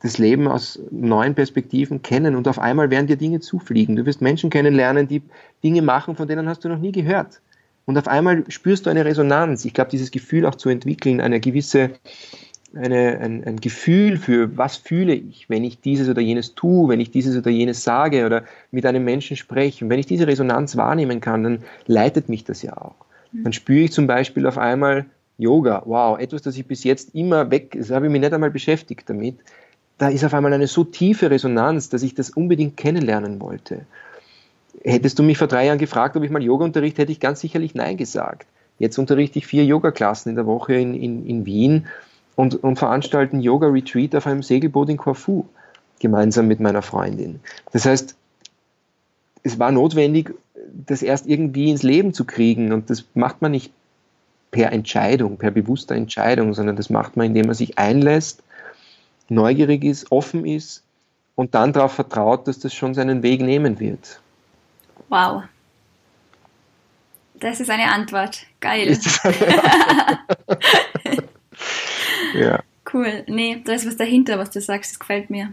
das 0.02 0.18
Leben 0.18 0.46
aus 0.46 0.78
neuen 0.90 1.34
Perspektiven 1.34 2.02
kennen 2.02 2.36
und 2.36 2.46
auf 2.46 2.58
einmal 2.58 2.90
werden 2.90 3.06
dir 3.06 3.16
Dinge 3.16 3.40
zufliegen. 3.40 3.96
Du 3.96 4.06
wirst 4.06 4.20
Menschen 4.20 4.50
kennenlernen, 4.50 5.08
die 5.08 5.22
Dinge 5.64 5.82
machen, 5.82 6.14
von 6.14 6.28
denen 6.28 6.48
hast 6.48 6.64
du 6.64 6.68
noch 6.68 6.78
nie 6.78 6.92
gehört. 6.92 7.40
Und 7.84 7.96
auf 7.96 8.06
einmal 8.06 8.44
spürst 8.48 8.86
du 8.86 8.90
eine 8.90 9.04
Resonanz. 9.04 9.64
Ich 9.64 9.72
glaube, 9.72 9.90
dieses 9.90 10.10
Gefühl 10.10 10.44
auch 10.44 10.54
zu 10.54 10.68
entwickeln, 10.68 11.20
eine 11.20 11.40
gewisse 11.40 11.90
eine, 12.74 13.18
ein, 13.18 13.44
ein 13.44 13.60
Gefühl 13.60 14.18
für, 14.18 14.56
was 14.56 14.76
fühle 14.76 15.14
ich, 15.14 15.48
wenn 15.48 15.64
ich 15.64 15.80
dieses 15.80 16.08
oder 16.08 16.20
jenes 16.20 16.54
tue, 16.54 16.88
wenn 16.88 17.00
ich 17.00 17.10
dieses 17.10 17.36
oder 17.36 17.50
jenes 17.50 17.82
sage 17.82 18.26
oder 18.26 18.44
mit 18.70 18.84
einem 18.84 19.04
Menschen 19.04 19.36
spreche. 19.36 19.84
Und 19.84 19.90
wenn 19.90 19.98
ich 19.98 20.06
diese 20.06 20.26
Resonanz 20.26 20.76
wahrnehmen 20.76 21.20
kann, 21.20 21.44
dann 21.44 21.58
leitet 21.86 22.28
mich 22.28 22.44
das 22.44 22.62
ja 22.62 22.76
auch. 22.76 22.94
Mhm. 23.32 23.44
Dann 23.44 23.52
spüre 23.52 23.84
ich 23.84 23.92
zum 23.92 24.06
Beispiel 24.06 24.46
auf 24.46 24.58
einmal 24.58 25.06
Yoga, 25.38 25.82
wow, 25.86 26.18
etwas, 26.18 26.42
das 26.42 26.56
ich 26.56 26.66
bis 26.66 26.84
jetzt 26.84 27.14
immer 27.14 27.50
weg, 27.50 27.74
das 27.78 27.90
habe 27.90 28.06
ich 28.06 28.12
mich 28.12 28.20
nicht 28.20 28.32
einmal 28.32 28.50
beschäftigt 28.50 29.08
damit. 29.08 29.36
Da 29.96 30.08
ist 30.08 30.24
auf 30.24 30.34
einmal 30.34 30.52
eine 30.52 30.66
so 30.66 30.84
tiefe 30.84 31.30
Resonanz, 31.30 31.88
dass 31.88 32.02
ich 32.02 32.14
das 32.14 32.30
unbedingt 32.30 32.76
kennenlernen 32.76 33.40
wollte. 33.40 33.86
Hättest 34.82 35.18
du 35.18 35.22
mich 35.22 35.38
vor 35.38 35.48
drei 35.48 35.66
Jahren 35.66 35.78
gefragt, 35.78 36.16
ob 36.16 36.22
ich 36.22 36.30
mal 36.30 36.42
Yoga 36.42 36.64
unterrichte, 36.64 37.02
hätte 37.02 37.12
ich 37.12 37.20
ganz 37.20 37.40
sicherlich 37.40 37.74
Nein 37.74 37.96
gesagt. 37.96 38.46
Jetzt 38.78 38.98
unterrichte 38.98 39.38
ich 39.38 39.46
vier 39.46 39.64
Yoga-Klassen 39.64 40.30
in 40.30 40.36
der 40.36 40.46
Woche 40.46 40.74
in, 40.74 40.94
in, 40.94 41.26
in 41.26 41.46
Wien 41.46 41.86
und, 42.38 42.62
und 42.62 42.78
veranstalten 42.78 43.40
Yoga-Retreat 43.40 44.14
auf 44.14 44.28
einem 44.28 44.44
Segelboot 44.44 44.88
in 44.90 44.96
Corfu, 44.96 45.46
gemeinsam 45.98 46.46
mit 46.46 46.60
meiner 46.60 46.82
Freundin. 46.82 47.40
Das 47.72 47.84
heißt, 47.84 48.14
es 49.42 49.58
war 49.58 49.72
notwendig, 49.72 50.32
das 50.86 51.02
erst 51.02 51.26
irgendwie 51.26 51.68
ins 51.68 51.82
Leben 51.82 52.14
zu 52.14 52.24
kriegen 52.24 52.72
und 52.72 52.90
das 52.90 53.02
macht 53.14 53.42
man 53.42 53.50
nicht 53.50 53.72
per 54.52 54.70
Entscheidung, 54.70 55.36
per 55.36 55.50
bewusster 55.50 55.96
Entscheidung, 55.96 56.54
sondern 56.54 56.76
das 56.76 56.90
macht 56.90 57.16
man, 57.16 57.26
indem 57.26 57.46
man 57.46 57.56
sich 57.56 57.76
einlässt, 57.76 58.40
neugierig 59.28 59.82
ist, 59.82 60.12
offen 60.12 60.46
ist 60.46 60.84
und 61.34 61.56
dann 61.56 61.72
darauf 61.72 61.94
vertraut, 61.94 62.46
dass 62.46 62.60
das 62.60 62.72
schon 62.72 62.94
seinen 62.94 63.24
Weg 63.24 63.40
nehmen 63.40 63.80
wird. 63.80 64.20
Wow. 65.08 65.42
Das 67.40 67.58
ist 67.58 67.70
eine 67.70 67.90
Antwort. 67.90 68.46
Geil. 68.60 68.96
Eine 69.24 69.34
Antwort? 69.40 70.18
Ja. 72.34 72.60
Cool. 72.92 73.24
Nee, 73.26 73.60
da 73.64 73.72
ist 73.72 73.86
was 73.86 73.96
dahinter, 73.96 74.38
was 74.38 74.50
du 74.50 74.60
sagst, 74.60 74.92
das 74.92 74.98
gefällt 74.98 75.30
mir. 75.30 75.52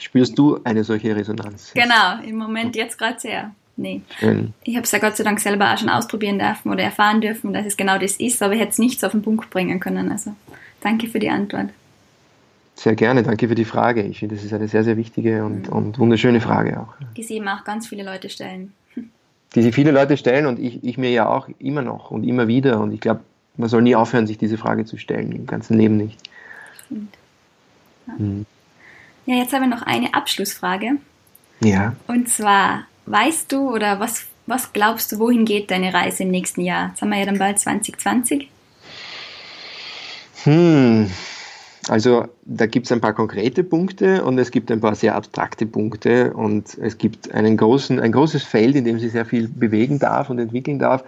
Spürst 0.00 0.36
du 0.36 0.58
eine 0.64 0.82
solche 0.82 1.14
Resonanz? 1.14 1.72
Genau, 1.74 2.20
im 2.26 2.36
Moment 2.36 2.74
jetzt 2.74 2.98
gerade 2.98 3.20
sehr. 3.20 3.54
Nee. 3.76 4.02
Schön. 4.18 4.52
Ich 4.64 4.74
habe 4.74 4.84
es 4.84 4.90
ja 4.90 4.98
Gott 4.98 5.16
sei 5.16 5.24
Dank 5.24 5.40
selber 5.40 5.72
auch 5.72 5.78
schon 5.78 5.88
ausprobieren 5.88 6.38
dürfen 6.38 6.70
oder 6.70 6.82
erfahren 6.82 7.20
dürfen, 7.20 7.52
dass 7.52 7.66
es 7.66 7.76
genau 7.76 7.98
das 7.98 8.16
ist, 8.16 8.42
aber 8.42 8.54
ich 8.54 8.60
hätte 8.60 8.72
es 8.72 8.78
nicht 8.78 9.00
so 9.00 9.06
auf 9.06 9.12
den 9.12 9.22
Punkt 9.22 9.48
bringen 9.50 9.80
können. 9.80 10.10
Also 10.10 10.34
Danke 10.82 11.06
für 11.06 11.18
die 11.18 11.30
Antwort. 11.30 11.70
Sehr 12.74 12.96
gerne, 12.96 13.22
danke 13.22 13.48
für 13.48 13.54
die 13.54 13.64
Frage. 13.64 14.02
Ich 14.02 14.18
finde, 14.18 14.34
das 14.34 14.44
ist 14.44 14.52
eine 14.52 14.66
sehr, 14.66 14.82
sehr 14.82 14.96
wichtige 14.96 15.44
und, 15.44 15.68
mhm. 15.68 15.72
und 15.72 15.98
wunderschöne 15.98 16.40
Frage 16.40 16.80
auch. 16.80 16.94
Die 17.16 17.22
sie 17.22 17.36
eben 17.36 17.48
auch 17.48 17.64
ganz 17.64 17.86
viele 17.86 18.02
Leute 18.02 18.28
stellen. 18.28 18.72
Die 19.54 19.62
sich 19.62 19.74
viele 19.74 19.92
Leute 19.92 20.16
stellen 20.16 20.46
und 20.46 20.58
ich, 20.58 20.82
ich 20.82 20.98
mir 20.98 21.10
ja 21.10 21.28
auch 21.28 21.48
immer 21.58 21.82
noch 21.82 22.10
und 22.10 22.24
immer 22.24 22.48
wieder. 22.48 22.80
Und 22.80 22.92
ich 22.92 23.00
glaube, 23.00 23.20
man 23.56 23.68
soll 23.68 23.82
nie 23.82 23.96
aufhören, 23.96 24.26
sich 24.26 24.38
diese 24.38 24.58
Frage 24.58 24.84
zu 24.84 24.96
stellen, 24.96 25.32
im 25.32 25.46
ganzen 25.46 25.78
Leben 25.78 25.96
nicht. 25.96 26.18
Ja. 26.90 28.14
Mhm. 28.18 28.46
ja, 29.26 29.36
jetzt 29.36 29.52
haben 29.52 29.62
wir 29.62 29.68
noch 29.68 29.82
eine 29.82 30.14
Abschlussfrage. 30.14 30.92
Ja. 31.60 31.94
Und 32.06 32.28
zwar, 32.28 32.86
weißt 33.06 33.52
du 33.52 33.72
oder 33.72 34.00
was, 34.00 34.26
was 34.46 34.72
glaubst 34.72 35.12
du, 35.12 35.18
wohin 35.18 35.44
geht 35.44 35.70
deine 35.70 35.94
Reise 35.94 36.24
im 36.24 36.30
nächsten 36.30 36.62
Jahr? 36.62 36.88
Jetzt 36.88 37.02
haben 37.02 37.10
wir 37.10 37.18
ja 37.18 37.26
dann 37.26 37.38
bald 37.38 37.58
2020. 37.58 38.48
Hm, 40.44 41.08
also 41.88 42.26
da 42.44 42.66
gibt 42.66 42.86
es 42.86 42.92
ein 42.92 43.00
paar 43.00 43.12
konkrete 43.12 43.62
Punkte 43.62 44.24
und 44.24 44.38
es 44.38 44.50
gibt 44.50 44.70
ein 44.70 44.80
paar 44.80 44.94
sehr 44.94 45.14
abstrakte 45.14 45.66
Punkte 45.66 46.32
und 46.32 46.76
es 46.78 46.98
gibt 46.98 47.32
einen 47.32 47.56
großen, 47.56 48.00
ein 48.00 48.12
großes 48.12 48.42
Feld, 48.42 48.74
in 48.74 48.84
dem 48.84 48.98
sich 48.98 49.12
sehr 49.12 49.26
viel 49.26 49.48
bewegen 49.48 49.98
darf 49.98 50.30
und 50.30 50.38
entwickeln 50.38 50.78
darf. 50.78 51.04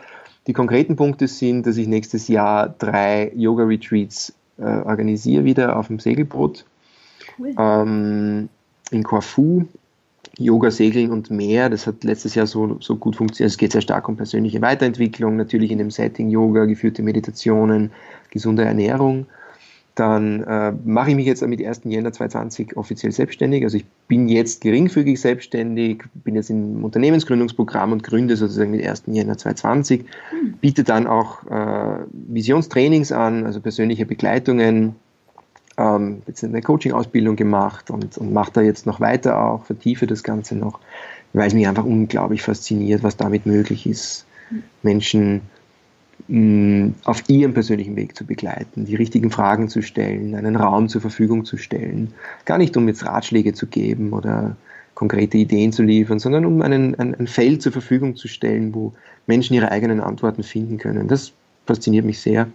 Die 0.46 0.52
konkreten 0.52 0.96
Punkte 0.96 1.26
sind, 1.26 1.66
dass 1.66 1.76
ich 1.76 1.87
nächstes 1.87 2.28
Jahr 2.28 2.68
drei 2.68 3.33
Yoga-Retreats 3.35 4.35
äh, 4.59 4.62
organisiere, 4.62 5.44
wieder 5.44 5.76
auf 5.76 5.87
dem 5.87 5.98
Segelboot. 5.98 6.64
Cool. 7.38 7.54
Ähm, 7.59 8.48
in 8.90 9.02
Corfu, 9.02 9.64
Yoga, 10.38 10.70
Segeln 10.70 11.11
und 11.11 11.30
mehr. 11.30 11.70
Das 11.70 11.87
hat 11.87 12.04
letztes 12.04 12.35
Jahr 12.35 12.46
so, 12.46 12.76
so 12.80 12.96
gut 12.96 13.16
funktioniert. 13.16 13.50
Es 13.50 13.59
geht 13.59 13.72
sehr 13.72 13.80
stark 13.80 14.09
um 14.09 14.16
persönliche 14.16 14.61
Weiterentwicklung, 14.61 15.37
natürlich 15.37 15.70
in 15.70 15.78
dem 15.78 15.90
Setting 15.90 16.28
Yoga, 16.28 16.64
geführte 16.64 17.02
Meditationen, 17.02 17.92
gesunde 18.30 18.64
Ernährung. 18.64 19.26
Dann 19.94 20.42
äh, 20.42 20.72
mache 20.85 21.11
ich 21.11 21.16
mich 21.16 21.26
jetzt 21.26 21.46
mit 21.46 21.64
1. 21.64 21.83
Jänner 21.85 22.12
2020 22.12 22.76
offiziell 22.76 23.12
selbstständig. 23.12 23.62
Also 23.62 23.76
ich 23.76 23.85
bin 24.09 24.28
jetzt 24.28 24.61
geringfügig 24.61 25.20
selbstständig, 25.20 26.02
bin 26.14 26.35
jetzt 26.35 26.50
im 26.50 26.85
Unternehmensgründungsprogramm 26.85 27.92
und 27.92 28.02
gründe 28.02 28.37
sozusagen 28.37 28.72
mit 28.72 28.85
1. 28.85 29.04
Jänner 29.07 29.38
2020. 29.38 30.04
Hm. 30.30 30.54
Biete 30.61 30.83
dann 30.83 31.07
auch 31.07 31.46
äh, 31.48 32.04
Visionstrainings 32.11 33.12
an, 33.12 33.46
also 33.46 33.61
persönliche 33.61 34.04
Begleitungen. 34.04 34.96
Ähm, 35.76 36.22
jetzt 36.26 36.42
eine 36.42 36.61
Coaching-Ausbildung 36.61 37.37
gemacht 37.37 37.90
und, 37.90 38.18
und 38.18 38.33
mache 38.33 38.50
da 38.52 38.62
jetzt 38.62 38.87
noch 38.87 38.98
weiter 38.98 39.40
auch, 39.40 39.64
vertiefe 39.64 40.09
das 40.09 40.24
Ganze 40.24 40.57
noch, 40.57 40.80
weil 41.33 41.46
es 41.46 41.54
mich 41.54 41.68
einfach 41.68 41.85
unglaublich 41.85 42.42
fasziniert, 42.42 43.04
was 43.04 43.16
damit 43.16 43.46
möglich 43.46 43.87
ist, 43.87 44.26
hm. 44.48 44.64
Menschen 44.83 45.42
auf 47.05 47.29
ihrem 47.29 47.53
persönlichen 47.53 47.96
Weg 47.96 48.16
zu 48.16 48.24
begleiten, 48.24 48.87
die 48.87 48.94
richtigen 48.94 49.31
Fragen 49.31 49.68
zu 49.68 49.83
stellen, 49.83 50.35
einen 50.35 50.57
Raum 50.57 50.88
zur 50.88 51.03
Verfügung 51.03 51.44
zu 51.44 51.59
stellen. 51.59 52.14
Gar 52.46 52.59
nicht, 52.59 52.77
um 52.77 52.88
jetzt 52.88 53.05
Ratschläge 53.05 53.53
zu 53.53 53.66
geben 53.66 54.12
oder 54.12 54.57
konkrete 54.94 55.37
Ideen 55.37 55.72
zu 55.72 55.83
liefern, 55.83 56.18
sondern 56.18 56.46
um 56.46 56.62
einen, 56.62 56.94
ein, 56.94 57.14
ein 57.14 57.27
Feld 57.27 57.61
zur 57.62 57.72
Verfügung 57.72 58.16
zu 58.16 58.29
stellen, 58.29 58.74
wo 58.74 58.92
Menschen 59.27 59.55
ihre 59.55 59.70
eigenen 59.70 60.00
Antworten 60.00 60.42
finden 60.42 60.79
können. 60.79 61.09
Das 61.09 61.33
fasziniert 61.66 62.05
mich 62.07 62.20
sehr. 62.20 62.48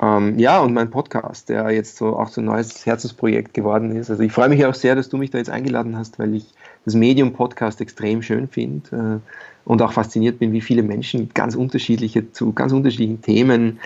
Ähm, 0.00 0.38
ja, 0.38 0.60
und 0.60 0.74
mein 0.74 0.90
Podcast, 0.90 1.48
der 1.48 1.70
jetzt 1.70 1.96
so 1.96 2.16
auch 2.16 2.28
so 2.28 2.40
ein 2.40 2.44
neues 2.44 2.86
Herzensprojekt 2.86 3.52
geworden 3.54 3.96
ist. 3.96 4.10
Also 4.10 4.22
ich 4.22 4.32
freue 4.32 4.48
mich 4.48 4.64
auch 4.64 4.74
sehr, 4.74 4.94
dass 4.94 5.08
du 5.08 5.16
mich 5.16 5.30
da 5.30 5.38
jetzt 5.38 5.50
eingeladen 5.50 5.96
hast, 5.96 6.18
weil 6.18 6.34
ich 6.34 6.46
das 6.84 6.94
Medium 6.94 7.32
Podcast 7.32 7.80
extrem 7.80 8.22
schön 8.22 8.48
finde. 8.48 9.20
Äh, 9.24 9.32
und 9.68 9.82
auch 9.82 9.92
fasziniert 9.92 10.38
bin, 10.38 10.52
wie 10.52 10.62
viele 10.62 10.82
Menschen 10.82 11.28
ganz 11.34 11.54
unterschiedliche 11.54 12.32
zu 12.32 12.54
ganz 12.54 12.72
unterschiedlichen 12.72 13.20
Themen 13.20 13.80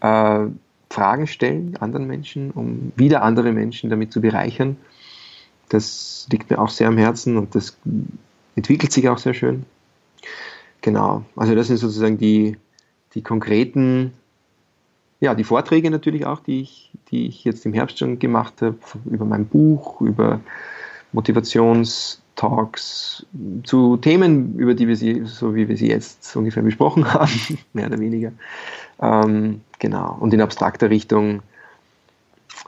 äh, 0.00 0.40
Fragen 0.90 1.26
stellen, 1.26 1.74
anderen 1.80 2.06
Menschen, 2.06 2.50
um 2.50 2.92
wieder 2.96 3.22
andere 3.22 3.50
Menschen 3.52 3.88
damit 3.88 4.12
zu 4.12 4.20
bereichern. 4.20 4.76
Das 5.70 6.28
liegt 6.30 6.50
mir 6.50 6.58
auch 6.58 6.68
sehr 6.68 6.88
am 6.88 6.98
Herzen 6.98 7.38
und 7.38 7.54
das 7.54 7.78
entwickelt 8.56 8.92
sich 8.92 9.08
auch 9.08 9.16
sehr 9.16 9.32
schön. 9.32 9.64
Genau, 10.82 11.24
also 11.34 11.54
das 11.54 11.68
sind 11.68 11.78
sozusagen 11.78 12.18
die, 12.18 12.58
die 13.14 13.22
konkreten, 13.22 14.12
ja, 15.22 15.34
die 15.34 15.44
Vorträge 15.44 15.90
natürlich 15.90 16.26
auch, 16.26 16.40
die 16.40 16.60
ich, 16.60 16.90
die 17.10 17.26
ich 17.26 17.44
jetzt 17.44 17.64
im 17.64 17.72
Herbst 17.72 17.98
schon 17.98 18.18
gemacht 18.18 18.60
habe, 18.60 18.76
über 19.06 19.24
mein 19.24 19.46
Buch, 19.46 20.00
über 20.02 20.40
Motivations- 21.14 22.18
Talks 22.34 23.26
zu 23.62 23.96
Themen, 23.98 24.56
über 24.56 24.74
die 24.74 24.88
wir 24.88 24.96
sie, 24.96 25.22
so 25.26 25.54
wie 25.54 25.68
wir 25.68 25.76
sie 25.76 25.88
jetzt 25.88 26.34
ungefähr 26.34 26.62
besprochen 26.62 27.04
haben, 27.12 27.58
mehr 27.72 27.86
oder 27.86 27.98
weniger. 27.98 28.32
Ähm, 29.00 29.60
genau. 29.78 30.16
Und 30.18 30.32
in 30.32 30.40
abstrakter 30.40 30.90
Richtung 30.90 31.42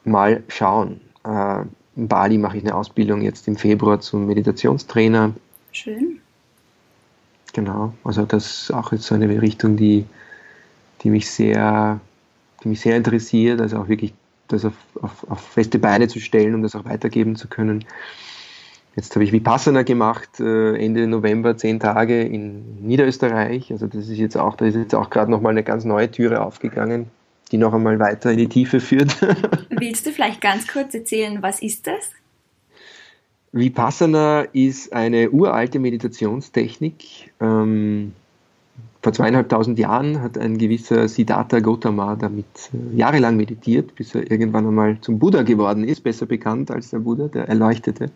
mal 0.05 0.43
schauen. 0.49 1.01
Äh, 1.25 1.63
in 1.97 2.09
Bali 2.09 2.39
mache 2.39 2.59
ich 2.59 2.65
eine 2.65 2.75
Ausbildung 2.75 3.23
jetzt 3.23 3.49
im 3.49 3.57
Februar 3.57 4.01
zum 4.01 4.27
Meditationstrainer. 4.27 5.33
Schön. 5.73 6.21
Genau. 7.53 7.95
Also 8.05 8.25
das 8.27 8.63
ist 8.63 8.71
auch 8.73 8.93
jetzt 8.93 9.05
so 9.05 9.15
eine 9.15 9.41
Richtung, 9.41 9.77
die, 9.77 10.05
die 11.03 11.11
mich 11.11 11.31
sehr, 11.31 12.01
die 12.65 12.69
mich 12.69 12.81
sehr 12.81 12.97
interessiert, 12.97 13.61
also 13.61 13.79
auch 13.79 13.89
wirklich 13.89 14.15
das 14.49 14.65
auf, 14.65 14.75
auf, 15.01 15.31
auf 15.31 15.41
feste 15.41 15.79
Beine 15.79 16.09
zu 16.09 16.21
stellen, 16.21 16.55
um 16.55 16.63
das 16.63 16.75
auch 16.75 16.85
weitergeben 16.85 17.37
zu 17.37 17.49
können. 17.49 17.85
Jetzt 18.97 19.15
habe 19.17 19.25
ich 19.25 19.33
Vipassana 19.33 19.83
gemacht, 19.83 20.39
äh, 20.39 20.77
Ende 20.77 21.07
November, 21.07 21.57
zehn 21.57 21.81
Tage 21.81 22.23
in 22.23 22.87
Niederösterreich. 22.87 23.73
Also 23.73 23.87
das 23.87 24.09
ist 24.09 24.19
jetzt 24.19 24.37
auch, 24.37 24.57
da 24.57 24.67
ist 24.67 24.77
jetzt 24.77 24.95
auch 24.95 25.11
gerade 25.11 25.31
nochmal 25.31 25.51
eine 25.51 25.65
ganz 25.65 25.85
neue 25.85 26.11
Türe 26.11 26.43
aufgegangen, 26.43 27.07
die 27.51 27.59
noch 27.59 27.75
einmal 27.75 27.99
weiter 27.99 28.31
in 28.31 28.39
die 28.39 28.49
Tiefe 28.49 28.79
führt. 28.81 29.21
Willst 29.71 30.07
du 30.07 30.13
vielleicht 30.13 30.41
ganz 30.41 30.69
kurz 30.69 30.95
erzählen, 30.95 31.43
was 31.43 31.61
ist 31.61 31.87
das? 31.89 32.11
Vipassana 33.51 34.43
ist 34.53 34.93
eine 34.93 35.31
uralte 35.31 35.81
Meditationstechnik. 35.81 37.33
Ähm, 37.41 38.13
vor 39.05 39.13
zweieinhalbtausend 39.13 39.79
Jahren 39.79 40.23
hat 40.23 40.39
ein 40.39 40.57
gewisser 40.57 41.09
Siddhartha 41.09 41.61
Gautama 41.61 42.17
damit 42.17 42.47
äh, 42.73 42.97
jahrelang 42.97 43.37
meditiert, 43.37 43.95
bis 43.97 44.15
er 44.15 44.31
irgendwann 44.31 44.67
einmal 44.67 44.99
zum 45.03 45.19
Buddha 45.19 45.43
geworden 45.43 45.85
ist, 45.85 46.01
besser 46.01 46.25
bekannt 46.25 46.71
als 46.71 46.89
der 46.89 47.01
Buddha, 47.01 47.29
der 47.29 47.47
Erleuchtete. 47.47 48.11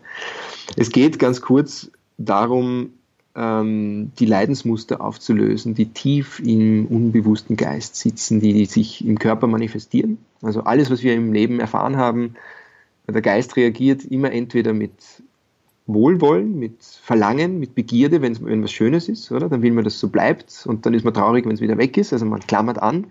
Es 0.75 0.89
geht 0.89 1.19
ganz 1.19 1.41
kurz 1.41 1.91
darum, 2.17 2.89
ähm, 3.35 4.11
die 4.17 4.25
Leidensmuster 4.25 4.99
aufzulösen, 4.99 5.75
die 5.75 5.93
tief 5.93 6.39
im 6.39 6.87
unbewussten 6.87 7.55
Geist 7.55 7.95
sitzen, 7.95 8.39
die 8.39 8.65
sich 8.65 9.05
im 9.05 9.19
Körper 9.19 9.45
manifestieren. 9.45 10.17
Also 10.41 10.63
alles, 10.63 10.89
was 10.89 11.03
wir 11.03 11.13
im 11.13 11.33
Leben 11.33 11.59
erfahren 11.59 11.97
haben, 11.97 12.33
der 13.07 13.21
Geist 13.21 13.55
reagiert 13.57 14.05
immer 14.05 14.31
entweder 14.31 14.73
mit 14.73 14.91
Wohlwollen, 15.93 16.59
mit 16.59 16.83
Verlangen, 16.83 17.59
mit 17.59 17.73
Begierde, 17.73 18.21
wenn, 18.21 18.63
was 18.63 18.71
Schönes 18.71 19.09
ist, 19.09 19.31
oder? 19.31 19.49
Dann 19.49 19.63
will 19.63 19.71
man, 19.71 19.83
dass 19.83 19.95
es 19.95 19.99
so 19.99 20.09
bleibt 20.09 20.65
und 20.67 20.85
dann 20.85 20.93
ist 20.93 21.03
man 21.03 21.13
traurig, 21.13 21.45
wenn 21.45 21.53
es 21.53 21.61
wieder 21.61 21.77
weg 21.77 21.97
ist, 21.97 22.13
also 22.13 22.25
man 22.25 22.41
klammert 22.41 22.81
an. 22.81 23.07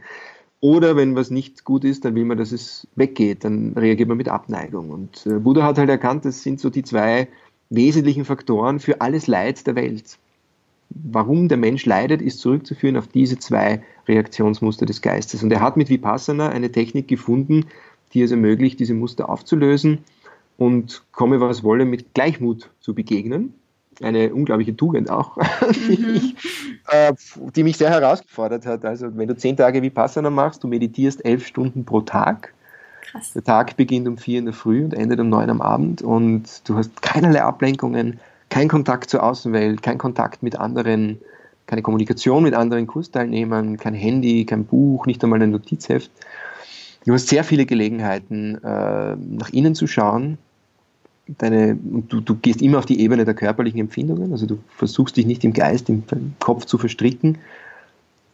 Oder 0.60 0.96
wenn 0.96 1.14
was 1.14 1.30
nicht 1.30 1.64
gut 1.64 1.84
ist, 1.84 2.04
dann 2.04 2.14
will 2.14 2.24
man, 2.24 2.38
dass 2.38 2.52
es 2.52 2.86
weggeht, 2.96 3.44
dann 3.44 3.72
reagiert 3.74 4.08
man 4.08 4.16
mit 4.16 4.28
Abneigung. 4.28 4.90
Und 4.90 5.26
äh, 5.26 5.38
Buddha 5.38 5.62
hat 5.64 5.78
halt 5.78 5.88
erkannt, 5.88 6.24
das 6.24 6.42
sind 6.42 6.60
so 6.60 6.70
die 6.70 6.82
zwei 6.82 7.28
wesentlichen 7.70 8.24
Faktoren 8.24 8.80
für 8.80 9.00
alles 9.00 9.26
Leid 9.26 9.66
der 9.66 9.74
Welt. 9.74 10.18
Warum 10.90 11.48
der 11.48 11.58
Mensch 11.58 11.84
leidet, 11.84 12.22
ist 12.22 12.40
zurückzuführen 12.40 12.96
auf 12.96 13.08
diese 13.08 13.38
zwei 13.38 13.82
Reaktionsmuster 14.08 14.86
des 14.86 15.02
Geistes. 15.02 15.42
Und 15.42 15.52
er 15.52 15.60
hat 15.60 15.76
mit 15.76 15.90
Vipassana 15.90 16.48
eine 16.48 16.72
Technik 16.72 17.08
gefunden, 17.08 17.66
die 18.14 18.22
es 18.22 18.30
ermöglicht, 18.30 18.80
diese 18.80 18.94
Muster 18.94 19.28
aufzulösen 19.28 19.98
und 20.58 21.04
komme 21.12 21.40
was 21.40 21.62
wolle 21.62 21.86
mit 21.86 22.12
Gleichmut 22.12 22.68
zu 22.80 22.92
begegnen. 22.92 23.54
Eine 24.02 24.34
unglaubliche 24.34 24.76
Tugend 24.76 25.10
auch, 25.10 25.36
mhm. 25.88 26.34
äh, 26.90 27.12
die 27.56 27.64
mich 27.64 27.78
sehr 27.78 27.90
herausgefordert 27.90 28.66
hat. 28.66 28.84
Also 28.84 29.16
wenn 29.16 29.28
du 29.28 29.36
zehn 29.36 29.56
Tage 29.56 29.82
Vipassana 29.82 30.30
machst, 30.30 30.62
du 30.62 30.68
meditierst 30.68 31.24
elf 31.24 31.46
Stunden 31.46 31.84
pro 31.84 32.02
Tag. 32.02 32.52
Krass. 33.02 33.32
Der 33.32 33.42
Tag 33.42 33.76
beginnt 33.76 34.06
um 34.06 34.18
vier 34.18 34.40
in 34.40 34.44
der 34.44 34.54
Früh 34.54 34.84
und 34.84 34.94
endet 34.94 35.18
um 35.18 35.28
neun 35.30 35.48
am 35.48 35.60
Abend 35.60 36.02
und 36.02 36.68
du 36.68 36.76
hast 36.76 37.00
keinerlei 37.02 37.42
Ablenkungen, 37.42 38.20
kein 38.50 38.68
Kontakt 38.68 39.10
zur 39.10 39.22
Außenwelt, 39.22 39.82
kein 39.82 39.98
Kontakt 39.98 40.42
mit 40.42 40.56
anderen, 40.56 41.18
keine 41.66 41.82
Kommunikation 41.82 42.42
mit 42.42 42.54
anderen 42.54 42.86
Kursteilnehmern, 42.86 43.78
kein 43.78 43.94
Handy, 43.94 44.44
kein 44.44 44.64
Buch, 44.64 45.06
nicht 45.06 45.22
einmal 45.24 45.42
ein 45.42 45.50
Notizheft. 45.50 46.10
Du 47.04 47.14
hast 47.14 47.28
sehr 47.28 47.44
viele 47.44 47.64
Gelegenheiten, 47.64 48.62
äh, 48.62 49.16
nach 49.16 49.50
innen 49.50 49.74
zu 49.74 49.86
schauen, 49.86 50.38
deine, 51.28 51.76
du, 51.76 52.20
du 52.20 52.34
gehst 52.36 52.62
immer 52.62 52.78
auf 52.78 52.86
die 52.86 53.00
Ebene 53.00 53.24
der 53.24 53.34
körperlichen 53.34 53.80
Empfindungen, 53.80 54.32
also 54.32 54.46
du 54.46 54.58
versuchst 54.76 55.16
dich 55.16 55.26
nicht 55.26 55.44
im 55.44 55.52
Geist, 55.52 55.88
im 55.88 56.04
Kopf 56.38 56.64
zu 56.64 56.78
verstricken, 56.78 57.38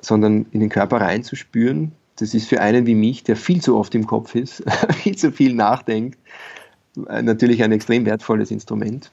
sondern 0.01 0.47
in 0.53 0.61
den 0.61 0.69
Körper 0.69 1.01
reinzuspüren. 1.01 1.93
Das 2.17 2.35
ist 2.35 2.49
für 2.49 2.61
einen 2.61 2.87
wie 2.87 2.95
mich, 2.95 3.25
der 3.25 3.37
viel 3.37 3.61
zu 3.61 3.77
oft 3.77 3.95
im 3.95 4.07
Kopf 4.07 4.35
ist, 4.35 4.63
viel 4.93 5.17
zu 5.17 5.33
viel 5.33 5.55
nachdenkt, 5.55 6.19
äh, 7.09 7.23
natürlich 7.23 7.63
ein 7.63 7.73
extrem 7.73 8.07
wertvolles 8.07 8.51
Instrument, 8.51 9.11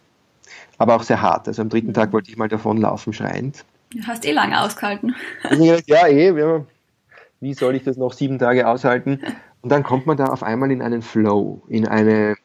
aber 0.78 0.96
auch 0.96 1.04
sehr 1.04 1.22
hart. 1.22 1.48
Also 1.48 1.62
am 1.62 1.70
dritten 1.70 1.94
Tag 1.94 2.14
wollte 2.14 2.30
ich 2.30 2.38
mal 2.38 2.50
davonlaufen, 2.50 3.14
schreiend. 3.14 3.66
Du 3.94 4.04
hast 4.08 4.26
eh 4.26 4.32
lange 4.32 4.62
ausgehalten. 4.62 5.16
ja, 5.60 6.08
eh, 6.08 6.38
ja. 6.38 6.66
Wie 7.42 7.56
soll 7.56 7.76
ich 7.76 7.84
das 7.84 7.98
noch 7.98 8.14
sieben 8.14 8.38
Tage 8.38 8.68
aushalten? 8.68 9.20
Und 9.62 9.72
dann 9.72 9.84
kommt 9.84 10.06
man 10.06 10.16
da 10.16 10.28
auf 10.28 10.44
einmal 10.44 10.72
in 10.72 10.82
einen 10.82 11.02
Flow, 11.02 11.62
in 11.68 11.88
eine, 11.88 12.36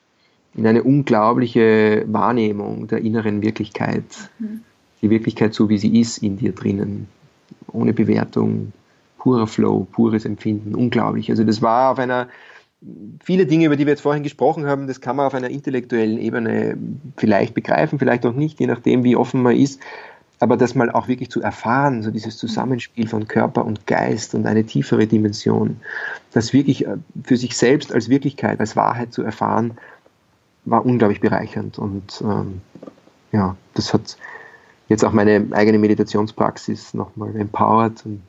in 0.57 0.67
eine 0.67 0.83
unglaubliche 0.83 2.05
Wahrnehmung 2.07 2.89
der 2.89 2.99
inneren 2.99 3.43
Wirklichkeit. 3.43 4.05
Mhm. 4.39 4.61
Die 5.03 5.11
Wirklichkeit 5.11 5.55
so, 5.55 5.69
wie 5.69 5.79
sie 5.79 6.01
ist 6.01 6.19
in 6.19 6.39
dir 6.39 6.53
drinnen. 6.53 7.09
Ohne 7.71 7.93
Bewertung, 7.93 8.73
purer 9.19 9.47
Flow, 9.47 9.87
pures 9.93 10.25
Empfinden, 10.25 10.75
unglaublich. 10.75 11.31
Also 11.31 11.45
das 11.45 11.61
war 11.61 11.93
auf 11.93 11.99
einer, 11.99 12.29
viele 13.23 13.45
Dinge, 13.47 13.67
über 13.67 13.77
die 13.77 13.85
wir 13.85 13.93
jetzt 13.93 14.01
vorhin 14.01 14.23
gesprochen 14.23 14.67
haben, 14.67 14.87
das 14.87 15.01
kann 15.01 15.17
man 15.17 15.27
auf 15.27 15.35
einer 15.35 15.51
intellektuellen 15.51 16.19
Ebene 16.19 16.79
vielleicht 17.17 17.55
begreifen, 17.55 17.99
vielleicht 17.99 18.25
auch 18.25 18.35
nicht, 18.35 18.59
je 18.59 18.67
nachdem, 18.67 19.05
wie 19.05 19.17
offen 19.17 19.43
man 19.43 19.57
ist 19.57 19.81
aber 20.39 20.57
das 20.57 20.75
mal 20.75 20.91
auch 20.91 21.09
wirklich 21.09 21.31
zu 21.31 21.41
erfahren, 21.41 22.03
so 22.03 22.11
dieses 22.11 22.37
Zusammenspiel 22.37 23.09
von 23.09 23.27
Körper 23.27 23.65
und 23.65 23.87
Geist 23.87 24.35
und 24.35 24.47
eine 24.47 24.65
tiefere 24.65 25.07
Dimension, 25.07 25.81
das 26.33 26.53
wirklich 26.53 26.87
äh, 26.87 26.97
für 27.25 27.37
sich 27.37 27.57
selbst 27.57 27.93
als 27.93 28.09
Wirklichkeit, 28.09 28.61
als 28.61 28.77
Wahrheit 28.77 29.13
zu 29.13 29.23
erfahren, 29.23 29.79
war 30.67 30.85
unglaublich 30.85 31.21
bereichernd. 31.21 31.79
Und 31.79 32.23
ähm, 32.23 32.61
ja, 33.33 33.57
das 33.75 33.95
hat 33.95 34.17
jetzt 34.89 35.05
auch 35.05 35.13
meine 35.13 35.47
eigene 35.53 35.79
Meditationspraxis 35.79 36.95
nochmal 36.95 37.35
empowered 37.37 38.05
und 38.05 38.23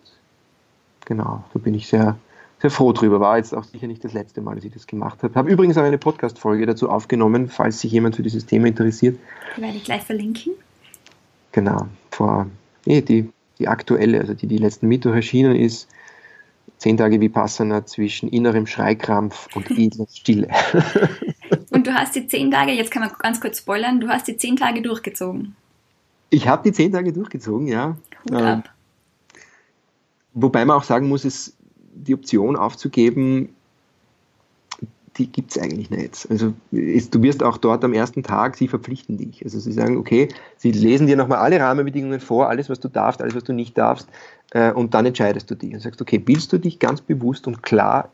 genau, 1.05 1.43
da 1.53 1.59
bin 1.59 1.73
ich 1.73 1.87
sehr, 1.87 2.17
sehr 2.59 2.71
froh 2.71 2.93
drüber. 2.93 3.19
War 3.19 3.37
jetzt 3.37 3.53
auch 3.53 3.63
sicher 3.63 3.87
nicht 3.87 4.03
das 4.03 4.13
letzte 4.13 4.41
Mal, 4.41 4.55
dass 4.55 4.63
ich 4.63 4.73
das 4.73 4.87
gemacht 4.87 5.21
habe. 5.23 5.35
Habe 5.35 5.49
übrigens 5.49 5.77
auch 5.77 5.83
eine 5.83 5.97
Podcast-Folge 5.97 6.65
dazu 6.65 6.89
aufgenommen, 6.89 7.49
falls 7.49 7.79
sich 7.79 7.91
jemand 7.91 8.15
für 8.15 8.23
dieses 8.23 8.45
Thema 8.45 8.67
interessiert. 8.67 9.19
Die 9.55 9.61
werde 9.61 9.77
ich 9.77 9.83
gleich 9.83 10.03
verlinken. 10.03 10.53
Genau, 11.51 11.87
vor, 12.11 12.47
eh, 12.85 13.01
die, 13.01 13.29
die 13.59 13.67
aktuelle, 13.67 14.19
also 14.19 14.33
die, 14.33 14.47
die 14.47 14.57
letzten 14.57 14.87
Mittwoch 14.87 15.13
erschienen 15.13 15.55
ist, 15.55 15.87
zehn 16.77 16.97
Tage 16.97 17.19
Vipassana 17.19 17.85
zwischen 17.85 18.29
innerem 18.29 18.67
Schreikrampf 18.67 19.47
und 19.55 19.71
edler 19.77 20.07
Stille. 20.11 20.49
und 21.77 21.87
du 21.87 21.93
hast 21.93 22.15
die 22.15 22.27
zehn 22.27 22.51
Tage, 22.51 22.71
jetzt 22.71 22.91
kann 22.91 23.03
man 23.03 23.11
ganz 23.19 23.39
kurz 23.39 23.59
spoilern, 23.59 23.99
du 23.99 24.09
hast 24.09 24.27
die 24.27 24.35
zehn 24.35 24.55
Tage 24.55 24.81
durchgezogen. 24.81 25.55
Ich 26.29 26.47
habe 26.47 26.63
die 26.63 26.71
zehn 26.71 26.91
Tage 26.91 27.13
durchgezogen, 27.13 27.67
ja. 27.67 27.95
Hut 28.25 28.33
ab. 28.33 28.41
Ähm, 28.41 29.41
wobei 30.33 30.65
man 30.65 30.75
auch 30.75 30.83
sagen 30.83 31.07
muss, 31.07 31.23
es 31.23 31.55
die 31.93 32.15
Option 32.15 32.55
aufzugeben, 32.55 33.49
die 35.17 35.31
gibt 35.31 35.51
es 35.51 35.61
eigentlich 35.61 35.89
nicht. 35.89 36.27
Also 36.29 36.53
ist, 36.71 37.13
du 37.13 37.21
wirst 37.21 37.43
auch 37.43 37.57
dort 37.57 37.83
am 37.83 37.93
ersten 37.93 38.23
Tag, 38.23 38.55
sie 38.55 38.67
verpflichten 38.67 39.17
dich. 39.17 39.43
Also 39.43 39.59
sie 39.59 39.71
sagen, 39.71 39.97
okay, 39.97 40.29
sie 40.57 40.71
lesen 40.71 41.07
dir 41.07 41.15
nochmal 41.15 41.39
alle 41.39 41.59
Rahmenbedingungen 41.59 42.19
vor, 42.19 42.49
alles, 42.49 42.69
was 42.69 42.79
du 42.79 42.87
darfst, 42.87 43.21
alles, 43.21 43.35
was 43.35 43.43
du 43.43 43.53
nicht 43.53 43.77
darfst, 43.77 44.07
äh, 44.51 44.71
und 44.71 44.93
dann 44.93 45.05
entscheidest 45.05 45.49
du 45.49 45.55
dich 45.55 45.73
und 45.73 45.79
sagst, 45.79 46.01
okay, 46.01 46.21
willst 46.25 46.53
du 46.53 46.57
dich 46.57 46.79
ganz 46.79 47.01
bewusst 47.01 47.47
und 47.47 47.63
klar 47.63 48.11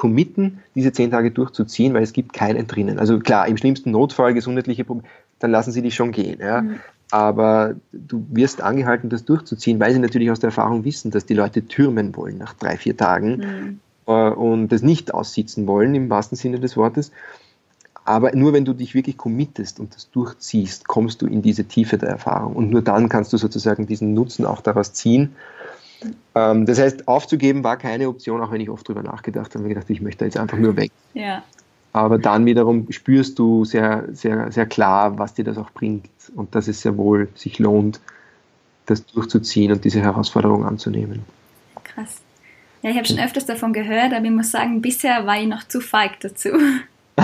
committen, 0.00 0.60
diese 0.74 0.92
zehn 0.92 1.10
Tage 1.10 1.30
durchzuziehen, 1.30 1.94
weil 1.94 2.02
es 2.02 2.12
gibt 2.12 2.32
kein 2.32 2.56
Entrinnen. 2.56 2.98
Also 2.98 3.18
klar, 3.18 3.46
im 3.46 3.58
schlimmsten 3.58 3.90
Notfall, 3.90 4.34
gesundheitliche 4.34 4.84
Probleme, 4.84 5.08
dann 5.38 5.50
lassen 5.50 5.72
sie 5.72 5.82
dich 5.82 5.94
schon 5.94 6.10
gehen. 6.10 6.40
Ja? 6.40 6.62
Mhm. 6.62 6.80
Aber 7.10 7.74
du 7.92 8.26
wirst 8.30 8.62
angehalten, 8.62 9.10
das 9.10 9.24
durchzuziehen, 9.24 9.78
weil 9.78 9.92
sie 9.92 9.98
natürlich 9.98 10.30
aus 10.30 10.40
der 10.40 10.48
Erfahrung 10.48 10.84
wissen, 10.84 11.10
dass 11.10 11.26
die 11.26 11.34
Leute 11.34 11.66
türmen 11.66 12.16
wollen 12.16 12.38
nach 12.38 12.54
drei, 12.54 12.76
vier 12.76 12.96
Tagen. 12.96 13.36
Mhm 13.36 13.80
äh, 14.06 14.30
und 14.30 14.68
das 14.68 14.82
nicht 14.82 15.14
aussitzen 15.14 15.66
wollen 15.66 15.94
im 15.94 16.10
wahrsten 16.10 16.36
Sinne 16.36 16.58
des 16.60 16.76
Wortes. 16.76 17.12
Aber 18.04 18.34
nur 18.34 18.52
wenn 18.52 18.64
du 18.64 18.72
dich 18.72 18.94
wirklich 18.94 19.16
committest 19.16 19.78
und 19.78 19.94
das 19.94 20.10
durchziehst, 20.10 20.88
kommst 20.88 21.22
du 21.22 21.26
in 21.26 21.42
diese 21.42 21.64
Tiefe 21.64 21.98
der 21.98 22.08
Erfahrung. 22.08 22.56
Und 22.56 22.70
nur 22.70 22.82
dann 22.82 23.08
kannst 23.08 23.32
du 23.32 23.36
sozusagen 23.36 23.86
diesen 23.86 24.14
Nutzen 24.14 24.46
auch 24.46 24.62
daraus 24.62 24.92
ziehen. 24.92 25.36
Ähm, 26.34 26.66
das 26.66 26.78
heißt, 26.78 27.08
aufzugeben 27.08 27.64
war 27.64 27.76
keine 27.76 28.08
Option, 28.08 28.40
auch 28.40 28.50
wenn 28.52 28.60
ich 28.60 28.70
oft 28.70 28.88
darüber 28.88 29.02
nachgedacht 29.02 29.54
habe 29.54 29.64
und 29.64 29.68
gedacht, 29.68 29.88
ich 29.90 30.00
möchte 30.00 30.24
jetzt 30.24 30.36
einfach 30.36 30.58
nur 30.58 30.76
weg. 30.76 30.90
Ja. 31.14 31.42
Aber 31.92 32.18
dann 32.18 32.46
wiederum 32.46 32.90
spürst 32.90 33.38
du 33.38 33.64
sehr, 33.64 34.04
sehr, 34.12 34.52
sehr 34.52 34.66
klar, 34.66 35.18
was 35.18 35.34
dir 35.34 35.44
das 35.44 35.58
auch 35.58 35.70
bringt 35.70 36.08
und 36.36 36.54
dass 36.54 36.68
es 36.68 36.82
sehr 36.82 36.96
wohl 36.96 37.28
sich 37.34 37.58
lohnt, 37.58 38.00
das 38.86 39.04
durchzuziehen 39.06 39.72
und 39.72 39.84
diese 39.84 40.00
Herausforderung 40.00 40.64
anzunehmen. 40.64 41.24
Krass. 41.82 42.20
Ja, 42.82 42.90
ich 42.90 42.96
habe 42.96 43.06
schon 43.06 43.18
öfters 43.18 43.46
davon 43.46 43.72
gehört, 43.72 44.12
aber 44.12 44.24
ich 44.24 44.30
muss 44.30 44.52
sagen, 44.52 44.80
bisher 44.80 45.26
war 45.26 45.40
ich 45.40 45.48
noch 45.48 45.66
zu 45.66 45.80
feig 45.80 46.20
dazu. 46.20 46.50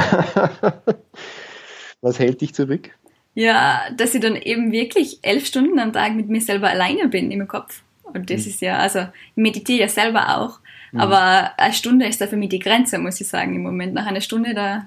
Was 2.03 2.19
hält 2.19 2.41
dich 2.41 2.53
zurück? 2.55 2.91
Ja, 3.35 3.83
dass 3.97 4.15
ich 4.15 4.21
dann 4.21 4.37
eben 4.37 4.73
wirklich 4.73 5.21
elf 5.23 5.47
Stunden 5.47 5.79
am 5.79 5.93
Tag 5.93 6.15
mit 6.15 6.29
mir 6.29 6.41
selber 6.41 6.69
alleine 6.69 7.09
bin 7.09 7.31
im 7.31 7.47
Kopf. 7.49 7.83
Und 8.13 8.31
das 8.31 8.43
mhm. 8.43 8.51
ist 8.51 8.61
ja, 8.61 8.79
also 8.79 9.01
ich 9.01 9.37
meditiere 9.37 9.81
ja 9.81 9.89
selber 9.89 10.39
auch, 10.39 10.61
mhm. 10.93 11.01
aber 11.01 11.59
eine 11.59 11.73
Stunde 11.73 12.07
ist 12.07 12.21
da 12.21 12.27
für 12.27 12.37
mich 12.37 12.51
die 12.51 12.59
Grenze, 12.59 12.99
muss 12.99 13.21
ich 13.21 13.29
sagen, 13.29 13.55
im 13.55 13.63
Moment. 13.63 13.95
Nach 13.95 14.07
einer 14.07 14.21
Stunde 14.21 14.55
da, 14.55 14.87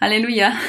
Halleluja. 0.00 0.52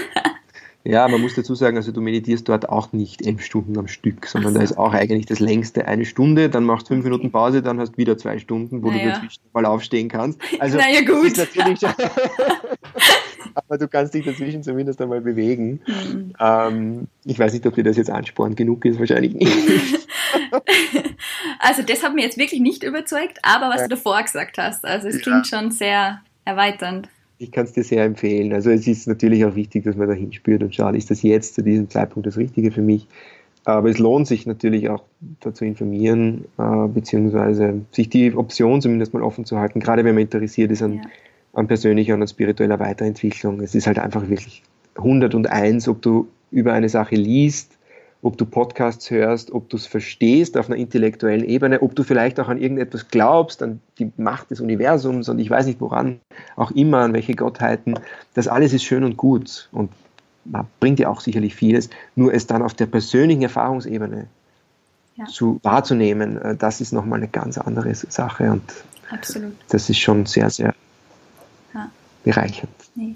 Ja, 0.88 1.06
man 1.10 1.20
muss 1.20 1.36
dazu 1.36 1.54
sagen, 1.54 1.76
also 1.76 1.92
du 1.92 2.00
meditierst 2.00 2.48
dort 2.48 2.70
auch 2.70 2.94
nicht 2.94 3.28
elf 3.28 3.44
Stunden 3.44 3.78
am 3.78 3.90
Stück, 3.90 4.26
sondern 4.26 4.54
so. 4.54 4.60
da 4.60 4.64
ist 4.64 4.78
auch 4.78 4.94
eigentlich 4.94 5.26
das 5.26 5.42
längste 5.42 5.86
eine 5.86 6.06
Stunde, 6.06 6.50
dann 6.50 6.64
machst 6.64 6.88
du 6.88 6.94
fünf 6.94 7.04
Minuten 7.04 7.30
Pause, 7.30 7.62
dann 7.62 7.78
hast 7.78 7.94
du 7.94 7.98
wieder 7.98 8.18
zwei 8.18 8.40
Stunden, 8.40 8.84
wo 8.84 8.90
naja. 8.90 9.04
du 9.04 9.10
dazwischen 9.10 9.42
mal 9.52 9.66
aufstehen 9.66 10.08
kannst. 10.08 10.40
Also, 10.60 10.78
naja, 10.78 11.02
gut. 11.02 11.34
aber 13.54 13.78
du 13.78 13.88
kannst 13.90 14.14
dich 14.14 14.26
dazwischen 14.26 14.64
zumindest 14.64 15.02
einmal 15.02 15.20
bewegen. 15.20 15.82
Mhm. 15.86 16.34
Ähm, 16.40 17.08
ich 17.26 17.38
weiß 17.38 17.52
nicht, 17.52 17.66
ob 17.68 17.76
dir 17.76 17.84
das 17.84 17.98
jetzt 17.98 18.10
ansporn 18.10 18.56
genug 18.56 18.86
ist, 18.86 18.98
wahrscheinlich 18.98 19.34
nicht. 19.34 20.08
also 21.60 21.82
das 21.84 22.04
hat 22.04 22.14
mir 22.14 22.22
jetzt 22.22 22.38
wirklich 22.38 22.62
nicht 22.62 22.84
überzeugt, 22.84 23.40
aber 23.44 23.70
was 23.70 23.82
ja. 23.82 23.88
du 23.88 23.96
davor 23.96 24.22
gesagt 24.22 24.58
hast, 24.58 24.86
also 24.86 25.08
es 25.08 25.22
klingt 25.22 25.48
schon 25.48 25.72
sehr 25.72 26.22
erweiternd 26.46 27.10
ich 27.40 27.52
kann 27.52 27.66
es 27.66 27.74
dir 27.74 27.84
sehr 27.84 28.04
empfehlen. 28.04 28.54
Also 28.54 28.72
es 28.72 28.88
ist 28.88 29.08
natürlich 29.08 29.46
auch 29.46 29.56
wichtig, 29.56 29.84
dass 29.84 29.96
man 29.96 30.08
da 30.08 30.14
hinspürt 30.14 30.64
und 30.64 30.74
schaut, 30.74 30.96
ist 30.96 31.12
das 31.12 31.22
jetzt 31.22 31.56
zu 31.56 31.62
diesem 31.62 31.90
Zeitpunkt 31.90 32.26
das 32.28 32.38
Richtige 32.38 32.72
für 32.72 32.82
mich? 32.82 33.08
Aber 33.64 33.90
es 33.90 33.98
lohnt 33.98 34.28
sich 34.28 34.46
natürlich 34.46 34.90
auch 34.90 35.04
dazu 35.42 35.66
informieren, 35.66 36.46
äh, 36.58 36.88
beziehungsweise 36.88 37.82
sich 37.92 38.10
die 38.10 38.34
Option 38.34 38.82
zumindest 38.82 39.14
mal 39.14 39.22
offen 39.22 39.46
zu 39.46 39.60
halten, 39.60 39.80
gerade 39.80 40.06
wenn 40.06 40.16
man 40.16 40.24
interessiert 40.24 40.72
ist 40.72 40.82
an, 40.82 40.96
ja. 40.96 41.02
an 41.54 41.68
persönlicher 41.68 42.14
und 42.14 42.22
an 42.22 42.28
spiritueller 42.28 42.80
Weiterentwicklung. 42.80 43.60
Es 43.60 43.76
ist 43.76 43.86
halt 43.86 44.00
einfach 44.00 44.30
wirklich 44.30 44.64
101, 44.96 45.88
ob 45.90 46.02
du 46.02 46.28
über 46.50 46.74
eine 46.74 46.90
Sache 46.90 47.16
liest, 47.16 47.77
ob 48.22 48.38
du 48.38 48.46
Podcasts 48.46 49.10
hörst, 49.12 49.52
ob 49.52 49.70
du 49.70 49.78
es 49.78 49.86
verstehst 49.86 50.58
auf 50.58 50.68
einer 50.68 50.78
intellektuellen 50.78 51.44
Ebene, 51.44 51.82
ob 51.82 51.96
du 51.96 52.04
vielleicht 52.04 52.40
auch 52.40 52.48
an 52.48 52.60
irgendetwas 52.60 53.08
glaubst, 53.10 53.62
an 53.62 53.80
die 54.00 54.12
Macht 54.18 54.52
des 54.52 54.60
Universums 54.60 55.30
und 55.30 55.40
ich 55.40 55.50
weiß 55.50 55.68
nicht 55.68 55.80
woran, 55.80 56.20
auch 56.56 56.72
immer 56.72 57.00
an 57.00 57.14
welche 57.14 57.36
Gottheiten. 57.36 58.00
Das 58.34 58.48
alles 58.48 58.74
ist 58.74 58.84
schön 58.84 59.04
und 59.04 59.18
gut 59.18 59.70
und 59.72 59.92
bringt 60.80 61.00
dir 61.00 61.10
auch 61.10 61.22
sicherlich 61.22 61.56
vieles. 61.56 61.90
Nur 62.16 62.34
es 62.34 62.48
dann 62.48 62.62
auf 62.62 62.74
der 62.74 62.88
persönlichen 62.88 63.44
Erfahrungsebene 63.44 64.28
ja. 65.16 65.26
zu 65.26 65.60
wahrzunehmen, 65.64 66.38
äh, 66.42 66.56
das 66.56 66.82
ist 66.82 66.94
nochmal 66.94 67.20
eine 67.20 67.28
ganz 67.28 67.58
andere 67.58 67.94
Sache 67.96 68.52
und 68.52 68.64
Absolut. 69.12 69.54
das 69.70 69.90
ist 69.90 70.00
schon 70.00 70.26
sehr, 70.26 70.50
sehr 70.50 70.74
ja. 71.74 71.90
bereichernd. 72.24 72.74
Nee. 72.96 73.16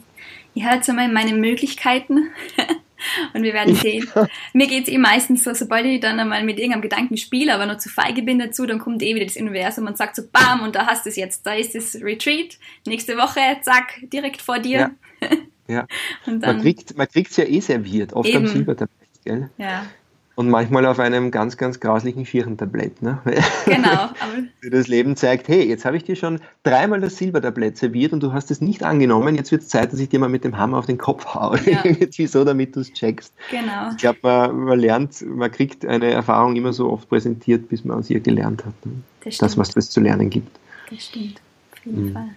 Ich 0.54 0.66
hatte 0.66 0.84
so 0.84 0.94
mal 0.94 1.12
meine 1.12 1.34
Möglichkeiten 1.34 2.30
Und 3.34 3.44
wir 3.44 3.54
werden 3.54 3.76
sehen. 3.76 4.08
Mir 4.54 4.68
geht 4.68 4.88
es 4.88 4.94
eh 4.94 4.98
meistens 4.98 5.44
so, 5.44 5.54
sobald 5.54 5.86
ich 5.86 6.00
dann 6.00 6.20
einmal 6.20 6.44
mit 6.44 6.58
irgendeinem 6.58 6.82
Gedanken 6.82 7.18
spiele, 7.18 7.54
aber 7.54 7.66
noch 7.66 7.78
zu 7.78 7.90
feige 7.90 8.22
bin 8.22 8.40
dazu, 8.40 8.66
dann 8.66 8.80
kommt 8.80 9.02
eh 9.02 9.16
wieder 9.16 9.26
das 9.26 9.38
Universum 9.38 9.88
und 9.88 9.98
sagt 9.98 10.16
so, 10.16 10.24
bam, 10.32 10.62
und 10.62 10.76
da 10.76 10.88
hast 10.88 11.06
du 11.06 11.10
es 11.10 11.16
jetzt. 11.16 11.46
Da 11.46 11.54
ist 11.54 11.76
das 11.76 11.96
Retreat. 12.02 12.58
Nächste 12.86 13.18
Woche, 13.18 13.40
zack, 13.62 14.00
direkt 14.12 14.42
vor 14.42 14.60
dir. 14.60 14.92
Ja. 15.20 15.30
ja. 15.68 15.88
man 16.26 16.62
kriegt 16.62 17.32
es 17.32 17.38
ja 17.38 17.46
eh 17.46 17.60
serviert, 17.60 18.14
oft 18.14 18.30
eben. 18.30 18.38
am 18.40 18.48
Silbertablett, 18.48 19.10
gell? 19.24 19.50
Ja. 19.58 19.86
Und 20.36 20.50
manchmal 20.50 20.86
auf 20.86 21.00
einem 21.00 21.30
ganz, 21.30 21.58
ganz 21.58 21.80
grauslichen 21.80 22.26
Vierentablett. 22.26 23.02
Ne? 23.02 23.20
Genau. 23.66 24.10
das 24.70 24.88
Leben 24.88 25.16
zeigt, 25.16 25.48
hey, 25.48 25.68
jetzt 25.68 25.86
habe 25.86 25.98
ich 25.98 26.04
dir 26.04 26.16
schon 26.16 26.40
dreimal 26.64 27.00
das 27.00 27.18
Silbertablett 27.18 27.78
serviert 27.78 28.14
und 28.14 28.24
du 28.24 28.34
hast 28.34 28.50
es 28.50 28.62
nicht 28.62 28.84
angenommen. 28.84 29.36
Jetzt 29.36 29.52
wird 29.52 29.64
es 29.64 29.68
Zeit, 29.68 29.94
dass 29.94 30.00
ich 30.00 30.10
dir 30.10 30.20
mal 30.20 30.30
mit 30.30 30.44
dem 30.44 30.58
Hammer 30.58 30.78
auf 30.78 30.86
den 30.86 30.98
Kopf 30.98 31.26
haue. 31.34 31.60
Ja. 31.70 31.82
Irgendwie 31.84 32.28
so, 32.28 32.44
damit 32.44 32.76
du 32.76 32.80
es 32.80 32.92
checkst. 32.94 33.34
Genau. 33.50 33.92
Ich 33.92 33.98
glaube, 33.98 34.20
man, 34.24 34.56
man, 34.62 34.80
lernt, 34.80 35.22
man 35.22 35.52
kriegt 35.52 35.86
eine 35.86 36.12
Erfahrung 36.12 36.56
immer 36.56 36.74
so 36.74 36.90
oft 36.92 37.10
präsentiert, 37.10 37.70
bis 37.70 37.84
man 37.84 38.00
aus 38.00 38.10
ihr 38.10 38.20
gelernt 38.20 38.66
hat. 38.66 38.86
Ne? 38.86 38.94
Das, 39.24 39.38
das, 39.38 39.58
was 39.58 39.76
es 39.76 39.90
zu 39.90 40.00
lernen 40.00 40.30
gibt. 40.30 40.58
Das 40.90 41.06
stimmt. 41.06 41.42
Auf 41.74 41.86
jeden 41.86 42.06
mhm. 42.08 42.14
Fall. 42.14 42.30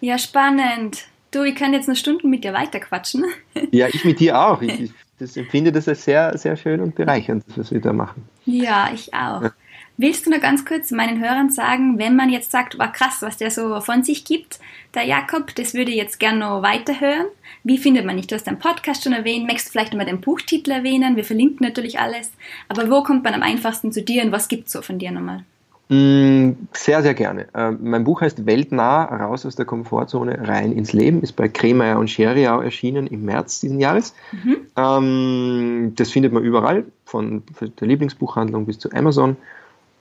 Ja, 0.00 0.18
spannend. 0.18 1.06
Du, 1.30 1.42
ich 1.42 1.56
kann 1.56 1.72
jetzt 1.72 1.88
noch 1.88 1.96
Stunden 1.96 2.30
mit 2.30 2.44
dir 2.44 2.52
weiterquatschen. 2.52 3.24
Ja, 3.72 3.88
ich 3.88 4.04
mit 4.04 4.20
dir 4.20 4.38
auch. 4.38 4.62
Ich, 4.62 4.80
ich 4.80 4.92
das 5.18 5.36
empfinde 5.36 5.72
das 5.72 5.88
als 5.88 6.04
sehr, 6.04 6.36
sehr 6.36 6.56
schön 6.56 6.80
und 6.80 6.94
bereichernd, 6.94 7.44
was 7.56 7.70
wir 7.70 7.80
da 7.80 7.92
machen. 7.92 8.28
Ja, 8.46 8.90
ich 8.92 9.14
auch. 9.14 9.42
Ja. 9.42 9.52
Willst 9.96 10.26
du 10.26 10.30
noch 10.30 10.40
ganz 10.40 10.64
kurz 10.64 10.90
meinen 10.90 11.22
Hörern 11.22 11.50
sagen, 11.50 11.98
wenn 11.98 12.16
man 12.16 12.28
jetzt 12.28 12.50
sagt, 12.50 12.78
war 12.80 12.90
krass, 12.90 13.18
was 13.20 13.36
der 13.36 13.52
so 13.52 13.80
von 13.80 14.02
sich 14.02 14.24
gibt, 14.24 14.58
der 14.92 15.04
Jakob, 15.04 15.54
das 15.54 15.72
würde 15.72 15.92
ich 15.92 15.96
jetzt 15.96 16.18
gerne 16.18 16.40
noch 16.40 16.62
weiterhören. 16.62 17.26
Wie 17.62 17.78
findet 17.78 18.04
man 18.04 18.16
dich? 18.16 18.26
Du 18.26 18.34
hast 18.34 18.48
deinen 18.48 18.58
Podcast 18.58 19.04
schon 19.04 19.12
erwähnt, 19.12 19.46
möchtest 19.46 19.68
du 19.68 19.72
vielleicht 19.72 19.92
nochmal 19.92 20.06
den 20.06 20.20
Buchtitel 20.20 20.72
erwähnen? 20.72 21.14
Wir 21.14 21.24
verlinken 21.24 21.64
natürlich 21.64 22.00
alles. 22.00 22.32
Aber 22.68 22.90
wo 22.90 23.04
kommt 23.04 23.22
man 23.22 23.34
am 23.34 23.42
einfachsten 23.42 23.92
zu 23.92 24.02
dir 24.02 24.24
und 24.24 24.32
was 24.32 24.48
gibt 24.48 24.66
es 24.66 24.72
so 24.72 24.82
von 24.82 24.98
dir 24.98 25.12
nochmal? 25.12 25.44
Mm, 25.88 26.52
sehr, 26.72 27.02
sehr 27.02 27.14
gerne. 27.14 27.46
Äh, 27.54 27.72
mein 27.72 28.04
Buch 28.04 28.22
heißt 28.22 28.46
Weltnah, 28.46 29.04
raus 29.04 29.44
aus 29.44 29.54
der 29.54 29.66
Komfortzone, 29.66 30.48
rein 30.48 30.72
ins 30.72 30.92
Leben, 30.92 31.22
ist 31.22 31.32
bei 31.32 31.48
Kremeyer 31.48 31.98
und 31.98 32.08
Scheriau 32.08 32.62
erschienen 32.62 33.06
im 33.06 33.24
März 33.24 33.60
diesen 33.60 33.80
Jahres. 33.80 34.14
Mhm. 34.32 34.56
Ähm, 34.76 35.92
das 35.96 36.10
findet 36.10 36.32
man 36.32 36.42
überall, 36.42 36.84
von 37.04 37.42
der 37.80 37.88
Lieblingsbuchhandlung 37.88 38.64
bis 38.64 38.78
zu 38.78 38.90
Amazon. 38.92 39.36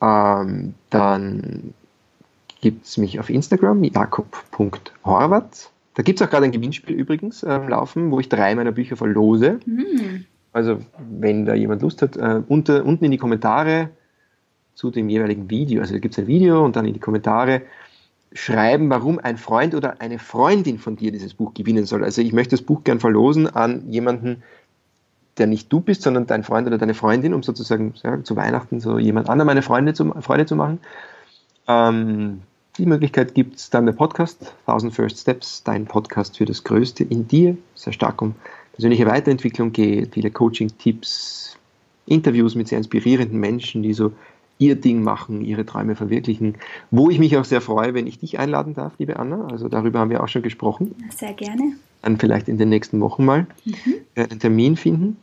Ähm, 0.01 0.73
dann 0.89 1.73
gibt 2.61 2.85
es 2.85 2.97
mich 2.97 3.19
auf 3.19 3.29
Instagram, 3.29 3.83
jakob.horvath. 3.83 5.69
Da 5.95 6.03
gibt 6.03 6.19
es 6.19 6.25
auch 6.25 6.31
gerade 6.31 6.45
ein 6.45 6.51
Gewinnspiel 6.51 6.95
übrigens 6.95 7.43
äh, 7.43 7.57
laufen, 7.67 8.09
wo 8.09 8.19
ich 8.21 8.29
drei 8.29 8.55
meiner 8.55 8.71
Bücher 8.71 8.95
verlose. 8.95 9.59
Mhm. 9.65 10.25
Also, 10.53 10.77
wenn 11.09 11.45
da 11.45 11.55
jemand 11.55 11.81
Lust 11.81 12.01
hat, 12.01 12.15
äh, 12.15 12.41
unter, 12.47 12.85
unten 12.85 13.03
in 13.05 13.11
die 13.11 13.17
Kommentare 13.17 13.89
zu 14.75 14.91
dem 14.91 15.09
jeweiligen 15.09 15.49
Video, 15.49 15.81
also 15.81 15.93
da 15.93 15.99
gibt 15.99 16.13
es 16.13 16.19
ein 16.19 16.27
Video 16.27 16.63
und 16.63 16.75
dann 16.75 16.85
in 16.85 16.93
die 16.93 16.99
Kommentare 16.99 17.61
schreiben, 18.33 18.89
warum 18.89 19.19
ein 19.19 19.37
Freund 19.37 19.75
oder 19.75 20.01
eine 20.01 20.19
Freundin 20.19 20.79
von 20.79 20.95
dir 20.95 21.11
dieses 21.11 21.33
Buch 21.33 21.53
gewinnen 21.53 21.85
soll. 21.85 22.03
Also 22.03 22.21
ich 22.21 22.33
möchte 22.33 22.55
das 22.55 22.65
Buch 22.65 22.83
gern 22.83 22.99
verlosen 22.99 23.47
an 23.47 23.89
jemanden, 23.89 24.43
der 25.37 25.47
nicht 25.47 25.71
du 25.71 25.79
bist, 25.79 26.01
sondern 26.01 26.27
dein 26.27 26.43
Freund 26.43 26.67
oder 26.67 26.77
deine 26.77 26.93
Freundin, 26.93 27.33
um 27.33 27.43
sozusagen 27.43 27.93
ja, 28.03 28.23
zu 28.23 28.35
Weihnachten 28.35 28.79
so 28.79 28.97
jemand 28.97 29.29
anderem 29.29 29.49
eine 29.49 29.61
Freude 29.61 29.93
zu, 29.93 30.11
Freude 30.21 30.45
zu 30.45 30.55
machen. 30.55 30.79
Ähm, 31.67 32.41
die 32.77 32.85
Möglichkeit 32.87 33.35
gibt 33.35 33.57
es 33.57 33.69
dann 33.69 33.85
der 33.85 33.93
Podcast, 33.93 34.55
1000 34.65 34.93
First 34.93 35.19
Steps, 35.19 35.63
dein 35.63 35.85
Podcast 35.85 36.37
für 36.37 36.45
das 36.45 36.63
Größte 36.63 37.03
in 37.03 37.27
dir, 37.27 37.55
sehr 37.75 37.93
stark 37.93 38.21
um 38.21 38.35
persönliche 38.73 39.05
Weiterentwicklung 39.05 39.71
geht, 39.71 40.13
viele 40.13 40.31
Coaching-Tipps, 40.31 41.55
Interviews 42.07 42.55
mit 42.55 42.67
sehr 42.67 42.79
inspirierenden 42.79 43.39
Menschen, 43.39 43.83
die 43.83 43.93
so 43.93 44.11
ihr 44.57 44.75
Ding 44.75 45.03
machen, 45.03 45.43
ihre 45.43 45.65
Träume 45.65 45.95
verwirklichen. 45.95 46.55
Wo 46.91 47.09
ich 47.09 47.19
mich 47.19 47.37
auch 47.37 47.45
sehr 47.45 47.61
freue, 47.61 47.93
wenn 47.93 48.07
ich 48.07 48.19
dich 48.19 48.39
einladen 48.39 48.73
darf, 48.73 48.93
liebe 48.97 49.17
Anna. 49.17 49.47
Also 49.47 49.67
darüber 49.67 49.99
haben 49.99 50.09
wir 50.09 50.23
auch 50.23 50.27
schon 50.27 50.41
gesprochen. 50.41 50.95
Sehr 51.15 51.33
gerne. 51.33 51.73
Dann 52.01 52.17
vielleicht 52.17 52.47
in 52.47 52.57
den 52.57 52.69
nächsten 52.69 52.99
Wochen 53.01 53.25
mal 53.25 53.47
mhm. 53.65 53.75
einen 54.15 54.39
Termin 54.39 54.75
finden. 54.75 55.17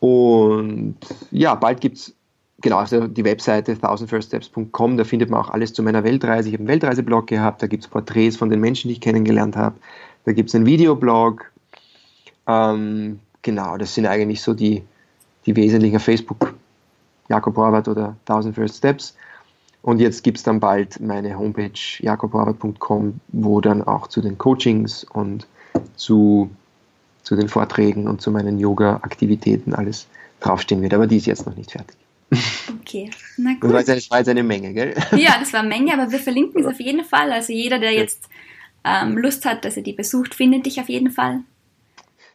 Und 0.00 0.96
ja, 1.30 1.54
bald 1.54 1.80
gibt 1.80 1.96
es 1.96 2.14
genau, 2.60 2.78
also 2.78 3.06
die 3.06 3.24
Webseite 3.24 3.74
1000firststeps.com, 3.74 4.96
da 4.96 5.04
findet 5.04 5.30
man 5.30 5.40
auch 5.40 5.50
alles 5.50 5.72
zu 5.72 5.82
meiner 5.82 6.02
Weltreise. 6.02 6.48
Ich 6.48 6.54
habe 6.54 6.62
einen 6.62 6.68
Weltreiseblog 6.68 7.26
gehabt, 7.26 7.62
da 7.62 7.66
gibt 7.66 7.84
es 7.84 7.88
Porträts 7.88 8.36
von 8.36 8.50
den 8.50 8.60
Menschen, 8.60 8.88
die 8.88 8.94
ich 8.94 9.00
kennengelernt 9.00 9.56
habe. 9.56 9.76
Da 10.24 10.32
gibt 10.32 10.48
es 10.48 10.54
einen 10.54 10.66
Videoblog. 10.66 11.50
Ähm, 12.46 13.20
genau, 13.42 13.76
das 13.76 13.94
sind 13.94 14.06
eigentlich 14.06 14.42
so 14.42 14.54
die, 14.54 14.82
die 15.46 15.54
wesentlichen 15.56 16.00
Facebook 16.00 16.54
Jakob 17.28 17.56
Horvath 17.56 17.88
oder 17.88 18.16
1000 18.26 18.54
First 18.54 18.76
Steps. 18.76 19.16
Und 19.82 20.00
jetzt 20.00 20.24
gibt 20.24 20.38
es 20.38 20.44
dann 20.44 20.60
bald 20.60 21.00
meine 21.00 21.38
Homepage 21.38 21.78
jakobhorvath.com, 21.98 23.20
wo 23.28 23.60
dann 23.60 23.82
auch 23.82 24.06
zu 24.06 24.22
den 24.22 24.38
Coachings 24.38 25.04
und 25.04 25.46
zu, 25.96 26.50
zu 27.22 27.36
den 27.36 27.48
Vorträgen 27.48 28.08
und 28.08 28.22
zu 28.22 28.30
meinen 28.30 28.58
Yoga-Aktivitäten 28.58 29.74
alles 29.74 30.06
draufstehen 30.40 30.80
wird. 30.80 30.94
Aber 30.94 31.06
die 31.06 31.18
ist 31.18 31.26
jetzt 31.26 31.46
noch 31.46 31.56
nicht 31.56 31.72
fertig. 31.72 31.96
Okay, 32.80 33.10
na 33.36 33.52
gut. 33.52 33.64
Das 33.64 33.88
war, 34.10 34.18
jetzt 34.18 34.28
eine, 34.28 34.40
eine 34.40 34.42
Menge, 34.42 34.72
gell? 34.72 34.94
Ja, 35.12 35.36
das 35.38 35.52
war 35.52 35.60
eine 35.60 35.68
Menge, 35.68 35.92
aber 35.92 36.10
wir 36.10 36.18
verlinken 36.18 36.62
es 36.62 36.66
auf 36.66 36.80
jeden 36.80 37.04
Fall. 37.04 37.30
Also 37.30 37.52
jeder, 37.52 37.78
der 37.78 37.92
jetzt 37.92 38.28
ähm, 38.84 39.18
Lust 39.18 39.44
hat, 39.44 39.64
dass 39.64 39.76
er 39.76 39.82
die 39.82 39.92
besucht, 39.92 40.34
findet 40.34 40.66
dich 40.66 40.80
auf 40.80 40.88
jeden 40.88 41.10
Fall 41.10 41.40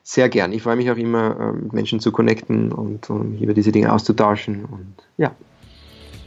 sehr 0.09 0.27
gern. 0.27 0.51
Ich 0.51 0.63
freue 0.63 0.75
mich 0.75 0.89
auch 0.89 0.97
immer, 0.97 1.37
ähm, 1.39 1.63
mit 1.63 1.73
Menschen 1.73 1.99
zu 1.99 2.11
connecten 2.11 2.71
und 2.71 3.09
um 3.09 3.37
über 3.37 3.53
diese 3.53 3.71
Dinge 3.71 3.93
auszutauschen. 3.93 4.65
Und 4.65 4.95
ja. 5.17 5.35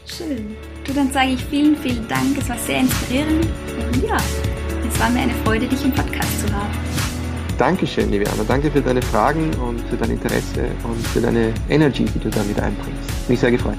Schön. 0.07 0.57
Du, 0.85 0.93
dann 0.93 1.11
sage 1.11 1.30
ich 1.30 1.45
vielen, 1.45 1.76
vielen 1.76 2.07
Dank. 2.07 2.39
Es 2.39 2.49
war 2.49 2.59
sehr 2.59 2.80
inspirierend. 2.80 3.45
Und 3.45 4.05
ja, 4.05 4.16
es 4.89 5.01
war 5.01 5.11
mir 5.11 5.22
eine 5.22 5.35
Freude, 5.45 5.66
dich 5.66 5.85
im 5.85 5.93
Podcast 5.93 6.47
zu 6.47 6.55
haben. 6.55 6.70
Dankeschön, 7.59 8.11
liebe 8.11 8.30
Anna. 8.30 8.45
Danke 8.47 8.70
für 8.70 8.80
deine 8.80 9.03
Fragen 9.03 9.51
und 9.55 9.80
für 9.83 9.97
dein 9.97 10.11
Interesse 10.11 10.64
und 10.85 11.07
für 11.09 11.20
deine 11.20 11.53
Energy, 11.68 12.05
die 12.05 12.18
du 12.20 12.30
damit 12.30 12.59
einbringst. 12.61 13.28
Mich 13.28 13.41
sehr 13.41 13.51
gefreut. 13.51 13.78